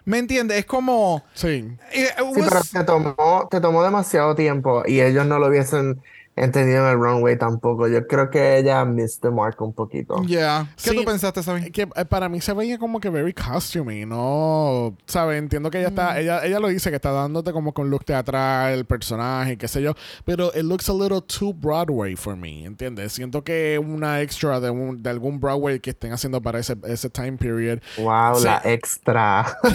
[0.10, 0.58] ¿Me entiendes?
[0.58, 1.24] Es como.
[1.36, 1.78] Sí.
[1.92, 6.02] eh, Sí, pero te tomó, te tomó demasiado tiempo y ellos no lo hubiesen
[6.44, 7.88] entendido en el runway tampoco.
[7.88, 10.22] Yo creo que ella missed the mark un poquito.
[10.24, 10.68] Yeah.
[10.82, 11.72] ¿Qué Sí, tú pensaste, Sabi?
[11.72, 15.40] Que eh, para mí se veía como que very costumey, no, ¿sabes?
[15.40, 18.74] Entiendo que ella está, ella, ella lo dice que está dándote como con look teatral,
[18.74, 19.94] el personaje, qué sé yo,
[20.26, 23.14] pero it looks a little too Broadway for me, ¿entiendes?
[23.14, 27.10] Siento que una extra de, un- de algún Broadway que estén haciendo para ese, ese
[27.10, 27.80] time period.
[27.98, 28.46] Wow, Sí.
[28.46, 29.46] la extra.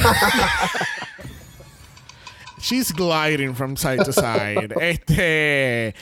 [2.65, 4.73] She's gliding from side to side.
[4.81, 5.95] este.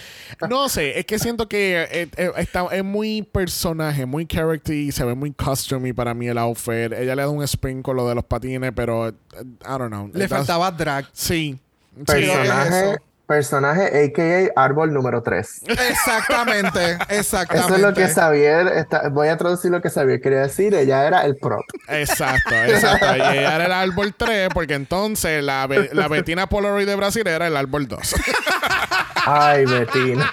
[0.48, 4.92] No sé, es que siento que eh, eh, está, es muy personaje, muy character y
[4.92, 6.92] se ve muy customey para mí el outfit.
[6.92, 10.08] Ella le da un spin con lo de los patines, pero eh, I don't know.
[10.14, 11.06] Le faltaba drag.
[11.12, 11.58] Sí.
[11.96, 12.96] Sí, personaje.
[13.26, 14.60] Personaje, a.k.a.
[14.60, 15.62] árbol número 3.
[15.66, 17.66] Exactamente, exactamente.
[17.74, 21.06] Eso es lo que Xavier, está, voy a traducir lo que Xavier quería decir, ella
[21.06, 21.62] era el prop.
[21.88, 23.06] Exacto, exacto.
[23.16, 27.46] Y ella era el árbol 3, porque entonces la, la Betina Polaroid de Brasil era
[27.46, 28.14] el árbol 2.
[29.24, 30.32] Ay, Betina.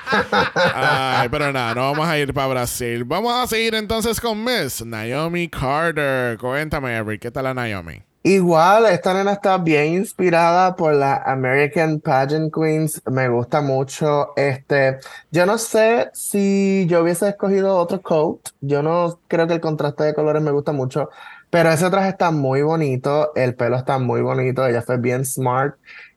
[0.74, 3.03] Ay, pero nada, no vamos a ir para Brasil.
[3.03, 6.38] Vamos a seguir entonces con Miss Naomi Carter.
[6.40, 8.09] Cuéntame, Eric, ¿qué tal la Naomi?
[8.21, 13.01] Igual, esta nena está bien inspirada por la American Pageant Queens.
[13.09, 14.33] Me gusta mucho.
[14.35, 14.97] Este,
[15.31, 18.49] yo no sé si yo hubiese escogido otro coat.
[18.59, 21.09] Yo no creo que el contraste de colores me gusta mucho.
[21.49, 23.31] Pero ese traje está muy bonito.
[23.35, 24.67] El pelo está muy bonito.
[24.67, 25.75] Ella fue bien smart.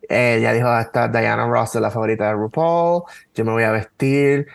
[0.08, 3.04] Ella dijo, esta Diana Ross es la favorita de RuPaul.
[3.34, 4.46] Yo me voy a vestir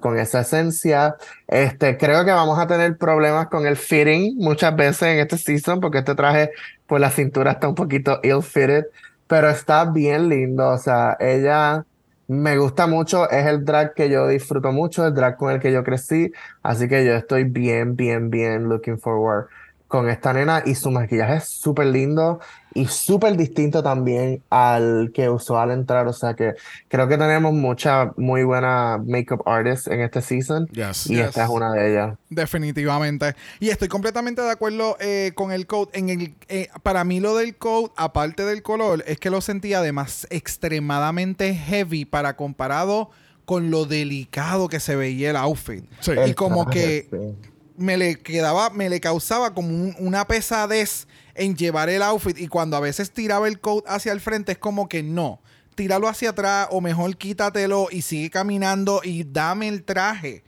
[0.00, 1.16] con esa esencia.
[1.46, 5.80] Este, creo que vamos a tener problemas con el fitting muchas veces en este season
[5.80, 6.50] porque este traje,
[6.92, 8.84] pues la cintura está un poquito ill-fitted,
[9.26, 10.68] pero está bien lindo.
[10.68, 11.86] O sea, ella
[12.28, 13.30] me gusta mucho.
[13.30, 16.30] Es el drag que yo disfruto mucho, el drag con el que yo crecí.
[16.62, 19.46] Así que yo estoy bien, bien, bien looking forward
[19.92, 22.40] con esta nena y su maquillaje es súper lindo
[22.72, 26.06] y súper distinto también al que usó al entrar.
[26.08, 26.54] O sea que
[26.88, 31.10] creo que tenemos mucha muy buena makeup artists en este season Yes.
[31.10, 31.26] y Yes.
[31.26, 32.16] esta es una de ellas.
[32.30, 33.34] Definitivamente.
[33.60, 35.90] Y estoy completamente de acuerdo eh, con el code.
[35.92, 39.80] En el, eh, para mí lo del code, aparte del color, es que lo sentía
[39.80, 43.10] además extremadamente heavy para comparado
[43.44, 45.84] con lo delicado que se veía el outfit.
[46.00, 46.12] Sí.
[46.26, 47.50] Y como que sí.
[47.76, 52.48] Me le quedaba, me le causaba como un- una pesadez en llevar el outfit y
[52.48, 55.40] cuando a veces tiraba el coat hacia el frente es como que no,
[55.74, 60.44] tíralo hacia atrás o mejor quítatelo y sigue caminando y dame el traje.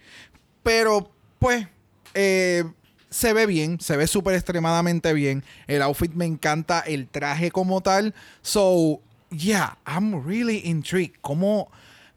[0.63, 1.67] Pero pues
[2.15, 2.65] eh,
[3.11, 5.45] se ve bien, se ve súper extremadamente bien.
[5.67, 8.15] El outfit me encanta, el traje como tal.
[8.43, 11.17] So, yeah, I'm really intrigued.
[11.21, 11.71] ¿Cómo,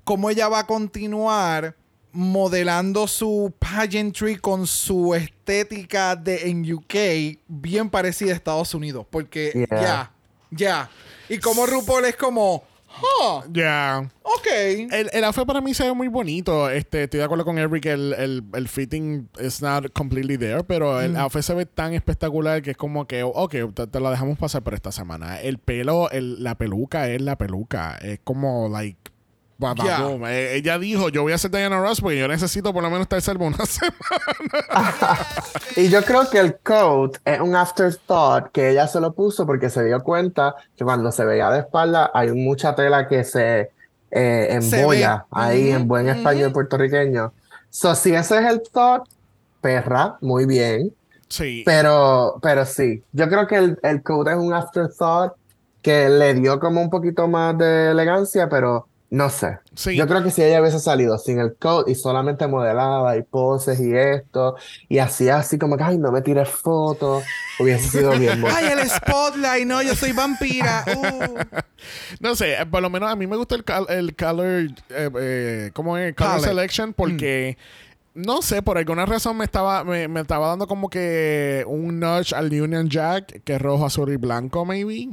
[0.04, 1.76] cómo ella va a continuar
[2.18, 9.06] modelando su pageantry con su estética de en UK bien parecida a Estados Unidos?
[9.10, 9.68] Porque Yeah.
[9.82, 10.12] ya,
[10.50, 10.90] ya.
[11.30, 12.64] Y como RuPaul es como,
[13.02, 14.10] huh, Ya.
[14.24, 14.48] ok.
[14.92, 16.70] El, el outfit para mí se ve muy bonito.
[16.72, 20.64] Este, estoy de acuerdo con Eric que el, el, el fitting is not completely there,
[20.64, 24.10] pero el outfit se ve tan espectacular que es como que, ok, te, te lo
[24.10, 25.40] dejamos pasar por esta semana.
[25.40, 27.96] El pelo, el, la peluca es la peluca.
[27.98, 28.98] Es como, like,
[29.58, 30.26] badaboom.
[30.28, 33.04] Eh, ella dijo, yo voy a ser Diana Ross porque yo necesito por lo menos
[33.04, 35.18] estar salvo una semana.
[35.76, 39.70] Y yo creo que el coat es un afterthought que ella se lo puso porque
[39.70, 43.72] se dio cuenta que cuando se veía de espalda hay mucha tela que se
[44.12, 47.34] eh, Se embolla ahí en buen español puertorriqueño.
[47.70, 49.08] So, si ese es el thought,
[49.62, 50.94] perra, muy bien.
[51.30, 51.64] Sí.
[51.66, 55.34] Pero, pero sí, yo creo que el, el coat es un afterthought
[55.82, 59.60] que le dio como un poquito más de elegancia, pero no sé.
[59.74, 59.96] Sí.
[59.96, 63.80] Yo creo que si ella hubiese salido sin el coat y solamente modelaba y poses
[63.80, 64.56] y esto,
[64.90, 67.24] y hacía así como que, ay, no me tires fotos,
[67.60, 68.56] hubiese sido bien bueno.
[68.60, 70.84] Ay, el spotlight, no, yo soy vampira.
[70.98, 71.38] Uh.
[72.20, 75.72] No sé, por lo menos a mí me gusta el, cal- el color, eh, eh,
[75.74, 76.14] ¿cómo es?
[76.16, 76.50] Color Palette.
[76.50, 77.58] selection porque,
[78.16, 82.34] no sé, por alguna razón me estaba, me, me estaba dando como que un nudge
[82.34, 85.10] al Union Jack, que es rojo, azul y blanco, maybe.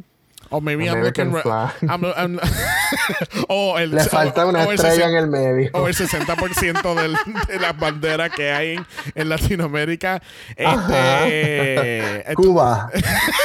[0.50, 1.50] O maybe I'm American looking...
[1.50, 1.90] ra- flag.
[1.90, 2.40] I'm- I'm-
[3.48, 5.70] o el, Le falta o- una o el estrella 60 en el medio.
[5.72, 7.16] o el 60% del-
[7.48, 10.22] de las banderas que hay en, en Latinoamérica.
[10.56, 12.90] Este, Cuba.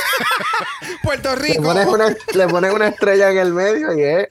[1.04, 1.64] Puerto Le Rico.
[1.64, 4.28] pones, una, le pones una estrella en el medio y es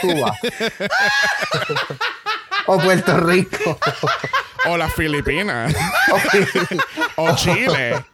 [0.00, 0.36] Cuba.
[2.66, 3.78] o Puerto Rico.
[4.66, 5.74] o las Filipinas.
[7.16, 8.04] o Chile.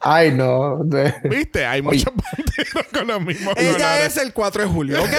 [0.00, 0.78] Ay, no.
[0.84, 1.66] de- ¿Viste?
[1.66, 4.06] Hay muchos banderos con los mismos Ella colores.
[4.06, 5.10] es el 4 de julio, ¿ok?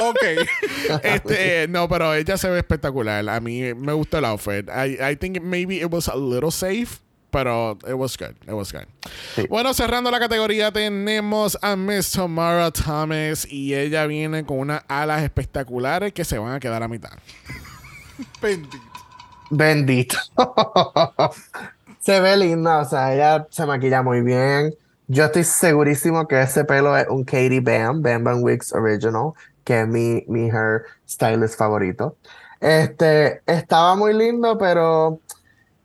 [0.10, 1.00] ok.
[1.02, 3.28] Este, no, pero ella se ve espectacular.
[3.28, 4.68] A mí me gustó el outfit.
[4.68, 7.00] I, I think maybe it was a little safe.
[7.32, 8.34] Pero it was good.
[8.42, 8.86] It was good.
[9.36, 9.46] Sí.
[9.48, 13.46] Bueno, cerrando la categoría, tenemos a Miss Tamara Thomas.
[13.48, 17.12] Y ella viene con unas alas espectaculares que se van a quedar a mitad.
[18.42, 18.78] Bendito.
[19.50, 20.16] Bendito.
[22.10, 24.74] se ve linda, o sea, ella se maquilla muy bien.
[25.06, 29.32] Yo estoy segurísimo que ese pelo es un Katie Bam, Bam Bam Wigs Original,
[29.62, 32.16] que es mi, mi hair stylist favorito.
[32.60, 35.20] Este, estaba muy lindo, pero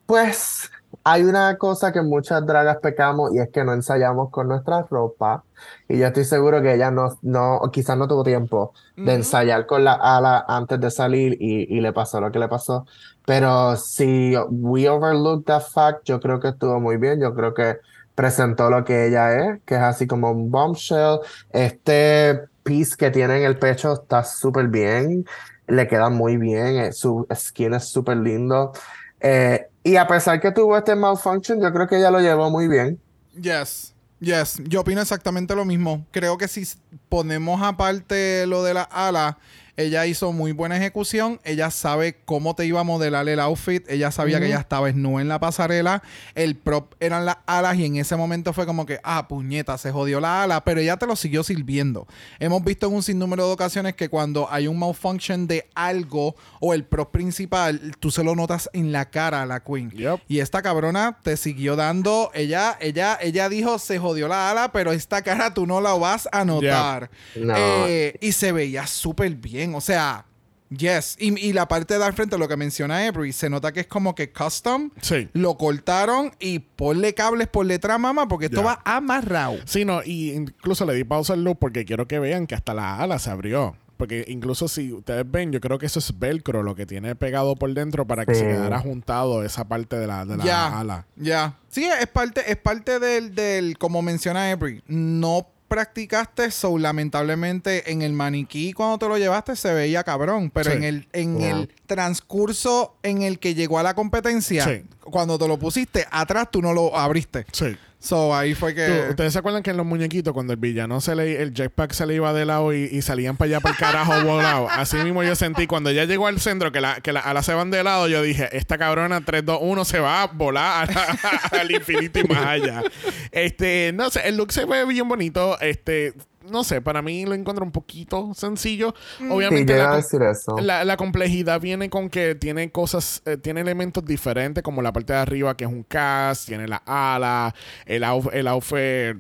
[0.07, 0.71] pues
[1.03, 5.43] hay una cosa que muchas dragas pecamos y es que no ensayamos con nuestra ropa.
[5.87, 9.83] Y yo estoy seguro que ella no, no quizás no tuvo tiempo de ensayar con
[9.83, 12.87] la ala antes de salir y, y le pasó lo que le pasó.
[13.25, 17.19] Pero si we overlook that fact, yo creo que estuvo muy bien.
[17.19, 17.77] Yo creo que
[18.13, 21.19] presentó lo que ella es, que es así como un bombshell.
[21.51, 25.25] Este piece que tiene en el pecho está súper bien,
[25.67, 28.73] le queda muy bien, eh, su skin es súper lindo.
[29.19, 32.67] Eh, y a pesar que tuvo este malfunction, yo creo que ella lo llevó muy
[32.67, 32.99] bien.
[33.39, 33.93] Yes.
[34.19, 36.05] Yes, yo opino exactamente lo mismo.
[36.11, 36.65] Creo que si
[37.09, 39.37] ponemos aparte lo de la ala,
[39.77, 41.39] ella hizo muy buena ejecución.
[41.43, 43.83] Ella sabe cómo te iba a modelar el outfit.
[43.89, 46.01] Ella sabía que ella estaba desnuda en la pasarela.
[46.33, 49.91] El prop eran las alas y en ese momento fue como que, ah, puñeta, se
[49.91, 52.07] jodió la ala, pero ella te lo siguió sirviendo.
[52.39, 56.73] Hemos visto en un sinnúmero de ocasiones que cuando hay un malfunction de algo o
[56.73, 59.91] el prop principal, tú se lo notas en la cara a la queen.
[59.91, 60.21] Yep.
[60.27, 62.31] Y esta cabrona te siguió dando.
[62.33, 66.29] Ella, ella, ella dijo se jodió la ala, pero esta cara tú no la vas
[66.31, 67.09] a notar.
[67.35, 67.53] No.
[67.57, 69.64] Eh, y se veía súper bien.
[69.73, 70.25] O sea,
[70.69, 71.15] yes.
[71.19, 73.87] Y, y la parte de al frente, lo que menciona Every, se nota que es
[73.87, 74.91] como que custom.
[75.01, 75.29] Sí.
[75.33, 79.55] Lo cortaron y ponle cables por detrás, mamá, porque esto va amarrado.
[79.65, 82.73] Sí, no, y incluso le di pausa al loop porque quiero que vean que hasta
[82.73, 83.75] la ala se abrió.
[83.97, 87.55] porque incluso si ustedes ven, yo creo que eso es velcro, lo que tiene pegado
[87.55, 91.05] por dentro para que se quedara juntado esa parte de la, de la Ya, ala.
[91.15, 91.57] ya.
[91.69, 98.01] Sí, es parte, es parte del, del, como menciona Every, no practicaste, so lamentablemente en
[98.01, 100.77] el maniquí cuando te lo llevaste se veía cabrón, pero Sí.
[100.77, 104.83] en el en el transcurso en el que llegó a la competencia, Sí.
[105.05, 107.45] Cuando te lo pusiste atrás tú no lo abriste.
[107.51, 107.77] Sí.
[108.05, 111.15] So ahí fue que ¿Ustedes se acuerdan que en los muñequitos, cuando el villano se
[111.15, 113.79] le, el jetpack se le iba de lado y, y salían para allá para el
[113.79, 114.69] carajo volado?
[114.69, 117.55] Así mismo yo sentí cuando ya llegó al centro que, la, que las alas se
[117.55, 120.87] van de lado, yo dije, esta cabrona 3, 2, 1 se va a volar
[121.51, 122.83] al infinito y más allá.
[123.31, 125.59] Este, no sé, el look se ve bien bonito.
[125.59, 126.13] Este,
[126.49, 128.93] no sé, para mí lo encuentro un poquito sencillo.
[129.17, 130.55] Sí, Obviamente yo la decir eso.
[130.59, 135.13] la, la complejidad viene con que tiene cosas, eh, tiene elementos diferentes, como la parte
[135.13, 137.53] de arriba que es un cast, tiene la ala,
[137.85, 138.03] el,
[138.33, 139.17] el outfit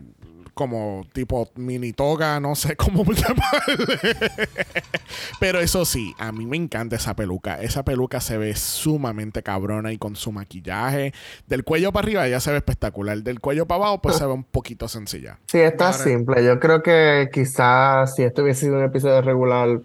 [0.55, 3.99] como tipo mini toga, no sé cómo llamarle.
[5.39, 7.61] Pero eso sí, a mí me encanta esa peluca.
[7.61, 11.13] Esa peluca se ve sumamente cabrona y con su maquillaje.
[11.45, 13.21] Del cuello para arriba ella se ve espectacular.
[13.21, 15.39] Del cuello para abajo pues se ve un poquito sencilla.
[15.45, 16.43] Sí, está simple.
[16.43, 19.81] Yo creo que quizás si esto hubiese sido un episodio regular,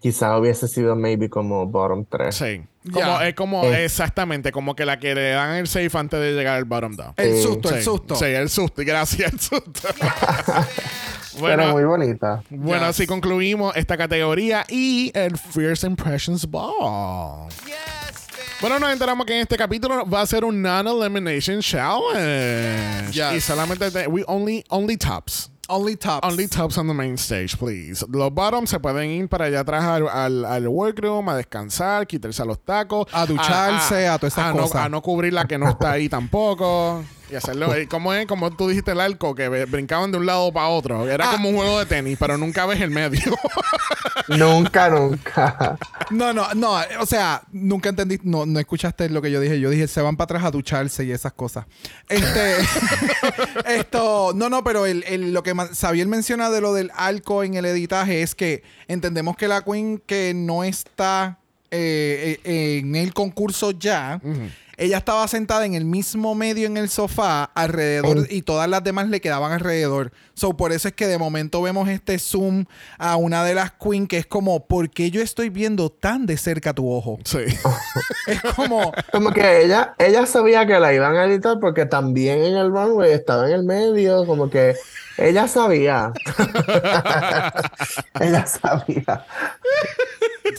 [0.00, 2.34] quizás hubiese sido maybe como bottom 3.
[2.34, 2.62] Sí.
[2.92, 3.84] Como, es como Eh.
[3.84, 7.12] exactamente como que la que le dan el safe antes de llegar al bottom down.
[7.18, 7.42] el Sí.
[7.42, 8.14] susto, el susto.
[8.16, 8.82] Sí, el susto.
[8.84, 9.88] Gracias, el susto.
[11.32, 12.42] Pero bueno, muy bonita.
[12.50, 12.88] bueno Yes.
[12.90, 17.48] así concluimos esta categoría y el First Impressions Ball.
[18.60, 23.12] Bueno, nos enteramos que en este capítulo va a ser un non-elimination challenge.
[23.12, 23.32] Yes.
[23.34, 25.50] Y solamente te- we only, only tops.
[25.70, 26.26] Only tops.
[26.26, 28.04] Only tops on the main stage, please.
[28.08, 32.44] Los bottoms se pueden ir para allá atrás al, al, al workroom a descansar, quitarse
[32.44, 34.86] los tacos, A ducharse, a todas esas a no- cosas.
[34.86, 37.04] a no cubrir la que no está ahí tampoco.
[37.30, 37.72] Y hacerlo.
[37.88, 38.26] ¿Cómo es?
[38.26, 41.08] Como tú dijiste el arco, que brincaban de un lado para otro.
[41.08, 41.32] Era Ah.
[41.32, 43.20] como un juego de tenis, pero nunca ves el medio.
[44.28, 45.76] Nunca, nunca.
[46.10, 49.58] No, no, no, o sea, nunca entendí, no, no escuchaste lo que yo dije.
[49.58, 51.66] Yo dije, se van para atrás a ducharse y esas cosas.
[52.08, 52.56] Este,
[53.66, 57.54] esto, no, no, pero el, el- lo que Xavier menciona de lo del arco en
[57.54, 61.38] el editaje es que entendemos que la Queen que no está
[61.72, 64.20] eh, eh, en el concurso ya,
[64.80, 69.08] ella estaba sentada en el mismo medio en el sofá alrededor y todas las demás
[69.10, 70.10] le quedaban alrededor.
[70.32, 72.64] So, por eso es que de momento vemos este zoom
[72.96, 76.38] a una de las Queen que es como, ¿por qué yo estoy viendo tan de
[76.38, 77.18] cerca tu ojo?
[77.24, 77.40] sí.
[78.26, 82.56] Es como, Como que ella, ella sabía que la iban a editar porque también en
[82.56, 84.76] el runway estaba en el medio, como que
[85.18, 86.12] ella sabía.
[88.20, 89.26] ella sabía.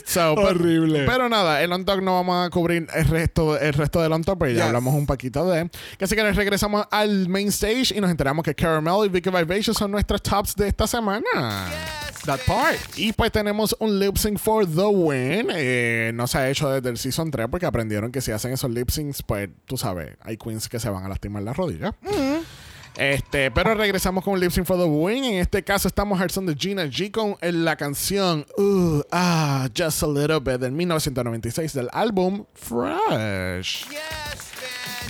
[0.04, 1.04] So, pero- Horrible.
[1.06, 4.38] Pero, nada, el on talk no vamos a cubrir el resto, el resto del talk,
[4.38, 4.66] pero ya Yes.
[4.66, 5.70] hablamos un poquito de.
[5.98, 9.74] Que así que regresamos al main stage y nos enteramos que Caramel y Vicky Vibration
[9.74, 11.22] son nuestros tops de esta semana.
[12.26, 12.76] that part.
[12.96, 15.48] Y pues tenemos un lip sync for the win.
[15.54, 18.70] Eh, no se ha hecho desde el season 3 porque aprendieron que si hacen esos
[18.70, 21.94] lip syncs, pues tú sabes, hay queens que se van a lastimar la rodilla.
[22.96, 25.24] Este, pero regresamos con Lip Sync for the Win.
[25.24, 30.06] En este caso estamos de Gina G con eh, la canción uh, ah, Just a
[30.06, 33.86] Little Bit del 1996 del álbum Fresh.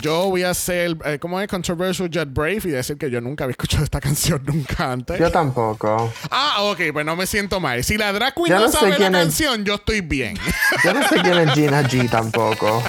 [0.03, 1.47] Yo voy a hacer, eh, ¿cómo es?
[1.47, 5.17] Controversial Jet Brave y decir que yo nunca había escuchado esta canción nunca antes.
[5.17, 6.13] Yo tampoco.
[6.29, 7.85] Ah, ok, pues no me siento mal.
[7.85, 9.21] Si la drag queen Yo no, sabe la quién es.
[9.23, 10.37] canción, yo estoy bien.
[10.83, 12.83] Yo no sé quién es Gina G tampoco.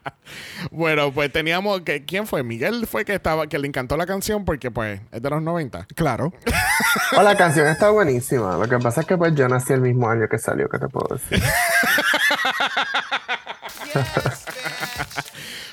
[0.70, 2.42] bueno, pues teníamos que ¿quién fue?
[2.42, 5.86] Miguel fue que estaba que le encantó la canción porque pues es de los 90.
[5.94, 6.32] Claro.
[7.14, 8.56] Oh, la canción está buenísima.
[8.56, 10.88] Lo que pasa es que pues yo nací el mismo año que salió, ¿qué te
[10.88, 11.42] puedo decir?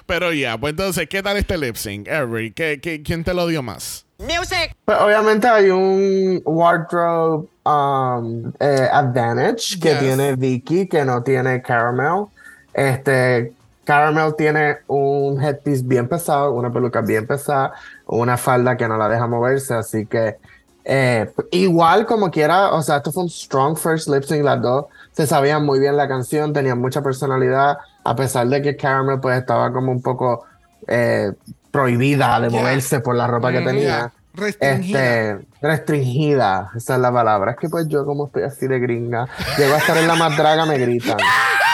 [0.10, 2.10] Pero ya, pues entonces, ¿qué tal este lip sync?
[2.10, 4.08] Avery, ¿qué, qué, quién te lo dio más?
[4.18, 4.76] Music!
[4.84, 10.00] Pues obviamente hay un wardrobe um, eh, advantage que Yes.
[10.00, 12.26] tiene Vicky que no tiene Caramel.
[12.74, 13.54] Este,
[13.84, 17.74] Caramel tiene un headpiece bien pesado, una peluca bien pesada,
[18.08, 20.38] una falda que no la deja moverse, así que
[20.86, 24.86] eh, igual como quiera, o sea, esto fue un strong first lip sync, las dos
[25.12, 29.38] se sabían muy bien la canción, tenían mucha personalidad, a pesar de que Caramel pues
[29.40, 30.46] estaba como un poco
[30.88, 31.32] eh,
[31.72, 32.60] prohibida de Yeah.
[32.60, 34.12] moverse por la ropa que Mm, tenía.
[34.34, 35.00] Restringida.
[35.36, 37.52] Este, restringida, esa es la palabra.
[37.52, 39.28] Es que pues yo como estoy así de gringa,
[39.58, 41.18] llego a estar en la más draga, me gritan.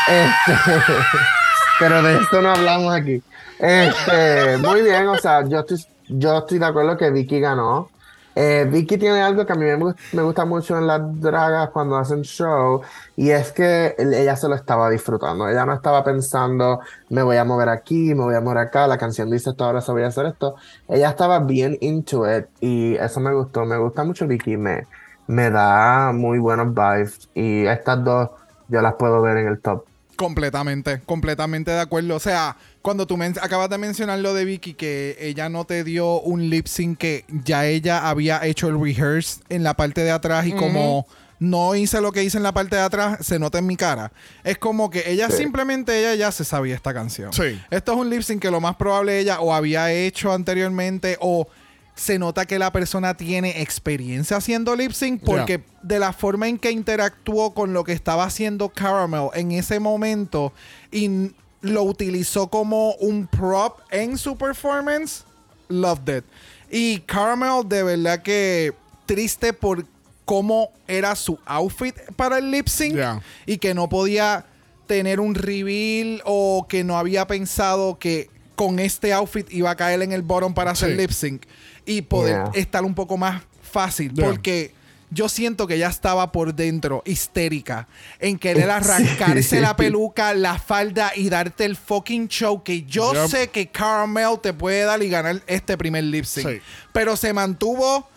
[0.08, 0.54] Este,
[1.80, 3.24] pero de esto no hablamos aquí.
[3.58, 7.90] Este, muy bien, o sea, yo estoy, yo estoy de acuerdo que Vicky ganó.
[8.36, 9.78] Eh, Vicky tiene algo que a mí me,
[10.12, 12.82] me gusta mucho en las dragas cuando hacen show
[13.16, 15.48] y es que el- ella se lo estaba disfrutando.
[15.48, 18.98] Ella no estaba pensando, me voy a mover aquí, me voy a mover acá, la
[18.98, 20.56] canción dice esto, ahora se voy a hacer esto.
[20.88, 23.66] Ella estaba bien into it y eso me gustó.
[23.66, 24.88] Me gusta mucho Vicky, me,
[25.28, 27.30] me da muy buenos vibes.
[27.34, 28.32] Y estas dos
[28.68, 29.86] yo las puedo ver en el top.
[30.16, 32.16] Completamente, completamente de acuerdo.
[32.16, 36.22] O sea, cuando tú acabas de mencionar lo de Vicky, que ella no te dio
[36.22, 40.46] un lip sync que ya ella había hecho el rehearse en la parte de atrás
[40.48, 41.06] y como
[41.38, 44.12] no hice lo que hice en la parte de atrás, se nota en mi cara.
[44.44, 45.38] Es como que ella Sí.
[45.38, 47.34] simplemente, ella ya se sabía esta canción.
[47.34, 47.62] Sí.
[47.70, 51.48] Esto es un lip sync que lo más probable ella o había hecho anteriormente o
[51.96, 56.58] se nota que la persona tiene experiencia haciendo lip sync porque de la forma en
[56.60, 60.52] que interactuó con lo que estaba haciendo Caramel en ese momento
[60.92, 61.32] y
[61.62, 65.24] lo utilizó como un prop en su performance,
[65.70, 66.26] loved it.
[66.70, 68.74] Y Caramel de verdad que
[69.06, 69.86] triste por
[70.26, 73.22] cómo era su outfit para el lip sync Yeah.
[73.46, 74.46] y que no podía
[74.88, 80.02] tener un reveal o que no había pensado que con este outfit iba a caer
[80.02, 80.98] en el bottom para hacer Sí.
[80.98, 81.44] lip sync
[81.86, 82.52] y poder Yeah.
[82.62, 84.28] estar un poco más fácil Yeah.
[84.30, 84.74] porque
[85.12, 87.88] yo siento que ya estaba por dentro histérica
[88.20, 89.60] en querer arrancarse Sí.
[89.60, 93.28] la peluca, la falda y darte el fucking show que yo Yep.
[93.30, 96.48] sé que Caramel te puede dar y ganar este primer lip sync.
[96.50, 96.62] Sí.
[96.92, 98.10] Pero se mantuvo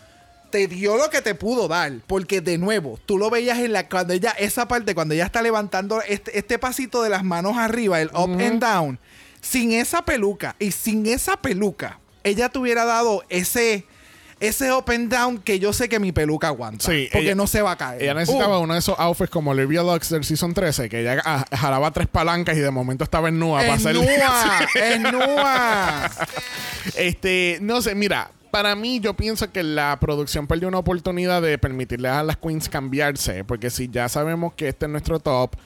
[0.50, 1.92] te dio lo que te pudo dar.
[2.06, 3.86] Porque de nuevo, tú lo veías en la.
[3.86, 8.00] Cuando ella, esa parte, cuando ella está levantando este, este pasito de las manos arriba,
[8.00, 8.98] el up and down,
[9.42, 13.84] sin esa peluca y sin esa peluca, ella te hubiera dado ese.
[14.40, 16.84] Ese up and down que yo sé que mi peluca aguanta.
[16.86, 18.00] Sí, porque ella- no se va a caer.
[18.00, 21.20] Ella necesitaba Uh, uno de esos outfits como Olivia Lux del Season 13, que ella
[21.24, 25.00] ah, jalaba tres palancas y de momento estaba en nua para es hacer nua, es
[25.00, 26.10] nua.
[26.96, 31.58] Este, no sé, mira, para mí yo pienso que la producción perdió una oportunidad de
[31.58, 35.56] permitirle a las queens cambiarse, porque si ya sabemos que este es nuestro top,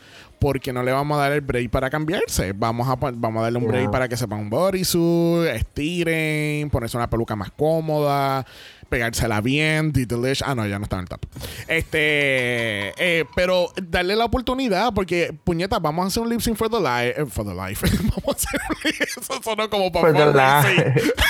[0.42, 2.52] ¿por qué no le vamos a dar el break para cambiarse?
[2.52, 3.90] Vamos a, vamos a darle un break Yeah.
[3.92, 8.44] para que se pongan un bodysuit, estiren, ponerse una peluca más cómoda,
[8.88, 10.42] pegársela bien, delish.
[10.44, 11.20] Ah, no, ya no está en el top.
[11.68, 16.68] Este, eh, pero darle la oportunidad, porque puñeta, vamos a hacer un lip sync for
[16.68, 17.24] the life.
[17.26, 17.86] for the life.
[18.02, 18.60] vamos a hacer
[19.00, 21.12] eso sonó como para For the life.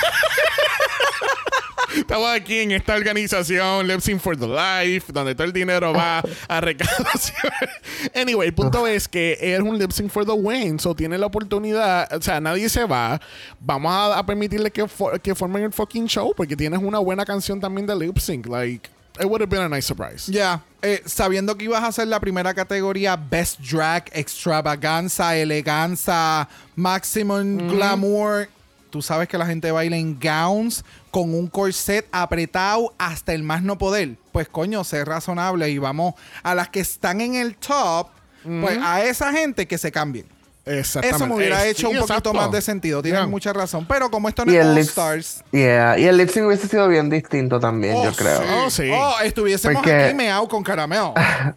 [1.95, 6.23] Estamos aquí en esta organización, Lip Sync for the Life, donde todo el dinero va
[6.47, 7.51] a recaudación.
[8.15, 11.27] anyway, el punto es que es un Lip Sync for the Win, so tiene la
[11.27, 13.19] oportunidad, o sea, nadie se va.
[13.59, 17.25] Vamos a, a permitirle que, for- que formen el fucking show, porque tienes una buena
[17.25, 18.47] canción también de Lip Sync.
[18.47, 18.89] Like,
[19.19, 20.31] it would have been a nice surprise.
[20.31, 27.69] Ya, eh, sabiendo que ibas a hacer la primera categoría Best Drag, Extravaganza, Eleganza, Maximum
[27.69, 28.49] Glamour,
[28.89, 30.83] tú sabes que la gente baila en gowns
[31.13, 34.15] con un corset apretado hasta el más no poder.
[34.31, 38.07] Pues coño, sé razonable y vamos a las que están en el top,
[38.43, 40.25] pues a esa gente que se cambien.
[40.65, 41.15] Exactamente.
[41.17, 42.33] Eso me hubiera Eh, hecho sí, un poquito exacto.
[42.33, 43.03] más de sentido.
[43.03, 43.27] Tienes Yeah.
[43.27, 43.85] mucha razón.
[43.87, 45.43] Pero como esto no Y es el All lip, Stars.
[45.51, 48.39] yeah, y el lip sync hubiese sido bien distinto también, Oh, yo creo.
[48.39, 48.47] sí.
[48.65, 48.91] Oh, sí.
[48.91, 51.13] Oh, estuviésemos Porque- aquí meao con caramelo.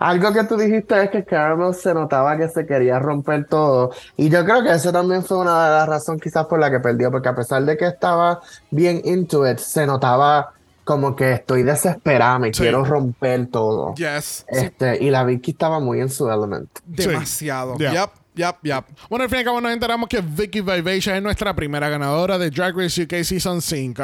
[0.00, 3.92] Algo que tú dijiste es que Caramel se notaba que se quería romper todo.
[4.16, 6.80] Y yo creo que eso también fue una de las razones quizás por la que
[6.80, 8.40] perdió, porque a pesar de que estaba
[8.70, 10.52] bien into it, se notaba
[10.84, 12.62] como que estoy desesperada, me Sí.
[12.62, 13.94] quiero romper todo.
[13.94, 14.44] yes.
[14.48, 16.68] Este, y la Vicky estaba muy en su element.
[16.86, 17.76] Demasiado.
[17.76, 17.92] Yeah.
[17.92, 18.84] Yep, yep, yep.
[19.10, 22.38] Bueno, al fin y al cabo nos enteramos que Vicky Vivacia es nuestra primera ganadora
[22.38, 24.02] de Drag Race UK Season 5.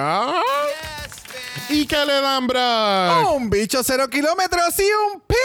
[1.68, 3.32] ¿Y qué le dan, bro?
[3.34, 5.36] Un bicho cero kilómetros y un pez.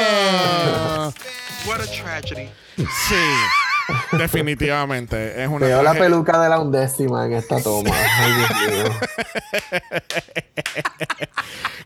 [0.00, 1.14] Eso.
[1.66, 2.50] What a tragedy.
[2.76, 3.24] Sí,
[4.12, 5.42] definitivamente.
[5.42, 7.90] Es una Veo la peluca de la undécima en esta toma.
[7.92, 8.84] Ay, Dios mío.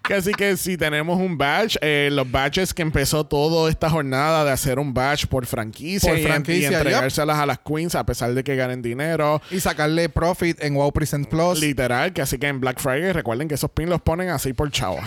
[0.03, 4.43] Que Así que si tenemos un badge, eh, los badges que empezó toda esta jornada
[4.43, 8.07] de hacer un badge por franquicia, Por y- franquicia, y, entregárselas a las queens a
[8.07, 9.43] pesar de que ganen dinero.
[9.51, 11.61] Y sacarle profit en Wow Present Plus.
[11.61, 14.70] Literal, que así que en Black Friday recuerden que esos pins los ponen así por
[14.70, 14.99] chavo.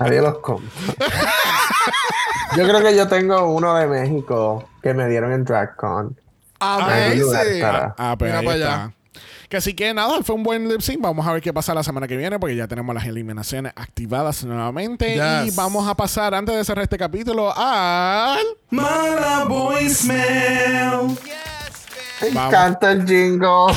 [0.00, 0.70] Nadie los compra.
[2.56, 6.16] Yo creo que yo tengo uno de México que me dieron en DragCon.
[6.60, 7.54] Lugar Amazing.
[7.54, 7.94] estará.
[7.98, 8.74] Ah, pues ahí para está.
[8.84, 8.92] allá.
[9.48, 11.00] Que así que nada, fue un buen lip sync.
[11.00, 14.42] Vamos a ver qué pasa la semana que viene porque ya tenemos las eliminaciones activadas
[14.44, 15.14] nuevamente.
[15.14, 15.52] Yes.
[15.52, 18.44] Y vamos a pasar, antes de cerrar este capítulo, al...
[18.70, 21.16] Mala voicemail.
[22.22, 23.74] Me encanta el jingle.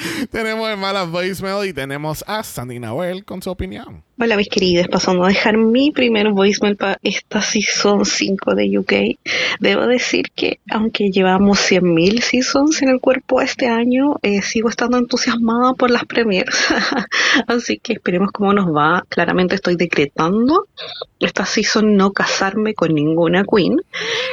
[0.30, 4.02] tenemos el Mala Voicemail y tenemos a Sandy Nahuel con su opinión.
[4.22, 8.92] Hola mis queridas, pasando a dejar mi primer voicemail para esta season 5 de UK.
[9.60, 14.98] Debo decir que aunque llevamos 100.000 seasons en el cuerpo este año, eh, sigo estando
[14.98, 16.66] entusiasmada por las premiers.
[17.46, 19.06] Así que esperemos cómo nos va.
[19.08, 20.66] Claramente estoy decretando
[21.18, 23.80] esta season no casarme con ninguna queen.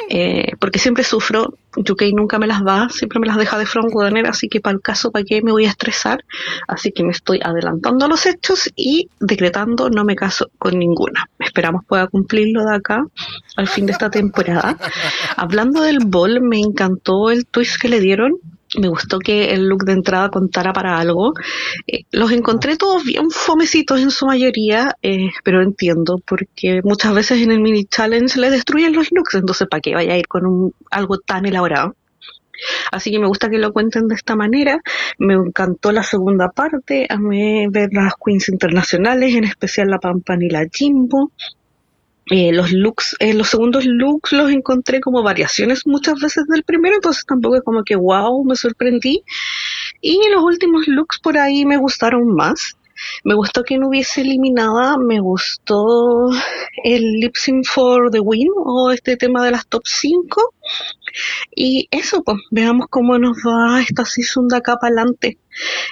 [0.10, 1.54] eh, porque siempre sufro.
[1.78, 4.82] UK nunca me las da, siempre me las deja de frontrunner, así que para el
[4.82, 6.24] caso, ¿para qué me voy a estresar?
[6.68, 11.30] Así que me estoy adelantando a los hechos y decretando no me caso con ninguna.
[11.40, 13.06] Esperamos pueda cumplirlo de acá
[13.56, 14.78] al fin de esta temporada.
[15.38, 18.40] Hablando del bol, me encantó el twist que le dieron
[18.76, 21.34] me gustó que el look de entrada contara para algo.
[21.88, 27.42] Eh, los encontré todos bien fomecitos en su mayoría, eh, pero entiendo porque muchas veces
[27.42, 30.46] en el mini challenge le destruyen los looks, entonces ¿para qué vaya a ir con
[30.46, 31.96] un, algo tan elaborado?
[32.92, 34.80] Así que me gusta que lo cuenten de esta manera.
[35.18, 37.08] Me encantó la segunda parte.
[37.10, 41.32] A mí ver las queens internacionales, en especial la Pampan y la Jimbo.
[42.30, 46.96] Eh, los looks, eh, los segundos looks los encontré como variaciones muchas veces del primero,
[46.96, 49.24] entonces tampoco es como que wow, me sorprendí.
[50.02, 52.77] Y los últimos looks por ahí me gustaron más.
[53.24, 56.30] Me gustó que no hubiese eliminada, me gustó
[56.84, 60.54] el lip sync for the win o este tema de las top 5.
[61.56, 65.38] Y eso, pues, veamos cómo nos va esta season de acá para adelante.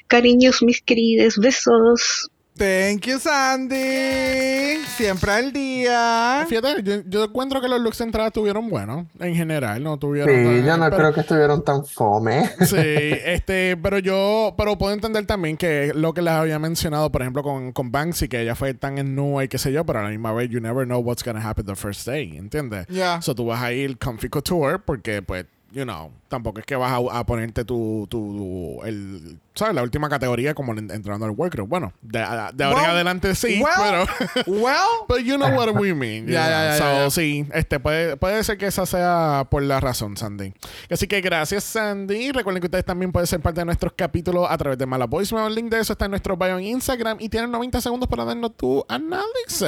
[0.07, 2.29] Cariños, mis queridos, besos.
[2.57, 4.81] Thank you, Sandy.
[4.95, 6.45] Siempre al día.
[6.47, 10.33] Fíjate, yo, yo encuentro que los looks de entrada estuvieron buenos en general, no tuvieron.
[10.33, 12.49] Sí, yo no pero- creo que estuvieron tan fome.
[12.65, 17.21] Sí, este, pero yo, pero puedo entender también que lo que les había mencionado, por
[17.23, 19.99] ejemplo, con, con Banksy, que ella fue tan en nua y qué sé yo, pero
[19.99, 22.87] a la misma vez, you never know what's gonna happen the first day, ¿entiendes?
[22.87, 23.21] Yeah.
[23.21, 25.45] So tú vas a ir comfy couture porque, pues,
[25.75, 29.75] you know, tampoco es que vas a, a ponerte tu, tu, el, ¿sabes?
[29.75, 31.67] La última categoría como en- entrando al workroom.
[31.69, 34.05] Bueno, de, de ahora en Well, adelante sí, well, pero...
[34.61, 34.75] well.
[35.09, 36.27] But you know what we mean.
[36.77, 40.53] So, sí, este puede, puede ser que esa sea por la razón, Sandy.
[40.89, 42.31] Así que gracias, Sandy.
[42.31, 45.47] Recuerden que ustedes también pueden ser parte de nuestros capítulos a través de Mala Voicemail.
[45.47, 48.23] El link de eso está en nuestro bio en Instagram y tienen 90 segundos para
[48.23, 49.65] darnos tu análisis.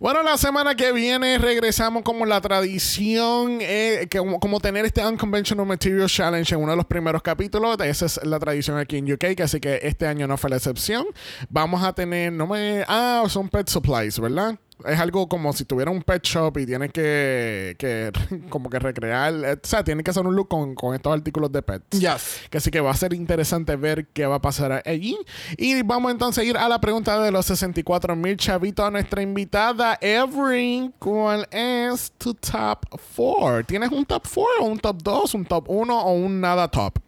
[0.00, 5.66] Bueno, la semana que viene regresamos como la tradición, eh, que como, tener este Unconventional
[5.66, 7.78] Material Challenge en uno de los primeros capítulos.
[7.80, 10.56] Esa es la tradición aquí en UK, que así que este año no fue la
[10.56, 11.04] excepción.
[11.48, 12.84] Vamos a tener, no me...
[12.88, 14.58] Ah, son pet supplies, ¿verdad?
[14.86, 18.10] Es algo como si tuviera un pet shop y tienes que, que
[18.50, 21.52] como que recrear, eh, o sea, tienes que hacer un look con, con estos artículos
[21.52, 21.98] de pets.
[21.98, 22.40] Yes.
[22.50, 25.16] Que así que va a ser interesante ver qué va a pasar allí.
[25.56, 29.22] Y vamos entonces a ir a la pregunta de los 64 mil chavitos a nuestra
[29.22, 30.90] invitada, Every.
[30.98, 32.86] ¿Cuál es tu top
[33.16, 33.64] 4?
[33.64, 37.03] ¿Tienes un top 4 o un top 2, un top 1 o un nada top?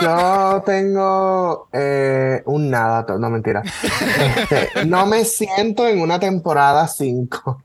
[0.00, 3.62] Yo tengo eh, un nada, no mentira.
[3.62, 7.62] Este, no me siento en una temporada 5.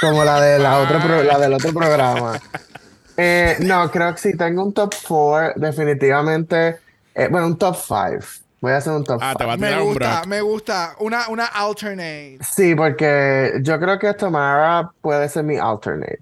[0.00, 2.40] Como la, de la, otra pro- la del otro programa.
[3.16, 6.78] Eh, no, creo que sí, tengo un top 4, definitivamente.
[7.14, 8.24] eh, bueno, un top 5.
[8.60, 9.24] Voy a hacer un top 5.
[9.24, 10.96] Ah, te va a Me tirar un gusta, me gusta.
[11.00, 12.38] Una, una alternate.
[12.48, 16.20] Sí, porque yo creo que Tamara puede ser mi alternate.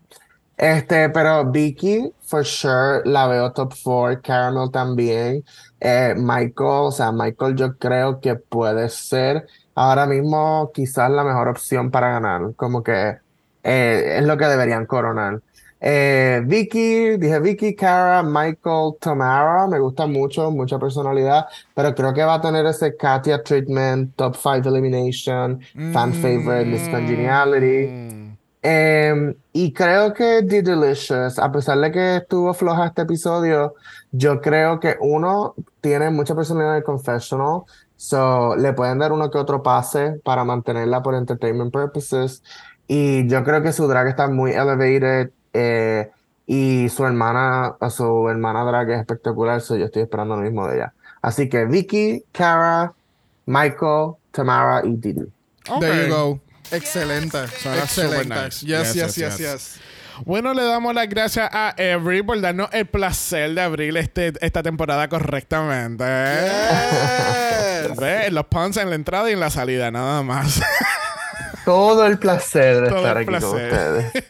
[0.61, 4.21] Este, pero Vicky, for sure, la veo top 4.
[4.23, 5.43] Caramel también.
[5.81, 6.53] Eh, Michael,
[6.89, 12.11] o sea, Michael yo creo que puede ser ahora mismo quizás la mejor opción para
[12.11, 12.55] ganar.
[12.57, 13.17] Como que
[13.63, 15.41] eh, es lo que deberían coronar.
[15.81, 22.23] Eh, Vicky, dije Vicky, Cara, Michael, Tamara, me gusta mucho, mucha personalidad, pero creo que
[22.23, 25.59] va a tener ese Katia treatment, top 5 elimination,
[25.95, 28.20] fan favorite, Miss Congeniality.
[28.63, 33.75] Em, y creo que The Delicious, a pesar de que estuvo floja este episodio,
[34.13, 37.63] yo creo que uno tiene mucha personalidad en el confessional,
[37.97, 42.43] so le pueden dar uno que otro pase para mantenerla por entertainment purposes.
[42.87, 46.11] Y yo creo que su drag está muy elevated eh,
[46.47, 50.77] y su hermana, su hermana drag es espectacular, so yo estoy esperando lo mismo de
[50.77, 50.93] ella.
[51.23, 52.93] Así que Vicky, Cara,
[53.47, 55.33] Michael, Tamara y Didi.
[55.79, 56.41] There you go.
[56.73, 57.39] Excelente.
[57.61, 58.35] Suena Excelente.
[58.35, 58.67] nice.
[58.67, 59.39] Yes, yes, Yes, yes, yes, yes.
[59.39, 59.81] yes.
[60.27, 64.63] Bueno, le damos las gracias a Every por darnos el placer de abrir este, esta
[64.63, 66.05] temporada correctamente.
[67.99, 70.61] Ve, Los puns en la entrada y en la salida, nada más.
[71.65, 73.73] Todo el placer de Todo estar el aquí con placer.
[73.73, 74.25] ustedes.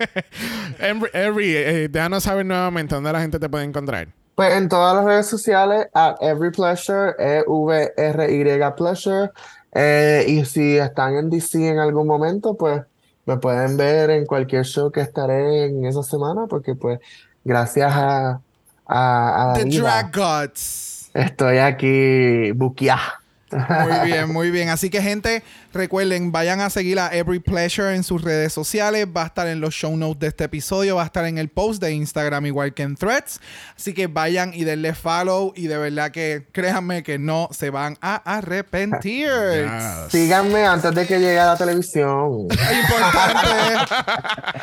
[0.78, 4.08] Every, Every, eh, déjanos saber nuevamente dónde la gente te puede encontrar.
[4.34, 9.30] Pues en todas las redes sociales, at Every Pleasure, E-V-R-Y Pleasure.
[9.72, 12.82] Eh, y si están en DC en algún momento, pues
[13.26, 16.98] me pueden ver en cualquier show que estaré en esa semana, porque pues
[17.44, 18.40] gracias a,
[18.86, 21.10] a, a The Drag Gods.
[21.14, 23.20] estoy aquí buqueada.
[23.52, 24.68] Muy bien, muy bien.
[24.68, 25.42] Así que, gente,
[25.72, 29.06] Recuerden, vayan a seguir a Every Pleasure en sus redes sociales.
[29.14, 30.96] Va a estar en los show notes de este episodio.
[30.96, 33.40] Va a estar en el post de Instagram igual que en Threads.
[33.76, 35.52] Así que vayan y denle follow.
[35.54, 39.30] Y de verdad que créanme que no se van a arrepentir.
[40.10, 42.48] Síganme antes de que llegue a la televisión.
[42.50, 43.94] Importante.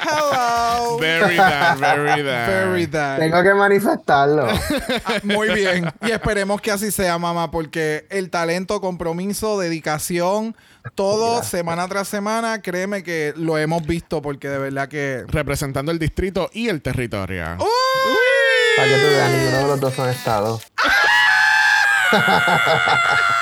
[0.02, 0.98] Hello.
[1.00, 2.48] Very that, very that.
[2.48, 3.20] Very that.
[3.20, 4.48] Tengo que manifestarlo.
[4.48, 5.90] Ah, Muy bien.
[6.02, 10.56] Y esperemos que así sea, mamá, porque el talento, compromiso, dedicación,
[10.98, 15.24] todo semana tras semana, créeme que lo hemos visto porque de verdad que...
[15.28, 17.58] Representando el distrito y el territorio.
[18.76, 20.64] Para que tú veas, ninguno de los dos son estados.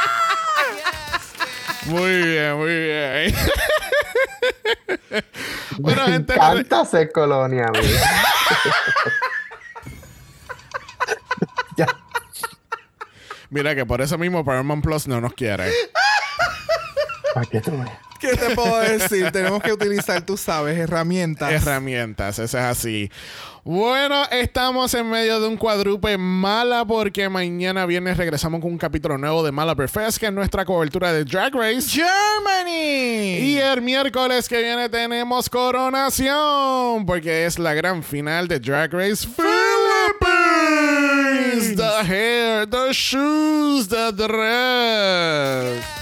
[1.86, 3.36] Muy bien, muy bien.
[5.77, 6.34] bueno, Me gente.
[6.34, 8.02] encanta ser colonia, amiga.
[13.52, 15.72] Mira que por eso mismo Paramount Plus no nos quiere.
[17.36, 17.91] Para que tú veas.
[18.18, 19.30] ¿Qué te puedo decir?
[19.30, 21.52] Tenemos que utilizar, tú sabes, herramientas.
[21.52, 23.12] Herramientas, eso es así.
[23.66, 29.18] Bueno, estamos en medio de un cuadrupe mala porque mañana viernes regresamos con un capítulo
[29.18, 31.90] nuevo de Mala Fest, que es nuestra cobertura de Drag Race.
[31.90, 33.40] Germany.
[33.41, 39.28] Y el miércoles que viene tenemos coronación, porque es la gran final de Drag Race
[39.28, 40.56] Philippines.
[41.76, 45.94] The hair, the shoes, the dress.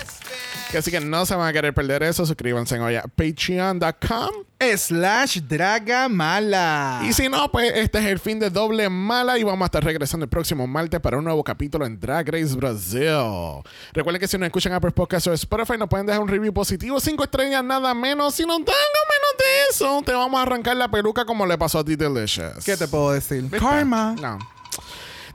[0.77, 2.25] Así que no se van a querer perder eso.
[2.25, 4.29] Suscríbanse hoy a patreon.com.
[4.77, 7.01] Slash Dragamala.
[7.03, 9.83] Y si no, pues este es el fin de Doble Mala y vamos a estar
[9.83, 13.61] regresando el próximo martes para un nuevo capítulo en Drag Race Brasil.
[13.91, 16.53] Recuerden que si nos escuchan a Apple Podcast o Spotify nos pueden dejar un review
[16.53, 18.35] positivo, cinco estrellas nada menos.
[18.35, 21.57] Si nos dan algo menos de eso, te vamos a arrancar la peluca como le
[21.57, 22.63] pasó a ti Delicious.
[22.63, 23.41] ¿Qué te puedo decir?
[23.43, 23.59] ¿Viste?
[23.59, 24.15] Karma.
[24.21, 24.39] No.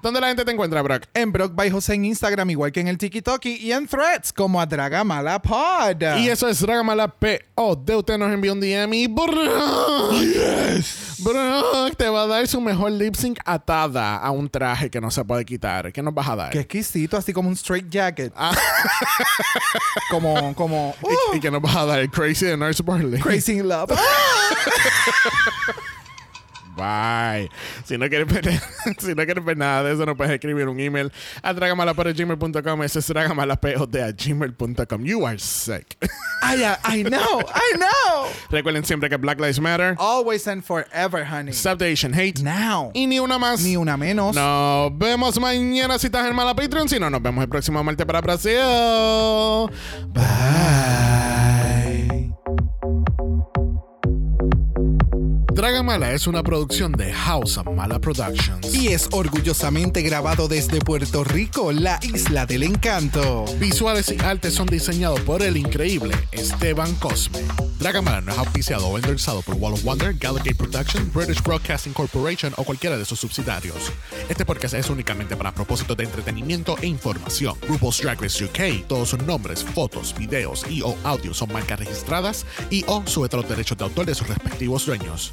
[0.01, 1.05] ¿Dónde la gente te encuentra, Brock?
[1.13, 4.61] En Brock by José en Instagram, igual que en el TikTok y en Threads, como
[4.61, 6.19] a Dragamala Pod.
[6.19, 7.75] Y eso es Dragamala P.O.
[7.77, 9.35] De usted nos envió un DM y Brock,
[11.19, 15.11] Brock te va a dar su mejor lip sync atada a un traje que no
[15.11, 15.93] se puede quitar.
[15.93, 16.51] ¿Qué nos vas a dar?
[16.51, 18.33] Qué exquisito, así como un straight jacket.
[18.37, 18.57] Ah.
[20.11, 20.95] como, como.
[21.33, 23.21] Y- y, que nos vas a dar Crazy de Nurse Barley.
[23.21, 23.91] Crazy in Love.
[26.79, 27.51] Bye.
[27.85, 28.45] Si no quieres ver,
[28.99, 31.11] si no quieres ver nada de eso, nos puedes escribir un email
[31.43, 32.83] a dragamalapod.gmail.com.
[32.85, 35.05] Ese es dragamalapod.gmail.com.
[35.05, 35.97] You are sick.
[36.43, 38.29] I, uh, I know, I know.
[38.51, 39.97] Recuerden siempre que Black Lives Matter.
[39.99, 41.53] Always and forever, honey.
[41.53, 42.41] Stop the Asian hate.
[42.41, 42.93] Now.
[42.95, 43.61] Y ni una más.
[43.63, 44.37] Ni una menos.
[44.37, 46.89] Nos vemos mañana si estás en Mala Patreon.
[46.89, 48.59] Si no, nos vemos el próximo martes para Brasil.
[50.13, 51.38] Bye.
[55.59, 58.73] Dragamala es una producción de House of Mala Productions.
[58.73, 63.45] Y es orgullosamente grabado desde Puerto Rico, la isla del encanto.
[63.59, 67.41] Visuales y artes son diseñados por el increíble Esteban Cosme.
[67.81, 72.53] Dragamala no es auspiciado o endorsado por Wall of Wonder, Gallagher Productions, British Broadcasting Corporation
[72.57, 73.93] o cualquiera de sus subsidiarios.
[74.29, 77.57] Este podcast es únicamente para propósitos de entretenimiento e información.
[77.69, 82.47] RuPaul's Drag Race UK, todos sus nombres, fotos, videos y o audios son marcas registradas
[82.71, 85.33] y o sujeta los derechos de autor de sus respectivos dueños.